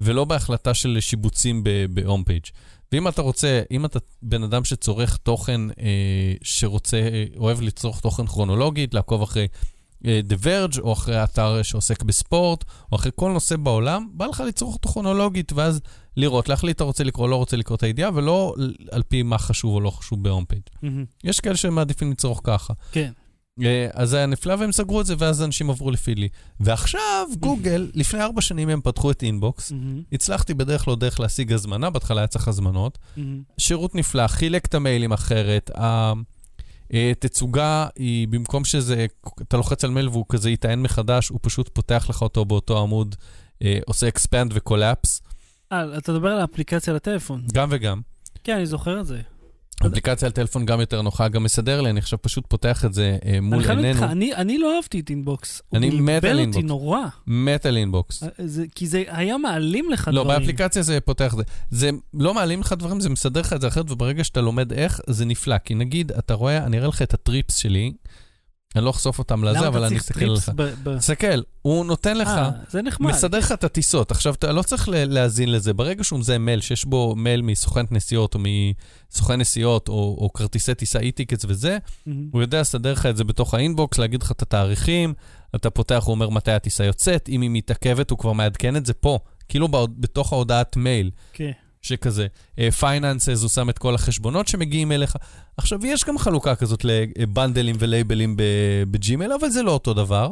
ולא 0.00 0.24
בהחלטה 0.24 0.74
של 0.74 0.96
שיבוצים 1.00 1.64
ב 1.90 1.97
home 1.97 2.24
page. 2.24 2.44
ואם 2.92 3.08
אתה 3.08 3.22
רוצה, 3.22 3.62
אם 3.70 3.84
אתה 3.84 3.98
בן 4.22 4.42
אדם 4.42 4.64
שצורך 4.64 5.16
תוכן, 5.16 5.60
אה, 5.70 6.34
שרוצה, 6.42 6.96
אה, 6.96 7.24
אוהב 7.36 7.60
לצרוך 7.60 8.00
תוכן 8.00 8.26
כרונולוגית, 8.26 8.94
לעקוב 8.94 9.22
אחרי 9.22 9.46
אה, 10.06 10.20
The 10.28 10.44
Verge, 10.44 10.80
או 10.80 10.92
אחרי 10.92 11.24
אתר 11.24 11.62
שעוסק 11.62 12.02
בספורט, 12.02 12.64
או 12.92 12.96
אחרי 12.96 13.10
כל 13.14 13.30
נושא 13.30 13.56
בעולם, 13.56 14.08
בא 14.12 14.26
לך 14.26 14.40
לצרוך 14.40 14.74
אותו 14.74 14.88
כרונולוגית, 14.88 15.52
ואז 15.52 15.80
לראות, 16.16 16.48
להחליט 16.48 16.76
אתה 16.76 16.84
רוצה 16.84 17.04
לקרוא, 17.04 17.28
לא 17.28 17.36
רוצה 17.36 17.56
לקרוא 17.56 17.76
את 17.76 17.82
הידיעה, 17.82 18.10
ולא 18.14 18.54
על 18.90 19.02
פי 19.02 19.22
מה 19.22 19.38
חשוב 19.38 19.74
או 19.74 19.80
לא 19.80 19.90
חשוב 19.90 20.22
ב 20.22 20.26
home 20.26 20.44
page. 20.44 20.62
מהמם. 20.82 21.04
יש 21.24 21.40
כאלה 21.40 21.56
שמעדיפים 21.56 22.10
לצרוך 22.10 22.40
ככה. 22.44 22.74
כן. 22.92 23.12
אה, 23.60 23.88
אז 23.92 24.10
זה 24.10 24.16
היה 24.16 24.26
נפלא 24.26 24.54
והם 24.58 24.72
סגרו 24.72 25.00
את 25.00 25.06
זה, 25.06 25.14
ואז 25.18 25.42
אנשים 25.42 25.70
עברו 25.70 25.90
ל 25.90 25.95
Feedly. 25.95 26.28
ועכשיו, 26.60 27.26
גוגל, 27.40 27.90
לפני 27.94 28.20
ארבע 28.22 28.40
שנים 28.40 28.68
הם 28.68 28.80
פתחו 28.80 29.10
את 29.10 29.22
Inbox. 29.22 29.72
הצלחתי 30.12 30.54
בדרך 30.54 30.88
לא 30.88 30.96
דרך 30.96 31.20
להשיג 31.20 31.52
הזמנה, 31.52 31.90
בהתחלה 31.90 32.20
היה 32.20 32.26
צריך 32.26 32.48
הזמנות. 32.48 32.98
שירות 33.58 33.94
נפלא, 33.94 34.26
חילק 34.26 34.64
את 34.66 34.74
המיילים 34.74 35.12
אחרת. 35.12 35.70
ה- 35.78 36.12
אה, 36.94 37.12
היא, 37.96 38.28
במקום 38.28 38.64
שזה, 38.64 39.06
אתה 39.42 39.56
לוחץ 39.56 39.84
על 39.84 39.90
מייל 39.90 40.08
והוא 40.08 40.24
כזה 40.28 40.50
יטען 40.50 40.82
מחדש, 40.82 41.28
הוא 41.28 41.38
פשוט 41.42 41.68
פותח 41.72 42.06
לך 42.08 42.22
אותו 42.22 42.44
באותו 42.44 42.82
עמוד, 42.82 43.14
אה, 43.62 43.78
עושה 43.86 44.08
expand 44.08 44.48
ו 44.52 44.59
collapse, 44.59 45.22
אה, 45.72 45.98
אתה 45.98 46.12
מדבר 46.12 46.28
על 46.28 46.40
האפליקציה 46.40 46.94
לטלפון. 46.94 47.42
גם 47.52 47.68
וגם. 47.70 48.00
כן, 48.44 48.56
אני 48.56 48.66
זוכר 48.66 49.00
את 49.00 49.06
זה. 49.06 49.20
אפליקציה 49.86 50.26
על 50.26 50.32
טלפון 50.32 50.66
גם 50.66 50.80
יותר 50.80 51.02
נוחה, 51.02 51.28
גם 51.28 51.42
מסדר 51.44 51.80
לי, 51.80 51.90
אני 51.90 51.98
עכשיו 51.98 52.22
פשוט 52.22 52.44
פותח 52.48 52.84
את 52.84 52.94
זה 52.94 53.16
אה, 53.24 53.40
מול 53.40 53.54
אני 53.54 53.64
חייב 53.64 53.78
להגיד 53.78 53.96
לך, 53.96 54.02
עינינו. 54.02 54.34
אני- 54.36 54.58
לא 54.58 54.76
אהבתי 54.76 55.00
את 55.00 55.10
Inbox. 55.10 55.62
אני 55.74 55.88
הוא 55.88 56.00
מת 56.00 56.24
על 56.24 56.38
Inbox. 56.38 56.64
נורא. 56.66 57.00
מת 57.26 57.66
על 57.66 57.76
Inbox. 57.76 58.22
אה, 58.22 58.28
זה- 58.46 58.64
כי 58.74 58.86
זה 58.86 59.02
היה 59.08 59.38
מעלים 59.38 59.90
לך 59.90 60.10
לא, 60.12 60.22
דברים. 60.24 60.38
באפליקציה 60.40 60.82
זה 60.82 61.00
פותח 61.00 61.34
זה. 61.36 61.42
זה 61.70 61.90
לא 62.14 62.34
מעלים 62.34 62.60
לך 62.60 62.72
דברים, 62.78 63.00
זה 63.00 63.08
מסדר 63.08 63.40
לך 63.40 63.52
את 63.52 63.60
זה 63.60 63.68
אחרת, 63.68 63.90
וברגע 63.90 64.24
שאתה 64.24 64.40
לומד 64.40 64.72
איך, 64.72 65.00
זה 65.06 65.24
נפלא. 65.24 65.58
כי 65.58 65.74
נגיד, 65.74 66.12
אתה 66.12 66.34
רואה, 66.34 66.64
אני 66.66 66.78
אראה 66.78 66.88
לך 66.88 67.02
את 67.02 67.14
ה 67.14 67.21
trips 67.21 67.56
שלי, 67.56 67.92
אני 68.76 68.84
לא 68.84 68.90
אחשוף 68.90 69.18
אותם 69.18 69.44
לזה, 69.44 69.68
אבל 69.68 69.84
אני 69.84 69.98
אסתכל 69.98 70.24
לך. 70.24 70.52
תסתכל, 70.98 71.42
הוא 71.62 71.84
נותן 71.84 72.16
לך, 72.16 72.28
אה, 72.28 72.50
זה 72.70 72.82
נחמד. 72.82 73.10
מסדר 73.10 73.38
לך 73.38 73.52
את 73.52 73.64
הטיסות. 73.64 74.10
עכשיו, 74.10 74.34
אתה 74.34 74.52
לא 74.52 74.62
צריך 74.62 74.88
להאזין 74.92 75.52
לזה. 75.52 75.72
ברגע 75.72 76.04
שהוא 76.04 76.18
מזהה 76.18 76.38
מייל, 76.38 76.60
שיש 76.60 76.84
בו 76.84 77.14
מייל 77.16 77.42
מסוכנת 77.42 77.92
נסיעות, 77.92 78.34
או 78.34 78.40
מסוכן 79.10 79.40
נסיעות, 79.40 79.88
או, 79.88 79.94
או 79.94 80.32
כרטיסי 80.32 80.74
טיסה 80.74 80.98
e-tickets 80.98 81.44
וזה. 81.48 81.78
הוא 82.32 82.42
יודע 82.42 82.60
לסדר 82.60 82.92
לך 82.92 83.06
את 83.06 83.16
זה 83.16 83.24
בתוך 83.24 83.54
ה 83.54 83.60
Inbox, 83.60 83.98
להגיד 83.98 84.22
לך 84.22 84.32
את 84.32 84.42
התאריכים, 84.42 85.14
אתה 85.54 85.70
פותח, 85.70 86.02
הוא 86.06 86.14
אומר 86.14 86.28
מתי 86.28 86.52
הטיסה 86.52 86.84
יוצאת, 86.84 87.28
אם 87.28 87.40
היא 87.40 87.50
מתעכבת, 87.52 88.10
הוא 88.10 88.18
כבר 88.18 88.32
מעדכן 88.32 88.76
את 88.76 88.86
זה 88.86 88.92
פה, 88.92 89.18
כאילו 89.48 89.68
בתוך 89.98 90.32
ההודעת 90.32 90.76
מייל, 90.76 91.10
כן. 91.32 91.50
שכזה. 91.82 92.26
finances, 92.78 93.42
הוא 93.42 93.50
שם 93.50 93.70
את 93.70 93.78
כל 93.78 93.94
החשבונות 93.94 94.48
שמגיעים 94.48 94.92
אליך. 94.92 95.16
עכשיו, 95.56 95.86
יש 95.86 96.04
גם 96.04 96.18
חלוקה 96.18 96.54
כזאת 96.54 96.84
לבנדלים 96.84 97.76
ולייבלים 97.78 98.36
ב- 98.36 98.42
בג'ימייל, 98.90 99.32
אבל 99.40 99.48
זה 99.50 99.62
לא 99.62 99.70
אותו 99.70 99.94
דבר. 99.94 100.30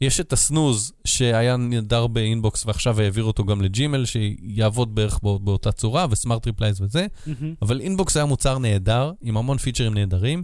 יש 0.00 0.20
את 0.20 0.32
ה 0.32 0.39
snooze, 0.39 0.92
שהיה 1.04 1.56
נהדר 1.56 2.06
ב 2.06 2.16
Inbox 2.16 2.66
ועכשיו 2.66 3.00
העבירו 3.00 3.26
אותו 3.28 3.44
גם 3.44 3.62
לג'ימייל, 3.62 4.04
שיעבוד 4.04 4.94
בערך 4.94 5.18
בא- 5.22 5.38
באותה 5.40 5.72
צורה, 5.72 6.06
ו 6.10 6.16
smart 6.16 6.46
replies 6.46 6.80
וזה. 6.80 7.06
מהמם. 7.26 7.54
אבל 7.62 7.80
Inbox 7.80 8.16
היה 8.16 8.26
מוצר 8.26 8.58
נהדר, 8.58 9.12
עם 9.22 9.36
המון 9.36 9.58
פיצ'רים 9.58 9.94
נהדרים, 9.94 10.42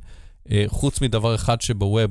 אה, 0.50 0.64
חוץ 0.66 1.00
מדבר 1.00 1.34
אחד 1.34 1.60
שב 1.60 1.82
web, 1.82 2.10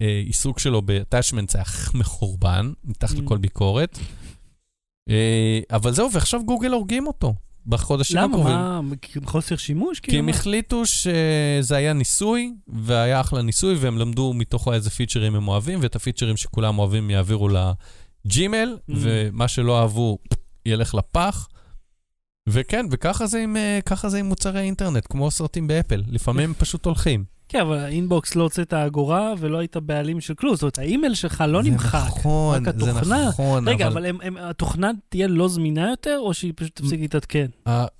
העיסוק 0.00 0.58
שלו 0.58 0.82
ב-attachments 0.84 1.52
היה 1.54 1.64
מחורבן, 1.94 2.72
מתחת 2.84 3.16
Mm. 3.16 3.20
לכל 3.22 3.38
ביקורת. 3.38 3.98
אה, 5.08 5.60
אבל 5.70 5.92
זהו, 5.92 6.12
ועכשיו 6.12 6.44
גוגל 6.44 6.72
הורגים 6.72 7.06
אותו 7.06 7.34
בחודשים 7.66 8.16
למה? 8.16 8.26
הקרובים. 8.26 8.54
מה? 8.56 8.80
כי 9.02 9.18
חוסר 9.24 9.56
שימוש? 9.56 10.00
כי 10.00 10.06
כאילו, 10.06 10.18
הם 10.18 10.26
מה? 10.26 10.30
החליטו 10.30 10.86
שזה 10.86 11.76
היה 11.76 11.92
ניסוי, 11.92 12.52
והיה 12.68 13.20
אחלה 13.20 13.42
ניסוי, 13.42 13.74
והם 13.74 13.98
למדו 13.98 14.32
מתוכו 14.34 14.72
איזה 14.72 14.90
פיצ'רים 14.90 15.34
הם 15.34 15.48
אוהבים, 15.48 15.78
ואת 15.82 15.96
הפיצ'רים 15.96 16.36
שכולם 16.36 16.78
אוהבים 16.78 17.10
יעבירו 17.10 17.48
לג'ימייל, 17.48 18.76
Mm. 18.90 18.92
ומה 18.96 19.48
שלא 19.48 19.80
אהבו 19.80 20.18
ילך 20.66 20.94
לפח. 20.94 21.48
וכן, 22.48 22.86
וככה 22.90 23.26
זה 23.26 23.38
עם, 23.38 23.56
אה, 23.56 24.08
זה 24.08 24.18
עם 24.18 24.26
מוצרי 24.26 24.60
אינטרנט, 24.60 25.06
כמו 25.10 25.30
סרטים 25.30 25.66
באפל. 25.66 26.02
לפעמים 26.08 26.44
הם 26.44 26.54
פשוט 26.58 26.84
הולכים. 26.84 27.24
כן, 27.48 27.60
אבל 27.60 27.76
ה 27.78 27.87
Inbox 27.87 28.34
לא 28.36 28.42
הוצאת 28.42 28.74
אגורה 28.74 29.32
ולא 29.38 29.58
היית 29.58 29.76
בעלים 29.76 30.20
של 30.20 30.34
כלום. 30.34 30.54
זאת 30.54 30.62
אומרת, 30.62 30.78
האימייל 30.78 31.14
שלך 31.14 31.44
לא 31.48 31.62
זה 31.62 31.70
נמחק. 31.70 32.00
נכון, 32.06 32.66
רק 32.66 32.78
זה 32.78 32.90
התוכנה. 32.90 33.28
נכון, 33.28 33.68
רגע, 33.68 33.86
אבל 33.86 33.96
אבל 33.96 34.06
הם- 34.06 34.18
הם- 34.22 34.36
התוכנה 34.40 34.90
תהיה 35.08 35.26
לא 35.28 35.48
זמינה 35.48 35.90
יותר, 35.90 36.18
או 36.20 36.34
שהיא 36.34 36.52
פשוט 36.56 36.76
תפסיק 36.76 37.00
להתעדכן? 37.00 37.46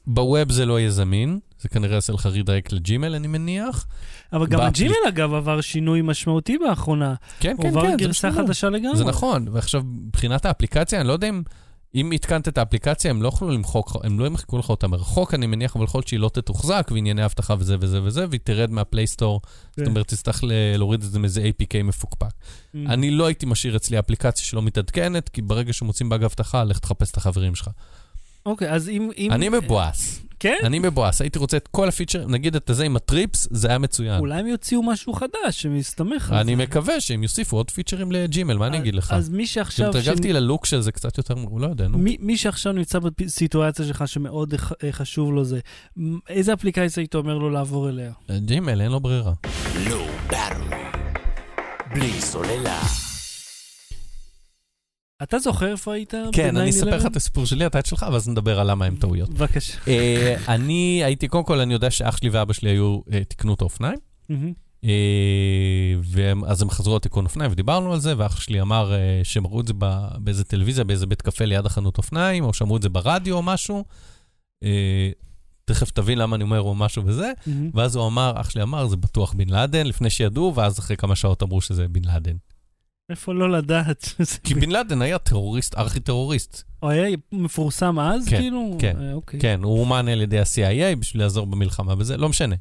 ב 0.06 0.18
web 0.18 0.52
זה 0.52 0.66
לא 0.66 0.80
יהיה 0.80 0.90
זמין, 0.90 1.38
זה 1.60 1.68
כנראה 1.68 1.94
יעשה 1.94 2.12
לך 2.12 2.26
redirect 2.26 2.72
לג'ימייל, 2.72 3.14
אני 3.14 3.26
מניח. 3.28 3.86
אבל 4.32 4.46
גם 4.46 4.60
הג'ימייל, 4.60 4.98
אגב, 5.08 5.34
עבר 5.34 5.60
שינוי 5.60 6.02
משמעותי 6.02 6.58
באחרונה. 6.58 7.14
כן, 7.40 7.54
הוא 7.56 7.62
כן, 7.62 7.68
עבר 7.68 7.82
כן, 7.82 7.90
זה 7.90 7.96
גרסה 7.96 8.30
בסדר. 8.30 8.44
חדשה 8.46 8.68
לגמרי. 8.70 8.96
זה 8.96 9.04
נכון, 9.04 9.46
ועכשיו, 9.52 9.82
מבחינת 9.84 10.46
האפליקציה, 10.46 11.00
אני 11.00 11.08
לא 11.08 11.12
יודע 11.12 11.28
אם... 11.28 11.42
אם 11.98 12.10
התקנת 12.12 12.48
את 12.48 12.58
האפליקציה, 12.58 13.10
הם 13.10 13.22
לא 13.22 13.28
יוכלו 13.28 13.48
למחוק, 13.50 13.96
הם 14.04 14.20
לא 14.20 14.26
ימחקו 14.26 14.58
לך 14.58 14.70
אותה 14.70 14.88
מרחוק, 14.88 15.34
אני 15.34 15.46
מניח, 15.46 15.76
אבל 15.76 15.84
יכול 15.84 15.98
להיות 15.98 16.08
שהיא 16.08 16.20
לא 16.20 16.28
תתוחזק, 16.28 16.88
וענייני 16.92 17.24
אבטחה 17.24 17.54
וזה 17.58 17.76
וזה 17.80 18.02
וזה, 18.02 18.26
והיא 18.30 18.40
תרד 18.44 18.70
מהפלייסטור, 18.70 19.40
זאת 19.70 19.76
כן. 19.76 19.86
אומרת, 19.86 20.08
תצטרך 20.08 20.40
להוריד 20.78 21.02
את 21.02 21.10
זה 21.10 21.18
מאיזה 21.18 21.42
APK 21.50 21.82
מפוקפק. 21.84 22.26
Mm. 22.26 22.78
אני 22.86 23.10
לא 23.10 23.26
הייתי 23.26 23.46
משאיר 23.46 23.76
אצלי 23.76 23.98
אפליקציה 23.98 24.46
שלא 24.46 24.62
מתעדכנת, 24.62 25.28
כי 25.28 25.42
ברגע 25.42 25.72
שמוצאים 25.72 26.08
באג 26.08 26.24
אבטחה, 26.24 26.64
לך 26.64 26.78
תחפש 26.78 27.10
את 27.10 27.16
החברים 27.16 27.54
שלך. 27.54 27.68
אוקיי, 28.46 28.70
אז. 28.70 28.88
אם- 28.88 29.10
אני 29.30 29.48
מבואס, 29.48 30.20
כן? 30.40 30.56
אני 30.64 30.78
מבואס, 30.78 31.20
הייתי 31.20 31.38
רוצה 31.38 31.56
את 31.56 31.68
כל 31.68 31.88
הפיצ'ר, 31.88 32.26
נגיד 32.26 32.56
את 32.56 32.70
הזה 32.70 32.84
עם 32.84 32.96
הטריפס, 32.96 33.48
זה 33.50 33.68
היה 33.68 33.78
מצוין. 33.78 34.18
אולי 34.20 34.40
הם 34.40 34.46
יוציאו 34.46 34.82
משהו 34.82 35.12
חדש 35.12 35.32
שמסתמך 35.62 36.30
על 36.32 36.38
אני 36.38 36.56
זה. 36.56 36.62
מקווה 36.62 37.00
שהם 37.00 37.22
יוסיפו 37.22 37.56
עוד 37.56 37.70
פיצ'רים 37.70 38.12
לג'ימל, 38.12 38.56
מה 38.56 38.66
אני 38.66 38.78
אגיד 38.78 38.94
לך? 38.94 39.12
אז 39.12 39.28
מי 39.28 39.46
שעכשיו... 39.46 39.88
התרגלתי 39.88 40.32
ללוק 40.32 40.66
של 40.66 40.80
זה 40.80 40.92
קצת 40.92 41.18
יותר, 41.18 41.34
הוא 41.34 41.60
לא 41.60 41.66
יודע, 41.66 41.88
נו. 41.88 41.98
מי, 41.98 42.36
שעכשיו 42.36 42.72
נמצא 42.72 42.98
בסיטואציה 43.18 43.84
שלך 43.86 44.08
שמאוד 44.08 44.54
ח- 44.56 44.72
חשוב 44.90 45.32
לו 45.32 45.44
זה, 45.44 45.58
איזה 46.28 46.52
אפליקציה 46.52 47.00
היית 47.00 47.14
אומר 47.14 47.38
לו 47.38 47.50
לעבור 47.50 47.88
אליה? 47.88 48.12
ג'ימל, 48.30 48.80
אין 48.80 48.90
לו 48.92 49.00
ברירה. 49.00 49.32
בלי 51.94 52.20
סוללה. 52.20 53.07
אתה 55.22 55.38
זוכר 55.38 55.70
איפה 55.72 55.94
היית? 55.94 56.14
כן, 56.32 56.56
אני 56.56 56.70
9/11? 56.70 56.74
אספר 56.76 56.96
לך 56.96 57.06
את 57.06 57.16
הסיפור 57.16 57.46
שלי, 57.46 57.66
אתה 57.66 57.78
את 57.78 57.86
שלך, 57.86 58.06
ואז 58.12 58.28
נדבר 58.28 58.60
על 58.60 58.70
למה 58.70 58.84
הם 58.84 58.96
טעויות. 58.96 59.30
בבקשה. 59.30 59.78
אה, 59.88 60.36
אני 60.48 61.00
הייתי, 61.04 61.28
קודם 61.28 61.44
כל, 61.44 61.60
אני 61.60 61.72
יודע 61.72 61.90
שאח 61.90 62.16
שלי 62.16 62.28
ואבא 62.30 62.52
שלי 62.52 62.70
היו, 62.70 63.00
אה, 63.12 63.24
תיקנו 63.24 63.54
את 63.54 63.60
האופניים. 63.60 63.98
אה, 64.84 64.90
והם- 66.02 66.44
אז 66.44 66.62
הם 66.62 66.70
חזרו 66.70 66.96
לתיקון 66.96 67.24
אופניים 67.24 67.50
ודיברנו 67.52 67.92
על 67.92 68.00
זה, 68.00 68.14
ואח 68.18 68.40
שלי 68.40 68.60
אמר 68.60 68.92
שהם 69.22 69.46
ראו 69.46 69.60
את 69.60 69.66
זה 69.66 69.72
באיזה 70.18 70.44
טלוויזיה, 70.44 70.84
באיזה 70.84 71.06
בית 71.06 71.22
קפה 71.22 71.44
ליד 71.44 71.66
החנות 71.66 71.98
אופניים, 71.98 72.44
או 72.44 72.52
שמעו 72.54 72.76
את 72.76 72.82
זה 72.82 72.88
ברדיו 72.88 73.36
או 73.36 73.42
משהו. 73.42 73.84
תכף 75.64 75.90
תבין 75.90 76.18
למה 76.18 76.36
אני 76.36 76.44
אומר 76.44 76.60
או 76.60 76.74
משהו 76.74 77.02
וזה. 77.06 77.32
ואז 77.74 77.96
הוא 77.96 78.06
אמר, 78.06 78.32
אח 78.40 78.50
שלי 78.50 78.62
אמר, 78.62 78.86
זה 78.86 78.96
בטוח 78.96 79.32
בן 79.32 79.48
לאדן, 79.48 79.86
לפני 79.86 80.10
שידעו, 80.10 80.52
ואז 80.54 80.78
אחרי 80.78 80.96
כמה 80.96 81.16
שעות 81.16 81.42
אמרו 81.42 81.60
שזה 81.60 81.88
בן 81.88 82.04
לאדן. 82.04 82.36
איפה 83.10 83.34
לא 83.34 83.50
לדעת? 83.50 84.14
כי 84.44 84.54
בן 84.54 84.70
לאדן 84.70 85.02
היה 85.02 85.18
טרוריסט, 85.18 85.74
ארכי-טרוריסט. 85.78 86.62
הוא 86.80 86.90
היה 86.90 87.16
מפורסם 87.32 87.98
אז, 87.98 88.28
כן, 88.28 88.40
כאילו? 88.40 88.76
כן, 88.78 88.96
אה, 89.00 89.12
אוקיי. 89.12 89.40
כן, 89.40 89.60
הוא 89.62 89.80
אומן 89.80 90.08
על 90.08 90.20
ידי 90.20 90.38
ה-CIA 90.38 90.96
בשביל 90.96 91.22
לעזור 91.22 91.46
במלחמה 91.46 91.94
בזה, 91.94 92.16
לא 92.16 92.28
משנה. 92.28 92.54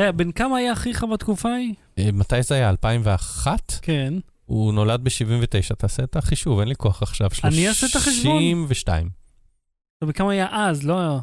אה, 0.00 0.12
בן 0.12 0.32
כמה 0.32 0.56
היה 0.56 0.72
אחיך 0.72 1.04
בתקופה 1.12 1.50
ההיא? 1.50 1.74
אה, 1.98 2.12
מתי 2.12 2.42
זה 2.42 2.54
היה? 2.54 2.70
2001? 2.70 3.78
כן. 3.82 4.14
הוא 4.44 4.72
נולד 4.72 5.04
ב-79, 5.04 5.74
תעשה 5.74 6.04
את 6.04 6.16
החישוב, 6.16 6.60
אין 6.60 6.68
לי 6.68 6.74
כוח 6.76 7.02
עכשיו. 7.02 7.30
אני 7.44 7.68
אעשה 7.68 7.86
את 7.86 7.96
החשבון. 7.96 8.42
32. 8.42 9.08
בן 10.04 10.12
כמה 10.12 10.32
היה 10.32 10.46
אז, 10.52 10.82
לא... 10.82 11.18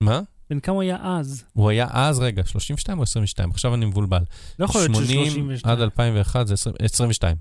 מה? 0.00 0.20
בן 0.50 0.60
כמה 0.60 0.82
היה 0.82 0.96
אז? 1.02 1.44
הוא 1.52 1.70
היה 1.70 1.86
אז, 1.92 2.18
רגע, 2.18 2.46
32 2.46 2.98
או 2.98 3.02
22? 3.02 3.50
עכשיו 3.50 3.74
אני 3.74 3.86
מבולבל. 3.86 4.22
לא 4.58 4.64
יכול 4.64 4.80
להיות 4.80 4.94
80 5.06 5.56
ש-32. 5.56 5.70
עד 5.70 5.80
2001 5.80 6.46
זה 6.46 6.54
20 6.54 6.76
22, 6.80 7.36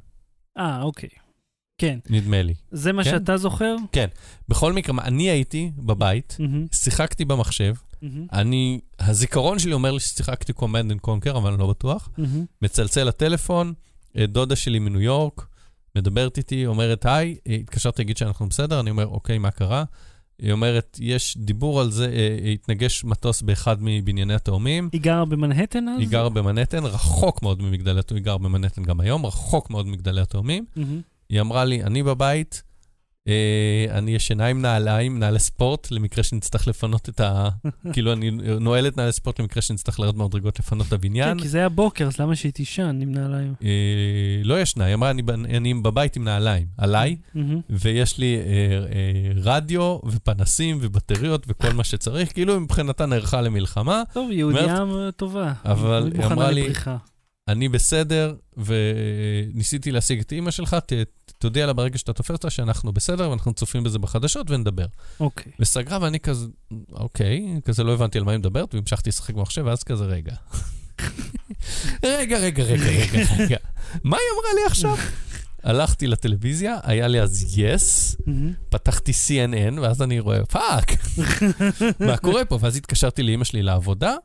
אה, 0.57 0.81
אוקיי. 0.81 1.09
כן. 1.77 1.99
נדמה 2.09 2.41
לי. 2.41 2.53
זה 2.71 2.93
מה 2.93 3.03
כן. 3.03 3.09
שאתה 3.09 3.37
זוכר? 3.37 3.75
בכל 4.49 4.73
מקרה, 4.73 4.95
אני 5.03 5.29
הייתי 5.29 5.71
בבית, 5.77 6.37
מהמם, 6.39 6.65
שיחקתי 6.71 7.25
במחשב, 7.25 7.73
מהמם, 8.01 8.27
אני, 8.33 8.79
הזיכרון 8.99 9.59
שלי 9.59 9.73
אומר 9.73 9.91
לי 9.91 9.99
ששיחקתי 9.99 10.53
Command 10.53 10.91
and 10.91 10.99
Conquer, 10.99 11.37
אבל 11.37 11.51
אני 11.51 11.59
לא 11.59 11.67
בטוח. 11.67 12.09
מהמם. 12.17 12.45
מצלצל 12.61 13.03
לטלפון, 13.03 13.73
אה, 14.17 14.25
דודה 14.25 14.55
שלי 14.55 14.79
מניו 14.79 15.01
יורק, 15.01 15.47
מדברת 15.95 16.37
איתי, 16.37 16.65
אומרת 16.65 17.05
היי, 17.05 17.37
אה, 17.47 17.55
התקשרתי 17.55 18.01
להגיד 18.01 18.17
שאנחנו 18.17 18.49
בסדר, 18.49 18.79
אני 18.79 18.89
אומר, 18.89 19.07
אוקיי, 19.07 19.37
מה 19.37 19.51
קרה? 19.51 19.83
היא 20.41 20.51
אומרת, 20.51 20.97
יש 21.01 21.37
דיבור 21.37 21.81
על 21.81 21.91
זה, 21.91 22.05
אה, 22.05 22.37
אה, 22.45 22.51
התנגש 22.51 23.03
מטוס 23.03 23.41
באחד 23.41 23.77
מבנייני 23.81 24.33
התאומים. 24.33 24.89
היא 24.91 25.01
גרה 25.01 25.25
במנהטן 25.25 25.87
אז? 25.87 25.99
היא 25.99 26.07
גרה 26.07 26.29
במנהטן, 26.29 26.83
רחוק 26.83 27.41
מאוד 27.43 27.61
ממגדלי 27.61 27.99
התאומים, 27.99 28.23
היא 28.23 28.25
גרה 28.25 28.37
במנהטן 28.37 28.83
גם 28.83 28.99
היום, 28.99 29.25
רחוק 29.25 29.69
מאוד 29.69 29.87
ממגדלי 29.87 30.21
התאומים. 30.21 30.65
מהמם. 30.75 31.01
היא 31.29 31.41
אמרה 31.41 31.65
לי, 31.65 31.83
אני 31.83 32.03
בבית, 32.03 32.63
אני 33.91 34.11
ישנה 34.11 34.45
עם 34.45 34.61
נעליים, 34.61 35.19
נעלי 35.19 35.39
ספורט, 35.39 35.91
למקרה 35.91 36.23
שנצטרך 36.23 36.67
לפנות 36.67 37.09
את 37.09 37.19
ה... 37.19 37.49
כאילו, 37.93 38.13
אני 38.13 38.31
נועל 38.59 38.87
את 38.87 38.97
נעלי 38.97 39.11
ספורט 39.11 39.39
למקרה 39.39 39.61
שנצטרך 39.61 39.99
לרדת 39.99 40.15
במדרגות 40.15 40.59
לפנות 40.59 40.87
את 40.87 40.93
הבניין. 40.93 41.37
כן, 41.37 41.43
כי 41.43 41.49
זה 41.49 41.57
היה 41.57 41.69
בוקר, 41.69 42.07
אז 42.07 42.19
למה 42.19 42.35
שהיא 42.35 42.51
תישן 42.51 42.99
עם 43.01 43.11
נעליים? 43.11 43.53
אה, 43.63 43.69
לא 44.43 44.61
ישנה, 44.61 44.85
היא 44.85 44.93
אמרה, 44.93 45.11
אני, 45.11 45.73
בבית 45.73 46.15
עם 46.15 46.23
נעליים, 46.23 46.67
עליי. 46.77 47.15
ויש 47.69 48.17
לי 48.17 48.35
אה, 48.35 48.41
אה, 48.41 49.31
רדיו 49.35 49.99
ופנסים 50.05 50.77
ובטריות 50.81 51.45
וכל 51.47 51.73
מה 51.73 51.83
שצריך, 51.83 52.33
כאילו 52.33 52.59
מבחינתה 52.59 53.05
נערכה 53.05 53.41
למלחמה. 53.41 54.03
טוב, 54.13 54.31
יהודייה 54.31 54.83
טובה. 55.15 55.53
אבל 55.65 56.11
היא 56.15 56.25
אמרה 56.25 56.51
לי-. 56.51 56.73
אני 57.47 57.69
בסדר, 57.69 58.35
וניסיתי 58.57 59.91
להשיג 59.91 60.19
את 60.19 60.31
אימא 60.31 60.51
שלך, 60.51 60.75
ת, 60.85 60.93
תודיע 61.37 61.65
לה 61.65 61.73
ברגע 61.73 61.97
שאתה 61.97 62.13
תופס 62.13 62.31
אותה 62.31 62.49
שאנחנו 62.49 62.93
בסדר, 62.93 63.29
ואנחנו 63.29 63.53
צופים 63.53 63.83
בזה 63.83 63.99
בחדשות 63.99 64.51
ונדבר. 64.51 64.85
אוקיי. 65.19 65.51
וסגרה, 65.59 65.97
ואני 66.01 66.19
כזה, 66.19 66.47
אוקיי, 66.91 67.59
כזה 67.65 67.83
לא 67.83 67.93
הבנתי 67.93 68.17
על 68.17 68.23
מה 68.23 68.31
היא 68.31 68.39
מדברת, 68.39 68.75
והמשכתי 68.75 69.09
לשחק 69.09 69.33
במחשב, 69.33 69.63
ואז 69.65 69.83
כזה, 69.83 70.03
רגע. 70.05 70.35
רגע, 72.03 72.37
רגע, 72.37 72.63
רגע, 72.63 72.85
רגע, 72.85 73.19
רגע. 73.37 73.57
מה 74.03 74.17
היא 74.17 74.25
אמרה 74.33 74.53
לי 74.55 74.65
עכשיו? 74.67 74.95
הלכתי 75.63 76.07
לטלוויזיה, 76.07 76.77
היה 76.83 77.07
לי 77.07 77.21
אז 77.21 77.57
יס, 77.57 78.15
מהמם. 78.25 78.53
פתחתי 78.69 79.11
CNN, 79.11 79.79
ואז 79.81 80.01
אני 80.01 80.19
רואה, 80.19 80.45
fuck, 80.45 80.91
מה 81.99 82.17
קורה 82.17 82.45
פה? 82.45 82.57
ואז 82.61 82.75
התקשרתי 82.75 83.23
לאימא 83.23 83.43
שלי 83.43 83.63
לעבודה, 83.63 84.15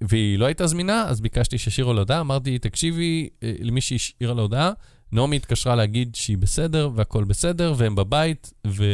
והיא 0.00 0.38
לא 0.38 0.44
הייתה 0.46 0.66
זמינה, 0.66 1.04
אז 1.08 1.20
ביקשתי 1.20 1.58
שישאירו 1.58 1.92
לה 1.92 2.00
הודעה, 2.00 2.20
אמרתי, 2.20 2.58
תקשיבי, 2.58 3.28
אה, 3.42 3.52
למי 3.60 3.80
שהשאירה 3.80 4.34
לה 4.34 4.42
הודעה, 4.42 4.72
נעמי 5.12 5.36
התקשרה 5.36 5.76
להגיד 5.76 6.14
שהיא 6.14 6.38
בסדר, 6.38 6.90
והכול 6.94 7.24
בסדר, 7.24 7.74
והם 7.76 7.94
בבית, 7.94 8.52
ו... 8.66 8.84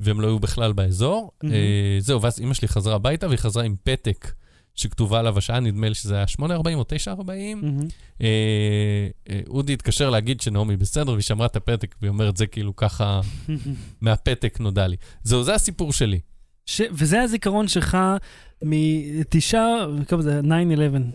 והם 0.00 0.20
לא 0.20 0.26
היו 0.26 0.38
בכלל 0.38 0.72
באזור. 0.72 1.30
אה, 1.44 1.96
זהו, 1.98 2.22
ואז 2.22 2.40
אימא 2.40 2.54
שלי 2.54 2.68
חזרה 2.68 2.94
הביתה, 2.94 3.26
והיא 3.26 3.38
חזרה 3.38 3.64
עם 3.64 3.74
פתק 3.82 4.32
שכתובה 4.74 5.18
עליו 5.18 5.38
השעה, 5.38 5.60
נדמה 5.60 5.88
לי 5.88 5.94
שזה 5.94 6.14
היה 6.16 6.24
8.40 6.40 6.44
או 6.74 6.82
9.40. 6.82 7.14
מהמם. 7.16 7.88
אה, 8.20 8.26
אה, 9.30 9.40
אודי 9.48 9.72
התקשר 9.72 10.10
להגיד 10.10 10.40
שנעמי 10.40 10.76
בסדר, 10.76 11.12
והיא 11.12 11.22
שמרה 11.22 11.46
את 11.46 11.56
הפתק, 11.56 11.94
והיא 12.00 12.08
אומרת, 12.08 12.36
זה 12.36 12.46
כאילו 12.46 12.76
ככה, 12.76 13.20
מהפתק 14.00 14.60
נודע 14.60 14.86
לי. 14.86 14.96
זהו, 15.22 15.44
זה 15.44 15.54
הסיפור 15.54 15.92
שלי. 15.92 16.20
ש... 16.66 16.80
וזה 16.92 17.22
הזיכרון 17.22 17.68
שלך 17.68 17.98
מתשעה, 18.62 19.86
כמה 20.08 20.22
זה? 20.22 20.40
9-11. 20.40 20.44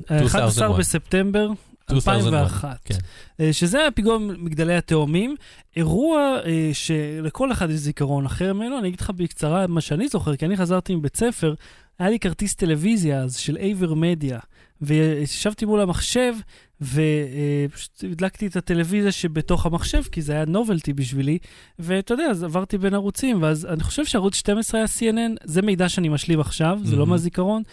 11 0.09 0.45
2001. 0.45 0.79
בספטמבר 0.79 1.49
2001. 1.91 2.79
כן. 2.85 2.95
אה, 3.39 3.53
שזה 3.53 3.79
היה 3.79 3.91
פיגוע 3.91 4.17
מגדלי 4.17 4.75
התאומים. 4.75 5.35
אירוע 5.75 6.37
אה, 6.45 6.69
שלכל 6.73 7.51
אחד 7.51 7.69
יש 7.69 7.75
זיכרון 7.75 8.25
אחר 8.25 8.53
ממנו. 8.53 8.79
אני 8.79 8.87
אגיד 8.87 9.01
לך 9.01 9.09
בקצרה 9.09 9.67
מה 9.67 9.81
שאני 9.81 10.07
זוכר, 10.07 10.35
כי 10.35 10.45
אני 10.45 10.57
חזרתי 10.57 10.95
מבית 10.95 11.15
ספר, 11.15 11.53
היה 11.99 12.09
לי 12.09 12.19
כרטיס 12.19 12.55
טלוויזיה 12.55 13.19
אז 13.19 13.37
של 13.37 13.57
אייבר 13.57 13.93
מדיה, 13.93 14.39
וישבתי 14.83 15.65
מול 15.65 15.81
המחשב, 15.81 16.33
ופשוט 16.81 18.03
הדלקתי 18.11 18.47
את 18.47 18.55
הטלוויזיה 18.55 19.11
שבתוך 19.11 19.65
המחשב, 19.65 20.03
כי 20.11 20.21
זה 20.21 20.33
היה 20.33 20.45
נובלטי 20.45 20.93
בשבילי, 20.93 21.37
ואתה 21.79 22.13
יודע, 22.13 22.25
אז 22.25 22.43
עברתי 22.43 22.77
בין 22.77 22.93
ערוצים, 22.93 23.41
ואז 23.41 23.65
אני 23.65 23.83
חושב 23.83 24.05
שערוץ 24.05 24.35
12 24.35 24.79
היה 24.79 24.87
CNN, 24.87 25.35
זה 25.43 25.61
מידע 25.61 25.89
שאני 25.89 26.09
משלים 26.09 26.39
עכשיו, 26.39 26.79
זה 26.83 26.95
לא. 26.95 27.07
מהזיכרון. 27.07 27.63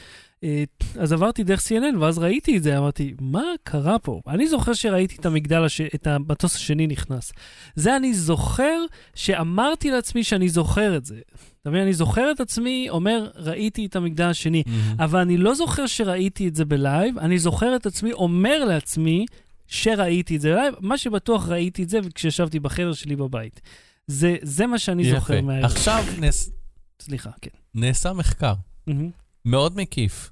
אה, 0.45 0.65
אז 0.99 1.13
עברתי 1.13 1.45
דרך 1.45 1.61
CNN, 1.61 1.99
ואז 2.01 2.19
ראיתי 2.19 2.57
את 2.57 2.63
זה, 2.63 2.79
אמרתי, 2.79 3.15
מה 3.21 3.45
קרה 3.63 3.99
פה? 3.99 4.21
אני 4.29 4.49
זוכר 4.49 4.73
שראיתי 4.73 5.17
את 5.21 5.27
המגדל, 5.27 5.65
הש... 5.65 5.81
את 5.81 6.07
המטוס 6.07 6.57
השני 6.57 6.87
נכנס. 6.87 7.33
זה 7.75 7.97
אני 7.97 8.15
זוכר 8.15 8.85
שאמרתי 9.15 9.91
לעצמי 9.91 10.25
שאני 10.25 10.49
זוכר 10.49 10.97
את 10.97 11.05
זה. 11.05 11.21
אתה 11.63 11.71
מבין? 11.71 11.83
אני 11.83 11.93
זוכר 11.93 12.31
את 12.33 12.41
עצמי 12.41 12.87
אומר, 12.91 13.31
ראיתי 13.37 13.87
את 13.87 13.97
המגדל 13.97 14.25
השני. 14.25 14.63
אבל 14.99 15.21
אני 15.21 15.37
לא 15.37 15.55
זוכר 15.55 15.87
שראיתי 15.87 16.49
את 16.49 16.55
זה 16.55 16.65
ב 16.65 16.74
live, 16.74 17.19
אני 17.19 17.39
זוכר 17.39 17.77
את 17.77 17.87
עצמי 17.87 18.13
אומר 18.13 18.65
לעצמי 18.65 19.27
שראיתי 19.67 20.37
את 20.37 20.41
זה 20.41 20.51
ב 20.53 20.57
live, 20.57 20.75
מה 20.81 20.99
שבטוח 20.99 21.49
ראיתי 21.49 21.83
את 21.83 21.89
זה 21.89 21.99
כשישבתי 22.15 22.61
בחדר 22.61 22.93
שלי 22.93 23.17
בבית. 23.17 23.61
זה, 24.07 24.37
זה 24.43 24.67
מה 24.67 24.79
שאני 24.79 25.11
זוכר 25.11 25.35
יפה. 25.35 25.43
מהערב. 25.47 25.65
עכשיו 25.65 26.05
נס- 26.19 26.51
סליחה, 27.03 27.31
כן. 27.43 27.51
נעשה 27.75 28.13
מחקר 28.13 28.55
מהמם. 28.87 29.11
מאוד 29.45 29.77
מקיף, 29.77 30.31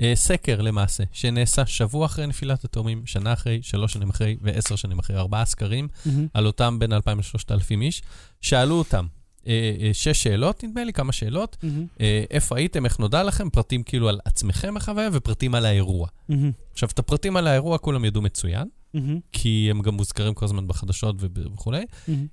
אה, 0.00 0.12
סקר 0.14 0.60
למעשה, 0.60 1.04
שנעשה 1.12 1.66
שבוע 1.66 2.06
אחרי 2.06 2.26
נפילת 2.26 2.64
התאומים, 2.64 3.02
שנה 3.06 3.32
אחרי, 3.32 3.58
שלוש 3.62 3.92
שנים 3.92 4.10
אחרי 4.10 4.36
ועשר 4.40 4.76
שנים 4.76 4.98
אחרי, 4.98 5.16
ארבעה 5.16 5.44
סקרים 5.44 5.88
מהמם. 6.06 6.26
על 6.34 6.46
אותם 6.46 6.78
בין 6.78 6.92
2,000 6.92 7.18
ל-3,000 7.18 7.80
איש. 7.82 8.02
שאלו 8.40 8.74
אותם 8.74 9.06
שש 9.92 10.22
שאלות, 10.22 10.64
נדמה 10.64 10.84
לי 10.84 10.92
כמה 10.92 11.12
שאלות. 11.12 11.56
אה, 12.00 12.24
איפה 12.30 12.56
הייתם, 12.56 12.84
איך 12.84 12.98
נודע 12.98 13.22
לכם, 13.22 13.50
פרטים 13.50 13.82
כאילו 13.82 14.08
על 14.08 14.20
עצמכם 14.24 14.76
החוויה 14.76 15.08
ופרטים 15.12 15.54
על 15.54 15.66
האירוע. 15.66 16.08
מהמם. 16.28 16.50
עכשיו, 16.72 16.88
את 16.92 16.98
הפרטים 16.98 17.36
על 17.36 17.46
האירוע 17.46 17.78
כולם 17.78 18.04
ידעו 18.04 18.22
מצוין, 18.22 18.68
מהמם. 18.94 19.18
כי 19.32 19.66
הם 19.70 19.82
גם 19.82 19.94
מוזכרים 19.94 20.34
כל 20.34 20.44
הזמן 20.44 20.68
בחדשות 20.68 21.16
וכולי. 21.20 21.84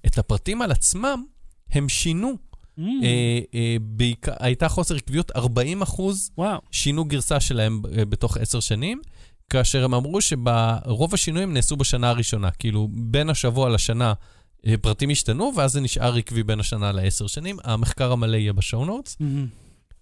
את 0.06 0.18
הפרטים 0.18 0.62
על 0.62 0.72
עצמם 0.72 1.24
הם 1.72 1.90
שינו. 1.90 2.38
מהמם. 2.78 3.04
אה, 3.04 3.40
אה, 3.56 3.78
בעיקר, 3.82 4.34
הייתה 4.40 4.70
חוסר 4.70 4.96
עקביות, 4.96 5.32
40 5.36 5.82
אחוז. 5.82 6.32
שינו 6.72 7.06
גרסה 7.06 7.40
שלהם 7.40 7.82
אה, 7.98 8.06
בתוך 8.06 8.38
עשר 8.38 8.60
שנים, 8.60 9.02
כאשר 9.50 9.84
הם 9.84 9.94
אמרו 9.94 10.20
שרוב 10.22 11.14
השינויים 11.14 11.54
נעשו 11.54 11.76
בשנה 11.76 12.10
הראשונה. 12.10 12.52
כאילו, 12.52 12.88
בין 12.92 13.30
השבוע 13.30 13.70
לשנה 13.70 14.08
אה, 14.10 14.14
פרטים 14.82 15.10
השתנו, 15.10 15.52
ואז 15.56 15.72
זה 15.72 15.82
נשאר 15.82 16.16
עקבי 16.16 16.44
בין 16.44 16.60
השנה 16.60 16.92
לעשר 16.92 17.28
שנים. 17.28 17.58
המחקר 17.64 18.12
המלא 18.12 18.38
יהיה 18.38 18.54
בשואו 18.54 18.86
נוטס. 18.86 19.18
מהמם. 19.20 19.48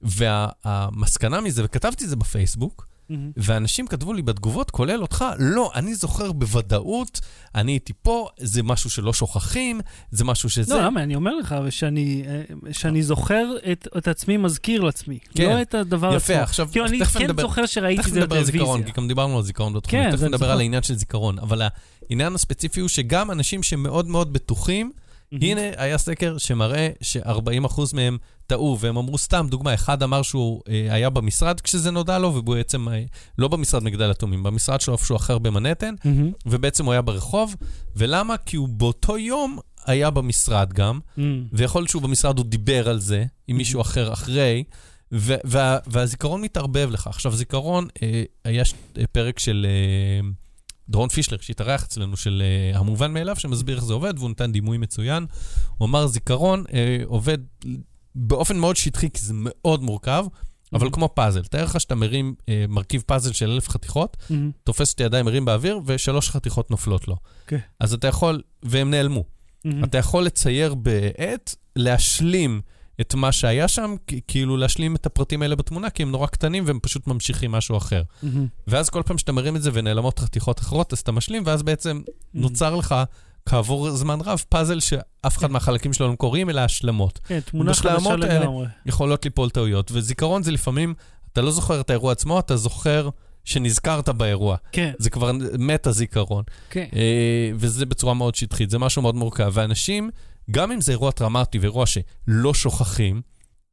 והמסקנה 0.02 1.42
מזה, 1.42 1.62
וכתבתי 1.66 2.04
את 2.04 2.10
זה 2.10 2.16
בפייסבוק, 2.16 2.88
מהמם. 3.10 3.32
ואנשים 3.38 3.88
כתבו 3.88 4.14
לי 4.14 4.22
בתגובות, 4.22 4.72
כולל 4.72 5.02
אותך, 5.02 5.26
לא, 5.40 5.72
אני 5.76 5.96
זוכר 5.96 6.32
בוודאות, 6.32 7.20
אני 7.56 7.72
הייתי 7.72 7.94
פה, 8.02 8.28
זה 8.40 8.64
משהו 8.64 8.90
שלא 8.90 9.14
שוכחים, 9.14 9.82
זה 10.12 10.24
משהו 10.26 10.50
שזה... 10.50 10.76
לא, 10.76 10.82
למה? 10.82 11.04
אני 11.04 11.16
אומר 11.16 11.36
לך 11.36 11.56
שאני, 11.70 12.24
אה, 12.28 12.42
שאני 12.74 13.04
זוכר 13.04 13.46
את, 13.72 13.88
את 13.98 14.08
עצמי 14.08 14.38
מזכיר 14.38 14.82
לעצמי. 14.82 15.20
כן. 15.36 15.50
לא 15.56 15.62
את 15.62 15.74
הדבר 15.76 16.08
עצמו. 16.08 16.18
יפה, 16.18 16.42
עכשיו, 16.44 16.68
כאילו, 16.72 16.86
אני 16.86 17.00
תכף 17.00 17.18
כן 17.18 17.24
נדבר- 17.24 17.42
זוכר 17.42 17.66
שראיתי 17.66 18.02
את 18.02 18.06
תכף 18.06 18.14
זה 18.14 18.20
נדבר 18.22 18.38
על 18.38 18.44
זיכרון, 18.44 18.64
בטלוויזיה. 18.68 18.94
כי 18.94 19.02
גם 19.02 19.08
דיברנו 19.08 19.38
על 19.38 19.44
זיכרון 19.44 19.74
בתוכנית, 19.74 20.04
כן, 20.04 20.12
תכף 20.12 20.24
נדבר. 20.24 20.52
על 20.52 20.60
העניין 20.60 20.84
של 20.84 20.96
זיכרון, 20.96 21.40
אבל 21.40 21.62
העניין 22.10 22.36
הספציפי 22.36 22.80
הוא 22.80 22.90
שגם 22.90 23.32
אנשים 23.32 23.64
שמאוד 23.64 24.08
מאוד 24.08 24.34
בטוחים, 24.34 24.92
מהמם. 25.32 25.44
הנה 25.44 25.62
היה 25.78 25.98
סקר 25.98 26.38
שמראה 26.38 26.90
ש-40% 27.02 27.82
מהם 27.94 28.18
טעו, 28.48 28.78
והם 28.80 28.98
אמרו 28.98 29.18
סתם, 29.18 29.48
דוגמה, 29.50 29.74
אחד 29.74 30.04
אמר 30.04 30.22
שהוא 30.22 30.62
אה, 30.70 30.88
היה 30.94 31.10
במשרד 31.10 31.62
כשזה 31.62 31.92
נודע 31.92 32.20
לו, 32.20 32.34
והוא 32.34 32.56
בעצם 32.56 32.90
אה, 32.90 33.04
לא 33.38 33.48
במשרד 33.48 33.84
מגדל 33.84 34.12
התאומים, 34.12 34.44
במשרד 34.44 34.82
שלו 34.82 34.94
איפשהו 34.94 35.16
אחר 35.16 35.38
במנהטן, 35.38 35.96
מהמם. 36.06 36.32
ובעצם 36.46 36.86
הוא 36.86 36.92
היה 36.92 37.02
ברחוב, 37.02 37.56
ולמה? 37.96 38.38
כי 38.38 38.58
הוא 38.58 38.68
באותו 38.70 39.18
יום 39.18 39.58
היה 39.86 40.10
במשרד 40.10 40.74
גם, 40.74 41.00
מהמם. 41.18 41.44
ויכול 41.54 41.82
להיות 41.82 41.90
שהוא 41.90 42.02
במשרד, 42.02 42.38
הוא 42.38 42.46
דיבר 42.46 42.90
על 42.90 43.00
זה 43.00 43.26
עם 43.48 43.58
מישהו 43.58 43.82
אחר 43.82 44.14
אחרי, 44.14 44.64
וה- 45.12 45.78
והזיכרון 45.88 46.42
מתערבב 46.42 46.90
לך. 46.92 47.08
עכשיו, 47.08 47.36
זיכרון, 47.36 47.88
אה, 48.04 48.24
היה 48.46 48.66
ש- 48.66 48.74
אה, 48.98 49.04
פרק 49.12 49.40
של 49.40 49.66
אה, 49.70 50.30
דרון 50.90 51.10
פישלר, 51.10 51.38
שהתארח 51.42 51.84
אצלנו, 51.84 52.18
של 52.18 52.44
אה, 52.46 52.80
המובן 52.80 53.14
מאליו, 53.14 53.36
שמסביר 53.36 53.76
איך 53.76 53.86
זה 53.86 53.94
עובד, 53.94 54.14
והוא 54.18 54.30
נתן 54.30 54.52
דימוי 54.52 54.78
מצוין. 54.78 55.26
הוא 55.78 55.86
אמר, 55.86 56.08
זיכרון 56.08 56.64
אה, 56.74 56.98
עובד 57.06 57.38
באופן 58.16 58.58
מאוד 58.58 58.76
שטחי, 58.76 59.10
כי 59.10 59.22
זה 59.22 59.34
מאוד 59.36 59.84
מורכב, 59.84 60.26
אבל 60.74 60.90
כמו 60.92 61.10
פאזל. 61.16 61.44
תאר 61.44 61.64
לך 61.64 61.80
שאתה 61.80 61.96
מרים 61.96 62.36
אה, 62.50 62.66
מרכיב 62.70 63.04
פאזל 63.06 63.34
של 63.34 63.50
אלף 63.52 63.70
חתיכות, 63.70 64.18
מהמם. 64.30 64.52
תופס 64.64 64.94
את 64.94 65.00
הידיים, 65.00 65.26
מרים 65.26 65.46
באוויר, 65.46 65.80
ושלוש 65.86 66.30
חתיכות 66.30 66.72
נופלות 66.72 67.08
לו. 67.08 67.16
כן. 67.48 67.58
אז 67.80 67.94
אתה 67.94 68.08
יכול, 68.08 68.42
והם 68.64 68.90
נעלמו. 68.90 69.24
מהמם. 69.66 69.84
אתה 69.84 69.98
יכול 69.98 70.24
לצייר 70.24 70.74
בעט, 70.74 71.56
להשלים 71.76 72.62
את 73.04 73.16
מה 73.16 73.32
שהיה 73.32 73.68
שם, 73.68 73.96
כאילו 74.28 74.58
להשלים 74.58 74.96
את 74.96 75.06
הפרטים 75.06 75.42
האלה 75.42 75.56
בתמונה, 75.56 75.90
כי 75.90 76.04
הם 76.04 76.12
נורא 76.12 76.28
קטנים 76.28 76.64
והם 76.68 76.80
פשוט 76.82 77.08
ממשיכים 77.08 77.52
משהו 77.52 77.78
אחר. 77.78 78.04
מהמם. 78.24 78.48
ואז 78.68 78.90
כל 78.90 79.02
פעם 79.06 79.18
שאתה 79.18 79.32
מרים 79.32 79.56
את 79.56 79.62
זה 79.62 79.70
ונעלמות 79.74 80.20
חתיכות 80.20 80.60
אחרות, 80.60 80.94
אז 80.94 81.00
אתה 81.00 81.12
משלים, 81.12 81.44
ואז 81.46 81.64
בעצם 81.64 82.02
נוצר 82.34 82.76
לך, 82.76 82.96
כעבור 83.46 83.92
זמן 83.92 84.20
רב, 84.22 84.44
פאזל 84.50 84.80
שאף 84.80 85.38
אחד 85.38 85.52
מהחלקים 85.52 85.94
שלו 85.94 86.08
לא 86.08 86.16
קוראים, 86.16 86.50
אלא 86.50 86.62
השלמות. 86.62 87.20
כן, 87.28 87.40
תמונה 87.40 87.74
חדשה 87.74 88.16
לגמרי. 88.16 88.68
יכולות 88.86 89.26
ליפול 89.26 89.50
טעויות. 89.50 89.92
וזיכרון 89.92 90.44
זה 90.44 90.52
לפעמים, 90.52 90.94
אתה 91.34 91.42
לא 91.42 91.52
זוכר 91.52 91.82
את 91.82 91.90
האירוע 91.90 92.12
עצמו, 92.12 92.40
אתה 92.40 92.58
זוכר 92.58 93.10
שנזכרת 93.46 94.10
באירוע. 94.10 94.56
כן, 94.72 94.92
זה 94.98 95.10
כבר 95.10 95.32
מת 95.60 95.88
הזיכרון. 95.88 96.44
כן. 96.70 96.86
אה, 96.96 97.52
וזה 97.56 97.86
בצורה 97.86 98.14
מאוד 98.14 98.36
שטחית, 98.36 98.70
זה 98.70 98.80
משהו 98.80 99.02
מאוד 99.02 99.16
מורכב. 99.16 99.52
ואנשים, 99.54 100.10
גם 100.52 100.72
אם 100.72 100.82
זה 100.82 100.92
אירוע 100.92 101.12
טראומטי 101.12 101.60
ואירוע 101.60 101.86
שלא 101.86 102.54
שוכחים, 102.54 103.22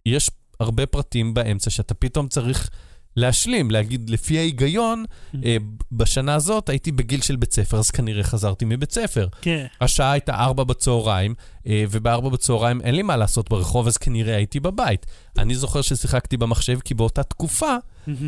יש 0.07 0.31
הרבה 0.61 0.87
פרטים 0.87 1.35
באמצע 1.35 1.71
שאתה 1.71 1.95
פתאום 1.95 2.29
צריך 2.29 2.71
להשלים, 3.17 3.71
להגיד, 3.71 4.11
לפי 4.11 4.39
ההיגיון, 4.39 5.05
אה, 5.45 5.57
בשנה 5.93 6.35
הזאת 6.35 6.69
הייתי 6.69 6.93
בגיל 6.93 7.21
של 7.21 7.37
בית 7.37 7.53
ספר, 7.53 7.79
אז 7.79 7.91
כנראה 7.91 8.23
חזרתי 8.23 8.65
מבית 8.65 8.93
ספר. 8.93 9.29
כן. 9.41 9.67
השעה 9.81 10.13
הייתה 10.13 10.35
ארבע 10.35 10.65
בצהריים, 10.65 11.35
אה, 11.67 11.85
ובארבע 11.91 12.29
בצהריים 12.29 12.81
אין 12.81 12.95
לי 12.95 13.03
מה 13.03 13.17
לעשות 13.17 13.51
ברחוב, 13.51 13.87
אז 13.87 13.97
כנראה 13.97 14.37
הייתי 14.37 14.61
בבית. 14.61 15.07
אני 15.39 15.55
זוכר 15.55 15.83
ששיחקתי 15.83 16.37
במחשב, 16.37 16.79
כי 16.85 16.95
באותה 16.95 17.23
תקופה, 17.23 17.77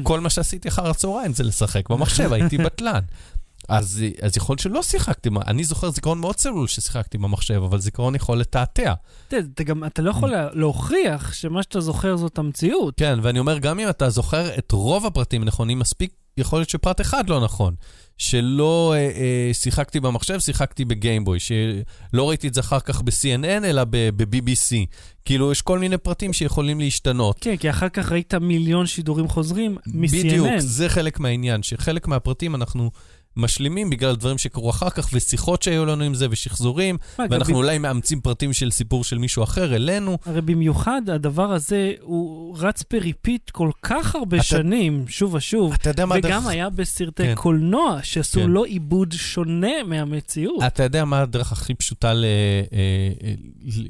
כל 0.02 0.20
מה 0.20 0.30
שעשיתי 0.30 0.68
אחר 0.68 0.90
הצהריים 0.90 1.32
זה 1.32 1.44
לשחק 1.44 1.88
במחשב, 1.90 2.32
הייתי 2.32 2.58
בטלן. 2.58 3.00
אז, 3.68 4.04
אז 4.22 4.36
יכול 4.36 4.52
להיות 4.52 4.60
שלא 4.60 4.82
שיחקתי, 4.82 5.28
אני 5.46 5.64
זוכר 5.64 5.90
זיכרון 5.90 6.18
מאוד 6.18 6.34
צלול 6.34 6.66
ששיחקתי 6.68 7.18
במחשב, 7.18 7.62
אבל 7.64 7.78
זיכרון 7.80 8.14
יכול 8.14 8.38
לתעתע. 8.38 8.92
אתה 9.28 9.64
גם, 9.64 9.84
אתה 9.84 10.02
לא 10.02 10.10
יכול 10.10 10.30
לה- 10.30 10.48
להוכיח 10.52 11.32
שמה 11.32 11.62
שאתה 11.62 11.80
זוכר 11.80 12.16
זאת 12.16 12.38
המציאות. 12.38 12.94
כן, 12.96 13.18
ואני 13.22 13.38
אומר, 13.38 13.58
גם 13.58 13.80
אם 13.80 13.88
אתה 13.88 14.10
זוכר 14.10 14.58
את 14.58 14.72
רוב 14.72 15.06
הפרטים 15.06 15.44
נכונים 15.44 15.78
מספיק, 15.78 16.12
יכול 16.36 16.58
להיות 16.58 16.68
שפרט 16.70 17.00
אחד 17.00 17.28
לא 17.28 17.40
נכון. 17.44 17.74
שלא 18.18 18.94
אה, 18.96 18.98
אה, 18.98 19.50
שיחקתי 19.52 20.00
במחשב, 20.00 20.38
שיחקתי 20.40 20.84
בגיימבוי, 20.84 21.38
שלא 21.40 22.28
ראיתי 22.28 22.48
את 22.48 22.54
זה 22.54 22.60
אחר 22.60 22.80
כך 22.80 23.02
ב-CNN, 23.02 23.64
אלא 23.64 23.82
ב-BBC. 23.90 24.86
כאילו, 25.24 25.52
יש 25.52 25.62
כל 25.62 25.78
מיני 25.78 25.98
פרטים 25.98 26.32
שיכולים 26.32 26.80
להשתנות. 26.80 27.36
כן, 27.40 27.56
כי 27.56 27.70
אחר 27.70 27.88
כך 27.88 28.12
ראית 28.12 28.34
מיליון 28.34 28.86
שידורים 28.86 29.28
חוזרים 29.28 29.76
מ-CNN. 29.86 30.08
בדיוק, 30.12 30.48
זה 30.58 30.88
חלק 30.88 31.20
מהעניין, 31.20 31.62
שחלק 31.62 32.08
מהפרטים 32.08 32.54
אנחנו 32.54 32.90
משלימים 33.36 33.90
בגלל 33.90 34.16
דברים 34.16 34.38
שקרו 34.38 34.70
אחר 34.70 34.90
כך, 34.90 35.08
ושיחות 35.12 35.62
שהיו 35.62 35.86
לנו 35.86 36.04
עם 36.04 36.14
זה, 36.14 36.26
ושחזורים, 36.30 36.96
מה, 37.18 37.24
ואנחנו 37.30 37.52
ב- 37.54 37.56
אולי 37.56 37.78
מאמצים 37.78 38.20
פרטים 38.20 38.52
של 38.52 38.70
סיפור 38.70 39.04
של 39.04 39.18
מישהו 39.18 39.42
אחר 39.44 39.74
אלינו. 39.76 40.18
הרי 40.26 40.40
במיוחד 40.40 41.02
הדבר 41.12 41.52
הזה, 41.52 41.92
הוא 42.00 42.56
רץ 42.58 42.82
ב 42.92 43.01
repeat 43.01 43.50
כל 43.50 43.70
כך 43.82 44.14
הרבה 44.14 44.36
אתה- 44.36 44.44
שנים, 44.44 45.04
שוב 45.08 45.34
ושוב. 45.34 45.72
אתה 45.72 45.90
יודע 45.90 46.06
מה 46.06 46.14
וגם 46.18 46.38
הדרך... 46.40 46.46
היה 46.52 46.70
בסרטי 46.70 47.22
כן. 47.22 47.34
קולנוע, 47.36 47.98
שעשו 48.02 48.40
כן. 48.40 48.50
לו 48.50 48.64
עיבוד 48.64 49.12
שונה 49.12 49.82
מהמציאות. 49.86 50.62
אתה 50.66 50.82
יודע 50.82 51.04
מה 51.04 51.20
הדרך 51.20 51.52
הכי 51.52 51.74
פשוטה 51.74 52.08
אה, 52.10 52.14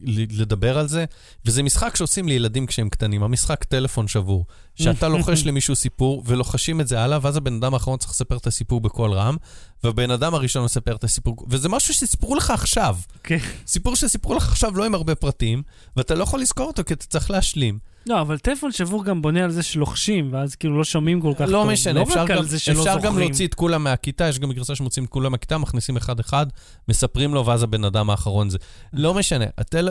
ל, 0.05 0.40
לדבר 0.40 0.78
על 0.78 0.88
זה? 0.88 1.05
וזה 1.47 1.62
משחק 1.62 1.97
שעושים 1.97 2.28
לילדים 2.28 2.66
כשהם 2.66 2.88
קטנים, 2.88 3.22
המשחק 3.22 3.64
טלפון 3.64 4.09
שבור. 4.09 4.45
שאתה 4.75 5.09
לוחש 5.09 5.47
למישהו 5.47 5.77
סיפור 5.77 6.23
ולוחשים 6.27 6.81
את 6.81 6.89
זה 6.89 7.01
הלאה, 7.01 7.18
ואז 7.23 7.37
הבן 7.37 7.55
אדם 7.55 7.75
האחרון 7.75 7.99
צריך 7.99 8.11
לספר 8.12 8.37
את 8.37 8.47
הסיפור 8.47 8.81
בקול 8.81 9.12
רם, 9.12 9.37
והבן 9.85 10.11
אדם 10.11 10.35
הראשון 10.35 10.64
מספר 10.64 10.97
את 10.97 11.05
הסיפור, 11.05 11.37
וזה 11.49 11.68
משהו 11.68 11.95
שסיפרו 11.95 12.35
לך 12.35 12.51
עכשיו. 12.51 12.97
כן. 13.23 13.39
סיפור 13.66 13.97
שסיפרו 13.97 14.35
לך 14.35 14.49
עכשיו 14.49 14.77
לא 14.77 14.85
עם 14.85 14.95
הרבה 14.95 15.14
פרטים, 15.14 15.62
ואתה 15.97 16.14
לא 16.14 16.23
יכול 16.23 16.41
לזכור 16.41 16.66
אותו 16.66 16.85
כי 16.85 16.95
אתה 16.95 17.07
צריך 17.07 17.31
להשלים. 17.31 17.79
לא, 18.07 18.20
אבל 18.20 18.39
טלפון 18.39 18.73
שבור 18.73 19.05
גם 19.05 19.23
בונה 19.23 19.45
על 19.45 19.51
זה 19.51 19.62
שלוחשים, 19.62 20.29
ואז 20.33 20.55
כאילו 20.55 20.79
לא 20.79 20.85
שומעים 20.85 21.20
כל 21.20 21.33
כך 21.35 21.41
טוב. 21.41 21.51
לא 21.51 21.64
משנה, 21.64 22.01
לא 22.01 22.03
אפשר, 22.03 22.23
רק 22.23 22.29
גם, 22.29 22.45
אפשר 22.70 22.99
גם. 23.03 23.18
להוציא 23.18 23.47
את 23.47 23.55
כולם 23.55 23.85
מהכיתה, 23.85 24.29
יש 24.29 24.39
גם 24.39 24.53
גרסה 24.53 24.75
שמוציאים 24.75 25.05
את 25.05 25.11
כולם 25.11 25.33
מהכיתה, 25.33 25.59
מכניסים 25.59 25.97
אחד-אחד, 25.97 26.47
מספרים 26.89 27.35
לו, 27.35 27.47
ואז 27.47 27.62
הבן 27.62 27.85
אדם 27.85 28.11
האחרון 28.11 28.51
זה. 28.51 28.59
לא 28.93 29.14
משנה, 29.14 29.45
הטל... 29.59 29.89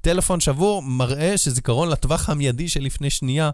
טלפון 0.00 0.40
שבור 0.40 0.82
מראה 0.82 1.38
שזיכרון 1.38 1.88
לטווח 1.88 2.30
המיידי 2.30 2.68
של 2.68 2.80
לפני 2.80 3.10
שנייה, 3.10 3.50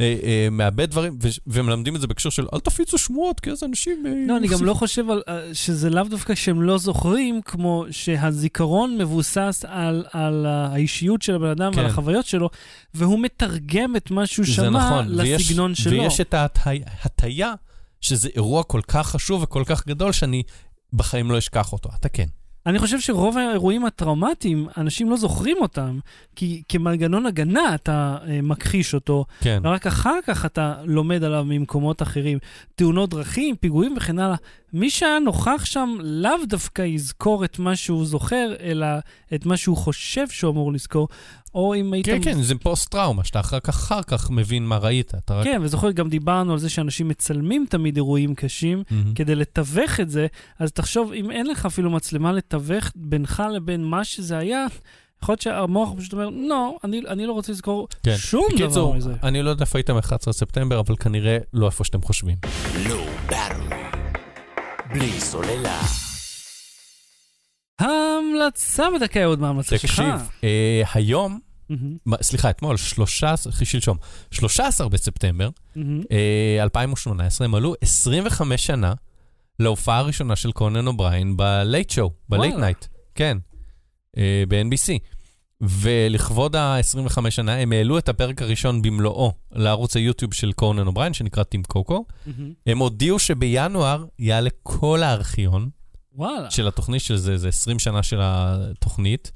אה, 0.00 0.16
אה, 0.22 0.48
מאבד 0.50 0.90
דברים, 0.90 1.18
ו- 1.22 1.28
ומלמדים 1.46 1.96
את 1.96 2.00
זה 2.00 2.06
בהקשר 2.06 2.30
של 2.30 2.46
אל 2.54 2.60
תפיצו 2.60 2.98
שמועות, 2.98 3.40
כי 3.40 3.50
אז 3.50 3.62
אנשים... 3.62 4.06
אה, 4.06 4.12
לא, 4.26 4.36
אני 4.36 4.46
גם 4.46 4.52
יוסיפו." 4.52 4.64
לא 4.64 4.74
חושב 4.74 5.10
על, 5.10 5.22
אה, 5.28 5.54
שזה 5.54 5.90
לאו 5.90 6.04
דווקא 6.04 6.34
שהם 6.34 6.62
לא 6.62 6.78
זוכרים, 6.78 7.40
כמו 7.44 7.84
שהזיכרון 7.90 8.98
מבוסס 8.98 9.64
על, 9.68 10.04
על 10.12 10.46
האישיות 10.46 11.22
של 11.22 11.34
הבן 11.34 11.50
אדם 11.50 11.72
כן. 11.72 11.78
ועל 11.78 11.86
החוויות 11.86 12.26
שלו, 12.26 12.50
והוא 12.94 13.18
מתרגם 13.18 13.96
את 13.96 14.10
מה 14.10 14.26
שהוא 14.26 14.46
שמע 14.46 14.70
נכון, 14.70 15.20
ויש- 15.20 15.40
לסגנון 15.42 15.74
שלו. 15.74 15.92
ויש 16.02 16.20
את 16.20 16.34
ההטייה 16.34 17.54
שזה 18.00 18.28
אירוע 18.36 18.62
כל 18.62 18.80
כך 18.88 19.08
חשוב 19.10 19.42
וכל 19.42 19.62
כך 19.66 19.86
גדול, 19.86 20.12
שאני 20.12 20.42
בחיים 20.92 21.30
לא 21.30 21.38
אשכח 21.38 21.72
אותו. 21.72 21.88
אתה 22.00 22.08
כן. 22.08 22.26
אני 22.66 22.78
חושב 22.78 23.00
שרוב 23.00 23.38
האירועים 23.38 23.84
הטראומטיים, 23.84 24.68
אנשים 24.76 25.10
לא 25.10 25.16
זוכרים 25.16 25.56
אותם, 25.60 25.98
כי 26.36 26.62
כמנגנון 26.68 27.26
הגנה 27.26 27.74
אתה 27.74 28.16
אה, 28.28 28.40
מכחיש 28.42 28.94
אותו, 28.94 29.24
כן. 29.40 29.60
ורק 29.64 29.86
אחר 29.86 30.18
כך 30.26 30.46
אתה 30.46 30.74
לומד 30.84 31.24
עליו 31.24 31.44
ממקומות 31.44 32.02
אחרים. 32.02 32.38
תאונות 32.74 33.10
דרכים, 33.10 33.56
פיגועים 33.56 33.94
וכן 33.96 34.18
הלאה. 34.18 34.36
מי 34.72 34.90
שהיה 34.90 35.18
נוכח 35.18 35.64
שם 35.64 35.96
לאו 36.00 36.46
דווקא 36.48 36.82
יזכור 36.82 37.44
את 37.44 37.58
מה 37.58 37.76
שהוא 37.76 38.06
זוכר, 38.06 38.54
אלא 38.60 38.86
את 39.34 39.46
מה 39.46 39.56
שהוא 39.56 39.76
חושב 39.76 40.28
שהוא 40.28 40.50
אמור 40.52 40.72
לזכור. 40.72 41.08
או 41.54 41.74
אם 41.74 41.92
היית... 41.92 42.06
כן, 42.06 42.22
כן, 42.22 42.42
זה 42.42 42.54
פוסט-טראומה, 42.54 43.24
שאתה 43.24 43.42
כך, 43.42 43.68
אחר 43.68 44.02
כך 44.02 44.30
מבין 44.30 44.66
מה 44.66 44.78
ראית. 44.78 45.14
אתה 45.14 45.34
רק... 45.34 45.44
כן, 45.44 45.60
וזוכר, 45.62 45.90
גם 45.90 46.08
דיברנו 46.08 46.52
על 46.52 46.58
זה 46.58 46.70
שאנשים 46.70 47.08
מצלמים 47.08 47.66
תמיד 47.68 47.96
אירועים 47.96 48.34
קשים, 48.34 48.82
מהמם. 48.90 49.14
כדי 49.14 49.34
לתווך 49.34 50.00
את 50.00 50.10
זה, 50.10 50.26
אז 50.58 50.72
תחשוב, 50.72 51.12
אם 51.12 51.30
אין 51.30 51.46
לך 51.46 51.66
אפילו 51.66 51.90
מצלמה 51.90 52.32
לתווך 52.32 52.92
בינך 52.96 53.42
לבין 53.54 53.84
מה 53.84 54.04
שזה 54.04 54.38
היה, 54.38 54.66
יכול 55.22 55.32
להיות 55.32 55.40
שהמוח 55.40 55.92
פשוט 55.96 56.12
אומר, 56.12 56.28
לא, 56.30 56.76
אני, 56.84 57.00
אני 57.08 57.26
לא 57.26 57.32
רוצה 57.32 57.52
לזכור 57.52 57.88
כן. 58.02 58.14
שום 58.16 58.46
דבר 58.56 58.64
בקיצור, 58.66 58.94
מזה. 58.94 59.12
אני 59.22 59.42
לא 59.42 59.50
יודע 59.50 59.64
איפה 59.64 59.78
הייתם 59.78 59.98
11 59.98 60.32
ספטמבר, 60.32 60.80
אבל 60.80 60.96
כנראה 60.96 61.38
לא 61.52 61.66
איפה 61.66 61.84
שאתם 61.84 62.02
חושבים. 62.02 62.36
Battery. 63.28 63.74
בלי 64.92 65.20
סוללה. 65.20 66.03
ההמלצה 67.78 68.86
בדקה 68.96 69.24
עוד 69.24 69.40
מההמלצה 69.40 69.78
שלך. 69.78 69.90
תקשיב, 69.90 70.28
אה, 70.44 70.82
היום, 70.94 71.38
מה, 72.06 72.16
סליחה, 72.22 72.50
אתמול, 72.50 72.76
13, 72.76 73.52
אחי, 73.52 73.64
שלשום, 73.64 73.96
13 74.30 74.88
בספטמבר 74.88 75.48
מהמם. 75.76 76.00
אה, 76.10 76.62
2018, 76.62 77.48
מלאו 77.48 77.74
25 77.80 78.66
שנה 78.66 78.94
להופעה 79.60 79.98
הראשונה 79.98 80.36
של 80.36 80.52
קונן 80.52 80.86
אובריין 80.86 81.36
ב 81.36 81.47
late 81.47 81.90
show, 81.90 82.10
ב 82.28 82.32
late. 82.32 82.54
night, 82.54 82.86
כן, 83.14 83.38
אה, 84.16 84.44
ב-NBC. 84.48 84.98
ולכבוד 85.60 86.56
ה-25 86.56 87.30
שנה, 87.30 87.54
הם 87.54 87.72
העלו 87.72 87.98
את 87.98 88.08
הפרק 88.08 88.42
הראשון 88.42 88.82
במלואו 88.82 89.32
לערוץ 89.52 89.96
היוטיוב 89.96 90.34
של 90.34 90.52
קונן 90.52 90.86
אובריין, 90.86 91.14
שנקרא 91.14 91.42
Team 91.42 91.62
Coco. 91.62 92.04
מהמם. 92.26 92.52
הם 92.66 92.78
הודיעו 92.78 93.18
שבינואר 93.18 94.04
יעלה 94.18 94.50
כל 94.62 95.02
הארכיון 95.02 95.68
וואלה. 96.14 96.50
של 96.50 96.68
התוכנית, 96.68 97.02
שזה 97.02 97.38
זה 97.38 97.48
20 97.48 97.78
שנה 97.78 98.02
של 98.02 98.20
התוכנית. 98.22 99.32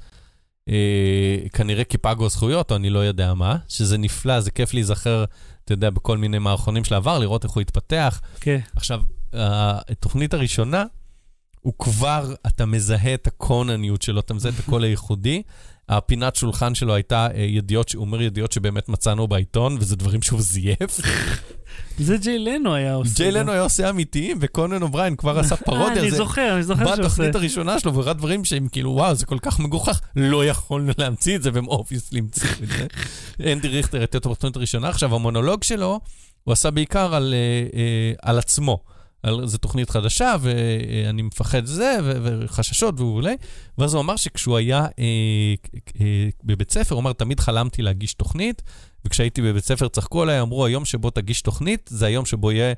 אה, 0.68 1.48
כנראה 1.52 1.84
כי 1.84 1.98
פגו 1.98 2.26
הזכויות, 2.26 2.70
או 2.70 2.76
אני 2.76 2.90
לא 2.90 2.98
יודע 2.98 3.34
מה, 3.34 3.56
שזה 3.68 3.98
נפלא, 3.98 4.40
זה 4.40 4.50
כיף 4.50 4.74
להיזכר, 4.74 5.24
אתה 5.64 5.72
יודע, 5.72 5.90
בכל 5.90 6.18
מיני 6.18 6.38
מערכונים 6.38 6.84
של 6.84 6.94
העבר, 6.94 7.18
לראות 7.18 7.44
איך 7.44 7.52
הוא 7.52 7.60
התפתח. 7.60 8.20
כן. 8.40 8.58
עכשיו, 8.76 9.02
התוכנית 9.32 10.34
הראשונה, 10.34 10.84
הוא 11.60 11.74
כבר, 11.78 12.34
אתה 12.46 12.66
מזהה 12.66 13.14
את 13.14 13.26
הקונניות 13.26 14.02
שלו, 14.02 14.20
אתה 14.20 14.34
מזהה 14.34 14.52
את 14.54 14.58
הקול 14.58 14.84
הייחודי. 14.84 15.42
הפינת 15.88 16.36
שולחן 16.36 16.74
שלו 16.74 16.94
הייתה 16.94 17.28
אה, 17.34 17.40
ידיעות, 17.40 17.92
הוא 17.92 18.00
אומר 18.00 18.22
ידיעות 18.22 18.52
שבאמת 18.52 18.88
מצאנו 18.88 19.28
בעיתון, 19.28 19.76
וזה 19.80 19.96
דברים 19.96 20.22
שהוא 20.22 20.40
זייף. 20.40 21.00
זה 21.98 22.16
ג'יי 22.16 22.38
לנו 22.38 22.74
היה 22.74 22.94
עושה. 22.94 23.14
ג'יי 23.16 23.30
גם. 23.30 23.36
לנו 23.36 23.52
היה 23.52 23.60
עושה 23.60 23.90
אמיתיים, 23.90 24.38
וקונן 24.40 24.82
אובריין 24.82 25.16
כבר 25.16 25.38
עשה 25.38 25.54
אה, 25.54 25.60
פרודיה 25.60 26.02
אני. 26.02 26.10
זוכר, 26.10 26.54
אני 26.54 26.62
זוכר 26.62 26.84
שהוא 26.84 26.92
עושה. 26.92 27.02
בתוכנית 27.02 27.34
הראשונה 27.34 27.80
שלו, 27.80 27.94
והראה 27.94 28.12
דברים 28.12 28.44
שהם 28.44 28.68
כאילו, 28.72 28.90
וואו, 28.90 29.14
זה 29.14 29.26
כל 29.26 29.38
כך 29.38 29.60
מגוחך, 29.60 30.00
לא 30.16 30.46
יכולנו 30.46 30.92
להמציא 30.98 31.36
את 31.36 31.42
זה, 31.42 31.50
והם 31.52 31.68
obviously 31.68 32.20
המציאו 32.20 32.50
את 32.62 32.68
זה. 32.68 32.86
אנדי 33.52 33.68
ריכטר 33.68 33.98
הייתה 33.98 34.18
אותו 34.18 34.30
בתוכנית 34.30 34.56
הראשונה. 34.56 34.88
עכשיו, 34.88 35.14
המונולוג 35.14 35.64
שלו, 35.64 36.00
הוא 36.44 36.52
עשה 36.52 36.70
בעיקר 36.70 37.14
על, 37.14 37.34
אה, 37.74 38.12
על 38.22 38.38
עצמו. 38.38 38.78
על, 39.22 39.46
זו 39.46 39.58
תוכנית 39.58 39.90
חדשה, 39.90 40.36
ואני 40.40 41.22
מפחד 41.22 41.66
זה, 41.66 41.96
ו- 42.04 42.44
וחששות 42.44 43.00
וכולי. 43.00 43.36
ואז 43.78 43.94
הוא 43.94 44.00
אמר 44.00 44.16
שכשהוא 44.16 44.56
היה 44.56 44.86
אה, 44.98 45.54
אה, 46.00 46.28
בבית 46.44 46.70
ספר, 46.70 46.94
הוא 46.94 47.00
אמר, 47.00 47.12
תמיד 47.12 47.40
חלמתי 47.40 47.82
להגיש 47.82 48.14
תוכנית, 48.14 48.62
וכשהייתי 49.04 49.42
בבית 49.42 49.64
ספר 49.64 49.88
צחקו 49.88 50.22
עליי, 50.22 50.40
אמרו, 50.40 50.66
היום 50.66 50.84
שבו 50.84 51.10
תגיש 51.10 51.42
תוכנית, 51.42 51.90
זה 51.92 52.06
היום 52.06 52.26
שבו 52.26 52.52
יהיה 52.52 52.74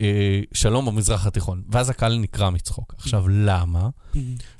אה, 0.00 0.40
שלום 0.54 0.86
במזרח 0.86 1.26
התיכון. 1.26 1.62
ואז 1.68 1.90
הקהל 1.90 2.18
נקרע 2.18 2.50
מצחוק. 2.50 2.94
עכשיו, 2.98 3.28
למה? 3.28 3.88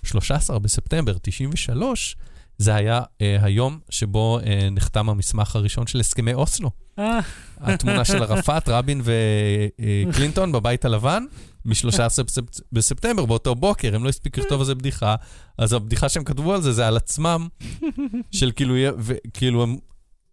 13 0.03 0.59
בספטמבר 0.59 1.17
93, 1.23 2.17
זה 2.59 2.75
היה 2.75 3.01
אה, 3.21 3.37
היום 3.43 3.79
שבו 3.91 4.39
אה, 4.47 4.69
נחתם 4.71 5.09
המסמך 5.09 5.57
הראשון 5.57 5.87
של 5.87 6.01
הסכמי 6.01 6.35
אוסלו. 6.35 6.71
אה, 6.99 7.19
התמונה 7.61 8.05
של 8.05 8.23
ערפאת, 8.23 8.69
רבין 8.69 9.03
וקלינטון 9.05 10.53
בבית 10.53 10.85
הלבן, 10.85 11.25
מ-13 11.65 12.43
בספטמבר, 12.73 13.25
באותו 13.27 13.55
בוקר, 13.55 13.95
הם 13.95 14.05
לא 14.05 14.09
הספיקו 14.09 14.41
לכתוב 14.41 14.61
על 14.61 14.67
זה 14.67 14.75
בדיחה, 14.75 15.15
אז 15.59 15.73
הבדיחה 15.73 16.09
שהם 16.09 16.25
כתבו 16.25 16.55
על 16.55 16.63
זה, 16.63 16.73
זה 16.73 16.87
על 16.89 16.97
עצמם, 16.97 17.49
של 18.31 18.51
כאילו, 18.57 18.77
יהיה- 18.77 18.93
וכאילו 18.99 19.63
הם 19.63 19.77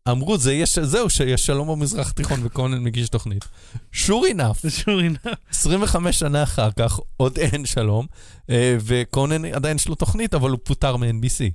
אמרו, 0.10 0.38
זה 0.38 0.54
יהיה, 0.54 0.66
ש- 0.66 0.80
זהו, 0.80 1.10
שיש 1.10 1.46
שלום 1.46 1.68
במזרח 1.68 2.10
התיכון 2.12 2.40
וקונן 2.44 2.84
מגיש 2.84 3.10
תוכנית. 3.10 3.46
sure 3.94 4.34
enough, 4.36 4.70
שור 4.70 5.00
enough. 5.02 5.30
25 5.50 6.20
שנה 6.20 6.44
אחר 6.44 6.72
כך, 6.72 7.00
עוד 7.18 7.38
אין 7.38 7.66
שלום, 7.66 8.06
אה, 8.50 8.78
וקונן 8.82 9.46
עדיין 9.46 9.76
יש 9.76 9.88
לו 9.88 9.96
תוכנית, 9.96 10.34
אבל 10.34 10.50
הוא 10.52 10.60
פוטר 10.64 10.98
מ-NBC. 10.98 11.52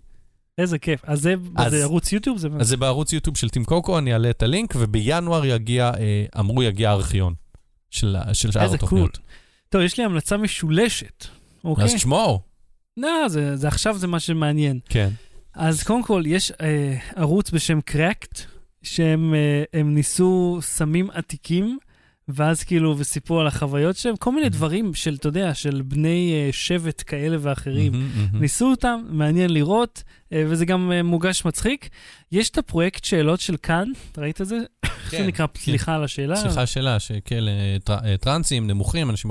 איזה 0.59 0.79
כיף. 0.79 1.01
אז 1.05 1.21
זה 1.21 1.35
אז- 1.57 1.73
זה 1.73 1.83
ערוץ 1.83 2.13
יוטיוב? 2.13 2.39
זה... 2.39 2.49
אז 2.61 2.69
זה 2.69 2.77
בערוץ 2.77 3.13
יוטיוב 3.13 3.37
של 3.37 3.49
טים 3.49 3.65
קוקו, 3.65 3.99
אני 3.99 4.13
אעלה 4.13 4.31
את 4.31 4.43
הלינק, 4.43 4.75
ובינואר 4.77 5.45
יגיע, 5.45 5.91
אה, 5.99 6.25
אמרו 6.41 6.63
יגיע 6.63 6.91
הארכיון 6.91 7.35
של 7.91 8.17
של 8.33 8.51
שאר 8.53 8.75
התוכניות. 8.75 9.19
טוב, 9.69 9.83
יש 9.83 9.99
לי 9.99 10.05
המלצה 10.05 10.37
משולשת, 10.37 11.27
אוקיי? 11.65 11.85
אז 11.85 11.95
תשמור. 11.95 12.43
לא, 12.97 13.29
זה, 13.29 13.57
זה 13.57 13.69
עכשיו 13.69 13.99
זה 13.99 14.07
מה 14.07 14.21
שמעניין. 14.21 14.79
כן. 14.89 15.11
אז 15.55 15.83
קודם 15.83 16.03
כל, 16.03 16.23
יש 16.27 16.51
אה, 16.61 16.97
ערוץ 17.17 17.51
בשם 17.51 17.81
קראקט, 17.81 18.41
שהם 18.83 19.35
אה, 19.75 19.83
ניסו 19.83 20.59
סמים 20.63 21.11
עתיקים, 21.11 21.79
ואז 22.29 22.63
כאילו, 22.65 22.95
וסיפרו 22.99 23.41
על 23.41 23.47
החוויות 23.47 23.97
שלהם, 23.97 24.17
כל 24.17 24.33
מיני 24.33 24.49
דברים 24.49 24.95
של, 24.95 25.15
אתה 25.15 25.29
יודע, 25.29 25.55
של 25.55 25.83
בני 25.85 26.33
אה, 26.35 26.53
שבט 26.53 27.03
כאלה 27.07 27.37
ואחרים. 27.41 27.93
מהמם, 27.93 28.09
מהמם. 28.17 28.41
ניסו 28.41 28.71
אותם, 28.71 29.01
מעניין 29.09 29.51
לראות, 29.51 30.03
אה, 30.33 30.45
וזה 30.49 30.65
גם 30.65 30.93
אה, 30.93 31.03
מוגש 31.03 31.45
מצחיק. 31.45 31.89
יש 32.33 32.51
את 32.51 32.59
הפרויקט 32.59 33.05
שאלות 33.05 33.41
של 33.41 33.57
כאן, 33.63 33.89
אתה 34.13 34.21
ראית 34.21 34.41
את 34.41 34.47
זה? 34.47 34.57
איך 34.85 35.11
זה 35.11 35.17
כן, 35.17 35.27
נקרא? 35.27 35.47
כן. 35.47 35.61
סליחה 35.61 35.95
על 35.95 36.05
השאלה. 36.05 36.37
סליחה, 36.37 36.67
שאלה, 36.67 37.01
שכאלה 37.01 37.51
טר- 37.85 37.99
אה, 38.05 38.17
טרנסים, 38.17 38.67
נמוכים, 38.67 39.11
אנשים 39.11 39.31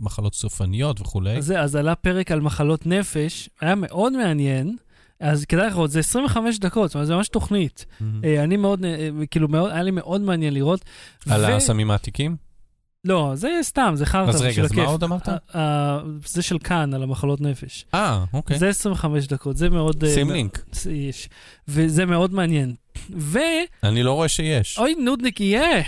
מחלות- 0.00 0.34
סופניות 0.34 1.00
וכולי. 1.00 1.36
אז 1.36 1.76
עלה 1.76 1.94
פרק 1.94 2.30
על 2.30 2.40
מחלות 2.40 2.86
נפש, 2.86 3.48
היה 3.60 3.74
מאוד 3.74 4.12
מעניין. 4.12 4.76
אז 5.22 5.44
כדאי 5.44 5.70
לראות, 5.70 5.90
זה 5.90 5.98
25 5.98 6.58
דקות, 6.58 6.88
זאת 6.88 6.94
אומרת, 6.94 7.06
זה 7.06 7.14
ממש 7.14 7.28
תוכנית. 7.28 7.86
אה, 8.24 8.44
אני 8.44 8.56
מאוד, 8.56 8.84
אה, 8.84 9.08
כאילו, 9.30 9.48
מאוד, 9.48 9.70
היה 9.70 9.82
לי 9.82 9.90
מאוד 9.90 10.20
מעניין 10.20 10.54
לראות. 10.54 10.84
על 11.30 11.40
ו- 11.44 11.56
הסמים 11.56 11.90
העתיקים? 11.90 12.36
לא, 13.04 13.32
זה 13.34 13.48
סתם, 13.62 13.92
זה 13.96 14.06
חרטא 14.06 14.30
אז 14.30 14.38
של 14.38 14.44
רגע, 14.44 14.62
אז 14.62 14.72
מה 14.72 14.82
הכיף. 14.82 14.90
עוד 14.90 15.04
אמרת? 15.04 15.28
זה 16.26 16.42
של 16.42 16.58
כאן, 16.58 16.94
על 16.94 17.02
המחלות 17.02 17.40
נפש. 17.40 17.84
אה, 17.94 18.24
אוקיי. 18.32 18.58
זה 18.58 18.68
25 18.68 19.26
דקות, 19.26 19.56
זה 19.56 19.68
מאוד... 19.70 20.04
אה, 20.04 20.14
שים 20.14 20.30
לינק. 20.30 20.64
יש. 20.90 21.28
וזה 21.68 22.06
מאוד 22.06 22.34
מעניין. 22.34 22.74
ו... 23.10 23.38
אני 23.82 24.02
לא 24.02 24.12
רואה 24.12 24.28
שיש. 24.28 24.78
אוי, 24.78 24.94
נודניק 24.94 25.40
יהיה! 25.40 25.82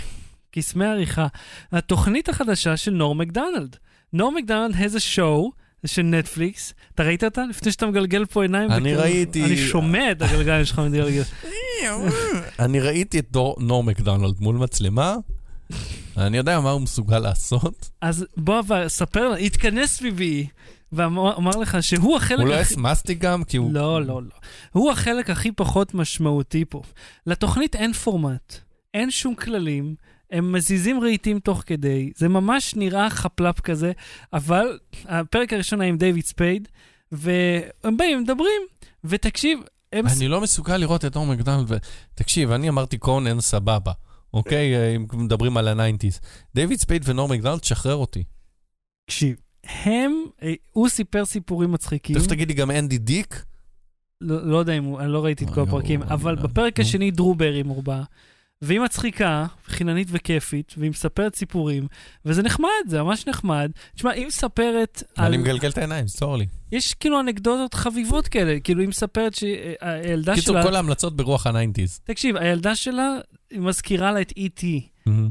קסמי 0.51 0.85
עריכה. 0.85 1.27
התוכנית 1.71 2.29
החדשה 2.29 2.77
של 2.77 2.91
נור 2.91 3.15
מקדונלד. 3.15 3.75
נור 4.13 4.31
מקדונלד 4.31 4.75
has 4.75 4.95
a 4.95 5.17
show 5.17 5.51
של 5.85 6.01
נטפליקס. 6.01 6.73
אתה 6.95 7.03
ראית 7.03 7.23
אותה? 7.23 7.43
לפני 7.49 7.71
שאתה 7.71 7.85
מגלגל 7.85 8.25
פה 8.25 8.41
עיניים. 8.41 8.71
אני. 8.71 8.95
ראיתי. 8.95 9.43
אני 9.45 9.57
שומע 9.57 10.11
את 10.11 10.21
הגלגל 10.21 10.63
שלך 10.63 10.79
מגלגל. 10.79 11.23
אני 12.59 12.79
ראיתי 12.79 13.19
את 13.19 13.37
נורם 13.59 13.83
מקדונלד 13.83 14.35
מול 14.39 14.55
מצלמה, 14.55 15.15
אני 16.17 16.37
יודע 16.37 16.59
מה 16.59 16.71
הוא 16.71 16.81
מסוגל 16.81 17.19
לעשות. 17.19 17.89
אז 18.01 18.25
בוא, 18.37 18.59
אבל, 18.59 18.87
ספר, 18.87 19.29
לה, 19.29 19.37
התכנס 19.37 19.91
סביבי, 19.91 20.47
ואמר 20.91 21.51
לך 21.51 21.77
שהוא 21.81 22.17
החלק... 22.17 22.39
הוא 22.39 22.47
לא 22.47 22.61
אסמסטי 22.61 23.13
גם, 23.13 23.43
כי 23.43 23.57
הוא... 23.57 23.73
לא, 23.73 24.01
לא, 24.01 24.21
לא. 24.21 24.35
הוא 24.71 24.91
החלק 24.91 25.29
הכי 25.29 25.51
פחות 25.51 25.93
משמעותי 25.93 26.65
פה. 26.69 26.81
לתוכנית 27.27 27.75
אין 27.75 27.93
פורמט, 27.93 28.55
אין 28.93 29.11
שום 29.11 29.35
כללים, 29.35 29.95
הם 30.31 30.51
מזיזים 30.51 30.99
רהיטים 30.99 31.39
תוך 31.39 31.63
כדי, 31.65 32.11
זה 32.15 32.29
ממש 32.29 32.75
נראה 32.75 33.09
חאפלאפ 33.09 33.59
כזה, 33.59 33.91
אבל 34.33 34.79
הפרק 35.05 35.53
הראשון 35.53 35.81
היה 35.81 35.89
עם 35.89 35.97
דיוויד 35.97 36.25
ספייד, 36.25 36.67
והם 37.11 37.97
באים, 37.97 38.21
מדברים, 38.21 38.61
ותקשיב, 39.03 39.59
הם... 39.93 40.05
אני 40.17 40.27
לא 40.27 40.41
מסוגל 40.41 40.77
לראות 40.77 41.05
את 41.05 41.15
נורם 41.15 41.25
מקדונלד. 41.25 41.71
ו- 41.71 41.77
תקשיב, 42.15 42.51
אני 42.51 42.69
אמרתי 42.69 42.97
קונן 42.97 43.39
סבבה, 43.41 43.91
אוקיי? 44.33 44.75
אה, 44.75 44.95
אם 44.95 45.05
מדברים 45.13 45.57
על 45.57 45.67
ה 45.67 45.72
nineties. 45.72 46.19
דיוויד 46.55 46.79
ספייד 46.79 47.03
ונורם 47.05 47.29
מקדונלד, 47.29 47.63
שחרר 47.63 47.95
אותי. 47.95 48.23
תקשיב, 49.05 49.35
הם, 49.63 50.23
אה, 50.43 50.53
הוא 50.71 50.89
סיפר 50.89 51.25
סיפורים 51.25 51.71
מצחיקים. 51.71 52.15
תכף 52.19 52.27
תגידי 52.27 52.53
גם 52.53 52.71
אנדי 52.71 52.97
דיק. 52.97 53.45
לא, 54.21 54.47
לא 54.47 54.57
יודע 54.57 54.73
אם 54.73 54.83
הוא, 54.83 54.99
אני 54.99 55.11
לא 55.11 55.25
ראיתי 55.25 55.45
את 55.45 55.49
כל 55.49 55.59
אוי, 55.59 55.69
הפרקים, 55.69 56.03
אבל 56.03 56.37
אוי, 56.37 56.43
בפרק. 56.43 56.79
השני 56.79 57.11
דרו 57.11 57.35
ברימור 57.35 57.63
באה, 57.63 58.03
והיא 58.65 58.79
מצחיקה, 58.79 59.45
חיננית 59.67 60.07
וכיפית, 60.11 60.73
והיא 60.77 60.89
מספרת 60.89 61.35
סיפורים, 61.35 61.87
וזה 62.25 62.43
נחמד, 62.43 62.69
זה 62.87 63.03
ממש 63.03 63.27
נחמד. 63.27 63.71
תשמע, 63.95 64.11
היא 64.11 64.27
מספרת 64.27 65.03
על... 65.15 65.25
אני 65.25 65.37
מגלגל 65.37 65.69
את 65.69 65.77
העיניים, 65.77 66.07
סטור 66.07 66.37
לי. 66.37 66.45
יש 66.71 66.93
כאילו 66.93 67.19
אנקדוטות 67.19 67.73
חביבות 67.73 68.27
כאלה, 68.27 68.59
כאילו 68.59 68.81
היא 68.81 68.89
מספרת 68.89 69.35
שהילדה 69.35 70.35
קיצור, 70.35 70.55
שלה... 70.55 70.63
כל 70.63 70.75
ההמלצות 70.75 71.15
ברוח 71.15 71.47
ה 71.47 71.52
nineties. 71.52 71.99
תקשיב, 72.03 72.35
הילדה 72.35 72.75
שלה, 72.75 73.09
מזכירה 73.53 74.11
לה 74.11 74.21
את 74.21 74.33
E.T. 74.37 74.63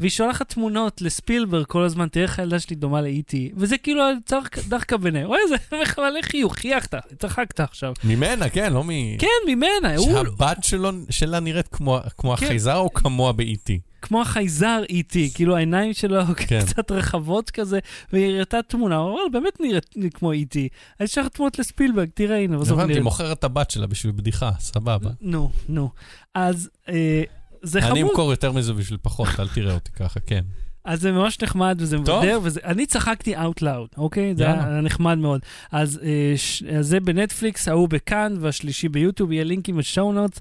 והיא 0.00 0.10
שולחת 0.10 0.52
תמונות 0.52 1.02
לספילברג 1.02 1.64
כל 1.66 1.82
הזמן, 1.82 2.08
תראה 2.08 2.24
איך 2.24 2.38
הילדה 2.38 2.60
שלי 2.60 2.76
דומה 2.76 3.00
ל-E.T. 3.00 3.34
וזה 3.56 3.78
כאילו 3.78 4.02
צחק- 4.26 4.58
דחקה 4.68 4.96
ביניהם. 4.96 5.28
אוי, 5.28 5.38
זה 5.48 5.56
מלא 5.98 6.22
חיוך, 6.22 6.54
חייכת, 6.56 6.94
צחקת 7.18 7.60
עכשיו. 7.60 7.92
ממנה, 8.04 8.48
כן, 8.48 8.72
לא 8.72 8.84
מ... 8.84 8.88
כן, 9.18 9.26
ממנה, 9.48 9.98
שהבת 10.02 10.64
שלו, 10.64 10.90
שלה 11.10 11.40
נראית 11.40 11.68
כמו, 11.68 11.98
כמו 12.18 12.36
כן. 12.36 12.44
החייזר 12.46 12.76
או 12.76 12.92
כמוה 12.94 13.32
ב-E.T. 13.32 13.70
כמו 14.02 14.20
החייזר 14.22 14.82
איטי, 14.88 15.30
כאילו 15.34 15.56
העיניים 15.56 15.92
שלו 15.94 16.20
כן. 16.36 16.60
קצת 16.66 16.90
רחבות 16.90 17.50
כזה, 17.50 17.78
והיא 18.12 18.36
הראתה 18.36 18.58
תמונה, 18.68 18.96
הוא 18.96 19.10
אמר, 19.12 19.20
באמת 19.32 19.60
נראית 19.60 19.94
כמו 20.14 20.32
איטי. 20.32 20.68
אני 21.00 21.06
אשלח 21.06 21.28
תמונות 21.28 21.58
לספילברג, 21.58 22.08
תראה, 22.14 22.38
הנה, 22.38 22.58
בסוף 22.58 22.72
הבנתי, 22.72 22.92
נראה. 22.92 23.02
מוכר 23.02 23.32
את 23.32 23.44
הבת 23.44 23.70
שלה 23.70 23.86
בשביל 23.86 24.12
בדיחה, 24.12 24.50
סבבה. 24.58 25.10
נו, 25.20 25.50
נו. 25.68 25.90
אז 26.34 26.70
אה, 26.88 27.22
זה 27.64 27.78
אני 27.78 27.88
חמוד, 27.88 28.10
אמכור 28.10 28.30
יותר 28.30 28.52
מזה 28.52 28.72
בשביל 28.72 28.98
פחות, 29.02 29.28
אל 29.38 29.48
תראה 29.48 29.74
אותי 29.74 29.92
ככה, 29.92 30.20
כן. 30.20 30.44
אז 30.84 31.00
זה 31.00 31.12
ממש 31.12 31.40
נחמד 31.42 31.76
וזה. 31.80 31.98
מבדר, 31.98 32.40
וזה, 32.42 32.60
אני 32.64 32.86
צחקתי 32.86 33.36
out 33.36 33.60
loud, 33.62 33.96
אוקיי? 33.96 34.34
זה. 34.36 34.44
היה 34.44 34.80
נחמד 34.80 35.18
מאוד. 35.18 35.40
אז 35.72 36.00
אה, 36.02 36.34
אז 36.78 36.86
זה 36.86 37.00
בנטפליקס, 37.00 37.68
ההוא 37.68 37.88
בכאן, 37.88 38.36
והשלישי 38.40 38.88
ביוטיוב, 38.88 39.32
יהיה 39.32 39.44
לינקים 39.44 39.76
בשואו 39.76 40.12
נוטס. 40.12 40.40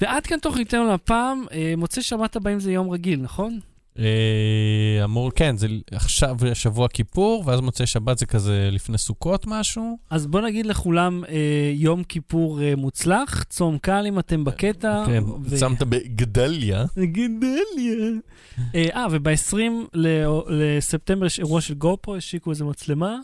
ועד 0.00 0.26
כאן 0.26 0.38
תוכניתנו 0.38 0.94
לפעם, 0.94 1.44
אה, 1.52 1.74
מוצאי 1.76 2.02
שבת 2.02 2.36
הבאים 2.36 2.60
זה 2.60 2.72
יום 2.72 2.90
רגיל, 2.90 3.20
נכון? 3.20 3.58
אה, 3.98 5.04
אמור, 5.04 5.30
כן, 5.30 5.56
זה 5.56 5.66
עכשיו 5.92 6.36
שבוע 6.54 6.88
כיפור, 6.88 7.42
ואז 7.46 7.60
מוצאי 7.60 7.86
שבת 7.86 8.18
זה 8.18 8.26
כזה 8.26 8.68
לפני 8.72 8.98
סוכות 8.98 9.46
משהו. 9.46 9.98
אז 10.10 10.26
בוא 10.26 10.40
נגיד 10.40 10.66
לכולם 10.66 11.24
אה, 11.28 11.70
יום 11.74 12.04
כיפור 12.04 12.62
אה, 12.62 12.76
מוצלח, 12.76 13.42
צום 13.42 13.78
קל 13.78 14.04
אם 14.08 14.18
אתם 14.18 14.44
בקטע. 14.44 15.04
כן, 15.06 15.24
ו- 15.44 15.58
שמת 15.58 15.82
בגדליה. 15.82 16.84
גדליה. 16.98 18.10
אה, 18.74 18.84
אה, 18.94 19.06
וב-20 19.10 19.56
לספטמבר 20.48 21.26
יש 21.26 21.38
אירוע 21.38 21.60
של 21.60 21.74
גופרו, 21.74 22.16
השיקו 22.16 22.50
איזה 22.50 22.64
מצלמה. 22.64 23.16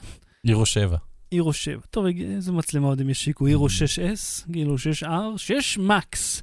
עירו 0.45 0.67
שבע. 0.67 0.97
אירו 1.33 1.53
7. 1.53 1.81
טוב, 1.91 2.07
איזה 2.07 2.53
מצלמה 2.53 2.87
עוד 2.89 3.01
הם 3.01 3.11
ישיקו? 3.11 3.47
אירו 3.47 3.67
6S, 3.67 4.53
כאילו 4.53 4.75
6R, 4.75 5.09
6 5.37 5.79
מקס. 5.79 6.43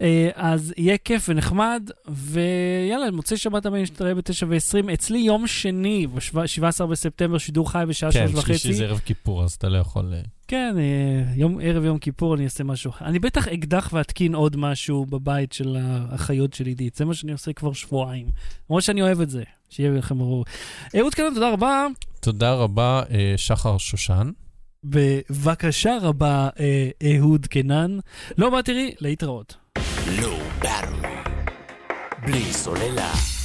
אה, 0.00 0.28
אז 0.34 0.74
יהיה 0.76 0.98
כיף 0.98 1.28
ונחמד, 1.28 1.90
ויאללה, 2.08 3.10
מוצאי 3.10 3.36
שבת 3.36 3.66
הבא 3.66 3.76
נתראה 3.76 4.14
ב-9 4.14 4.46
ו-20. 4.48 4.92
אצלי 4.94 5.18
יום 5.18 5.46
שני, 5.46 6.06
ב-17 6.06 6.86
בספטמבר, 6.86 7.38
שידור 7.38 7.70
חי 7.70 7.84
בשעה 7.88 8.12
כן, 8.12 8.28
3 8.28 8.38
וחצי. 8.38 8.58
שלישי 8.58 8.72
זה 8.72 8.84
ערב 8.84 8.98
כיפור, 8.98 9.44
אז 9.44 9.52
אתה 9.52 9.68
לא 9.68 9.78
יכול... 9.78 10.14
אה, 10.14 10.20
כן, 10.48 10.74
אה, 10.78 11.32
יום, 11.34 11.58
ערב 11.62 11.84
יום 11.84 11.98
כיפור 11.98 12.34
אני 12.34 12.44
אעשה 12.44 12.64
משהו. 12.64 12.92
אני 13.00 13.18
בטח 13.18 13.48
אקדח 13.48 13.90
ואתקין 13.92 14.34
עוד 14.34 14.56
משהו 14.56 15.06
בבית 15.06 15.52
של 15.52 15.76
האחיות 15.80 16.54
של 16.54 16.66
עידית. 16.66 16.96
זה 16.96 17.04
מה 17.04 17.14
שאני 17.14 17.32
עושה 17.32 17.52
כבר 17.52 17.72
שבועיים. 17.72 18.26
למרות 18.70 18.82
שאני 18.82 19.02
אוהב 19.02 19.20
את 19.20 19.30
זה, 19.30 19.42
שיהיה 19.68 19.90
לכם 19.90 20.18
ברור. 20.18 20.44
אהוד 20.98 21.14
קנן, 21.14 21.34
תודה 21.34 21.52
רבה. 21.52 21.86
תודה 22.20 22.54
רבה, 22.54 23.02
שחר 23.36 23.78
שושן. 23.78 24.30
בבקשה 24.84 25.98
רבה, 26.02 26.48
אה, 26.60 26.90
אהוד 27.16 27.46
קנן. 27.46 27.98
לא 28.38 28.50
בא 28.50 28.62
תראי, 28.62 28.94
להתראות. 29.00 29.59
Battery. 30.62 31.28
בלי 32.22 32.52
סוללה. 32.52 33.39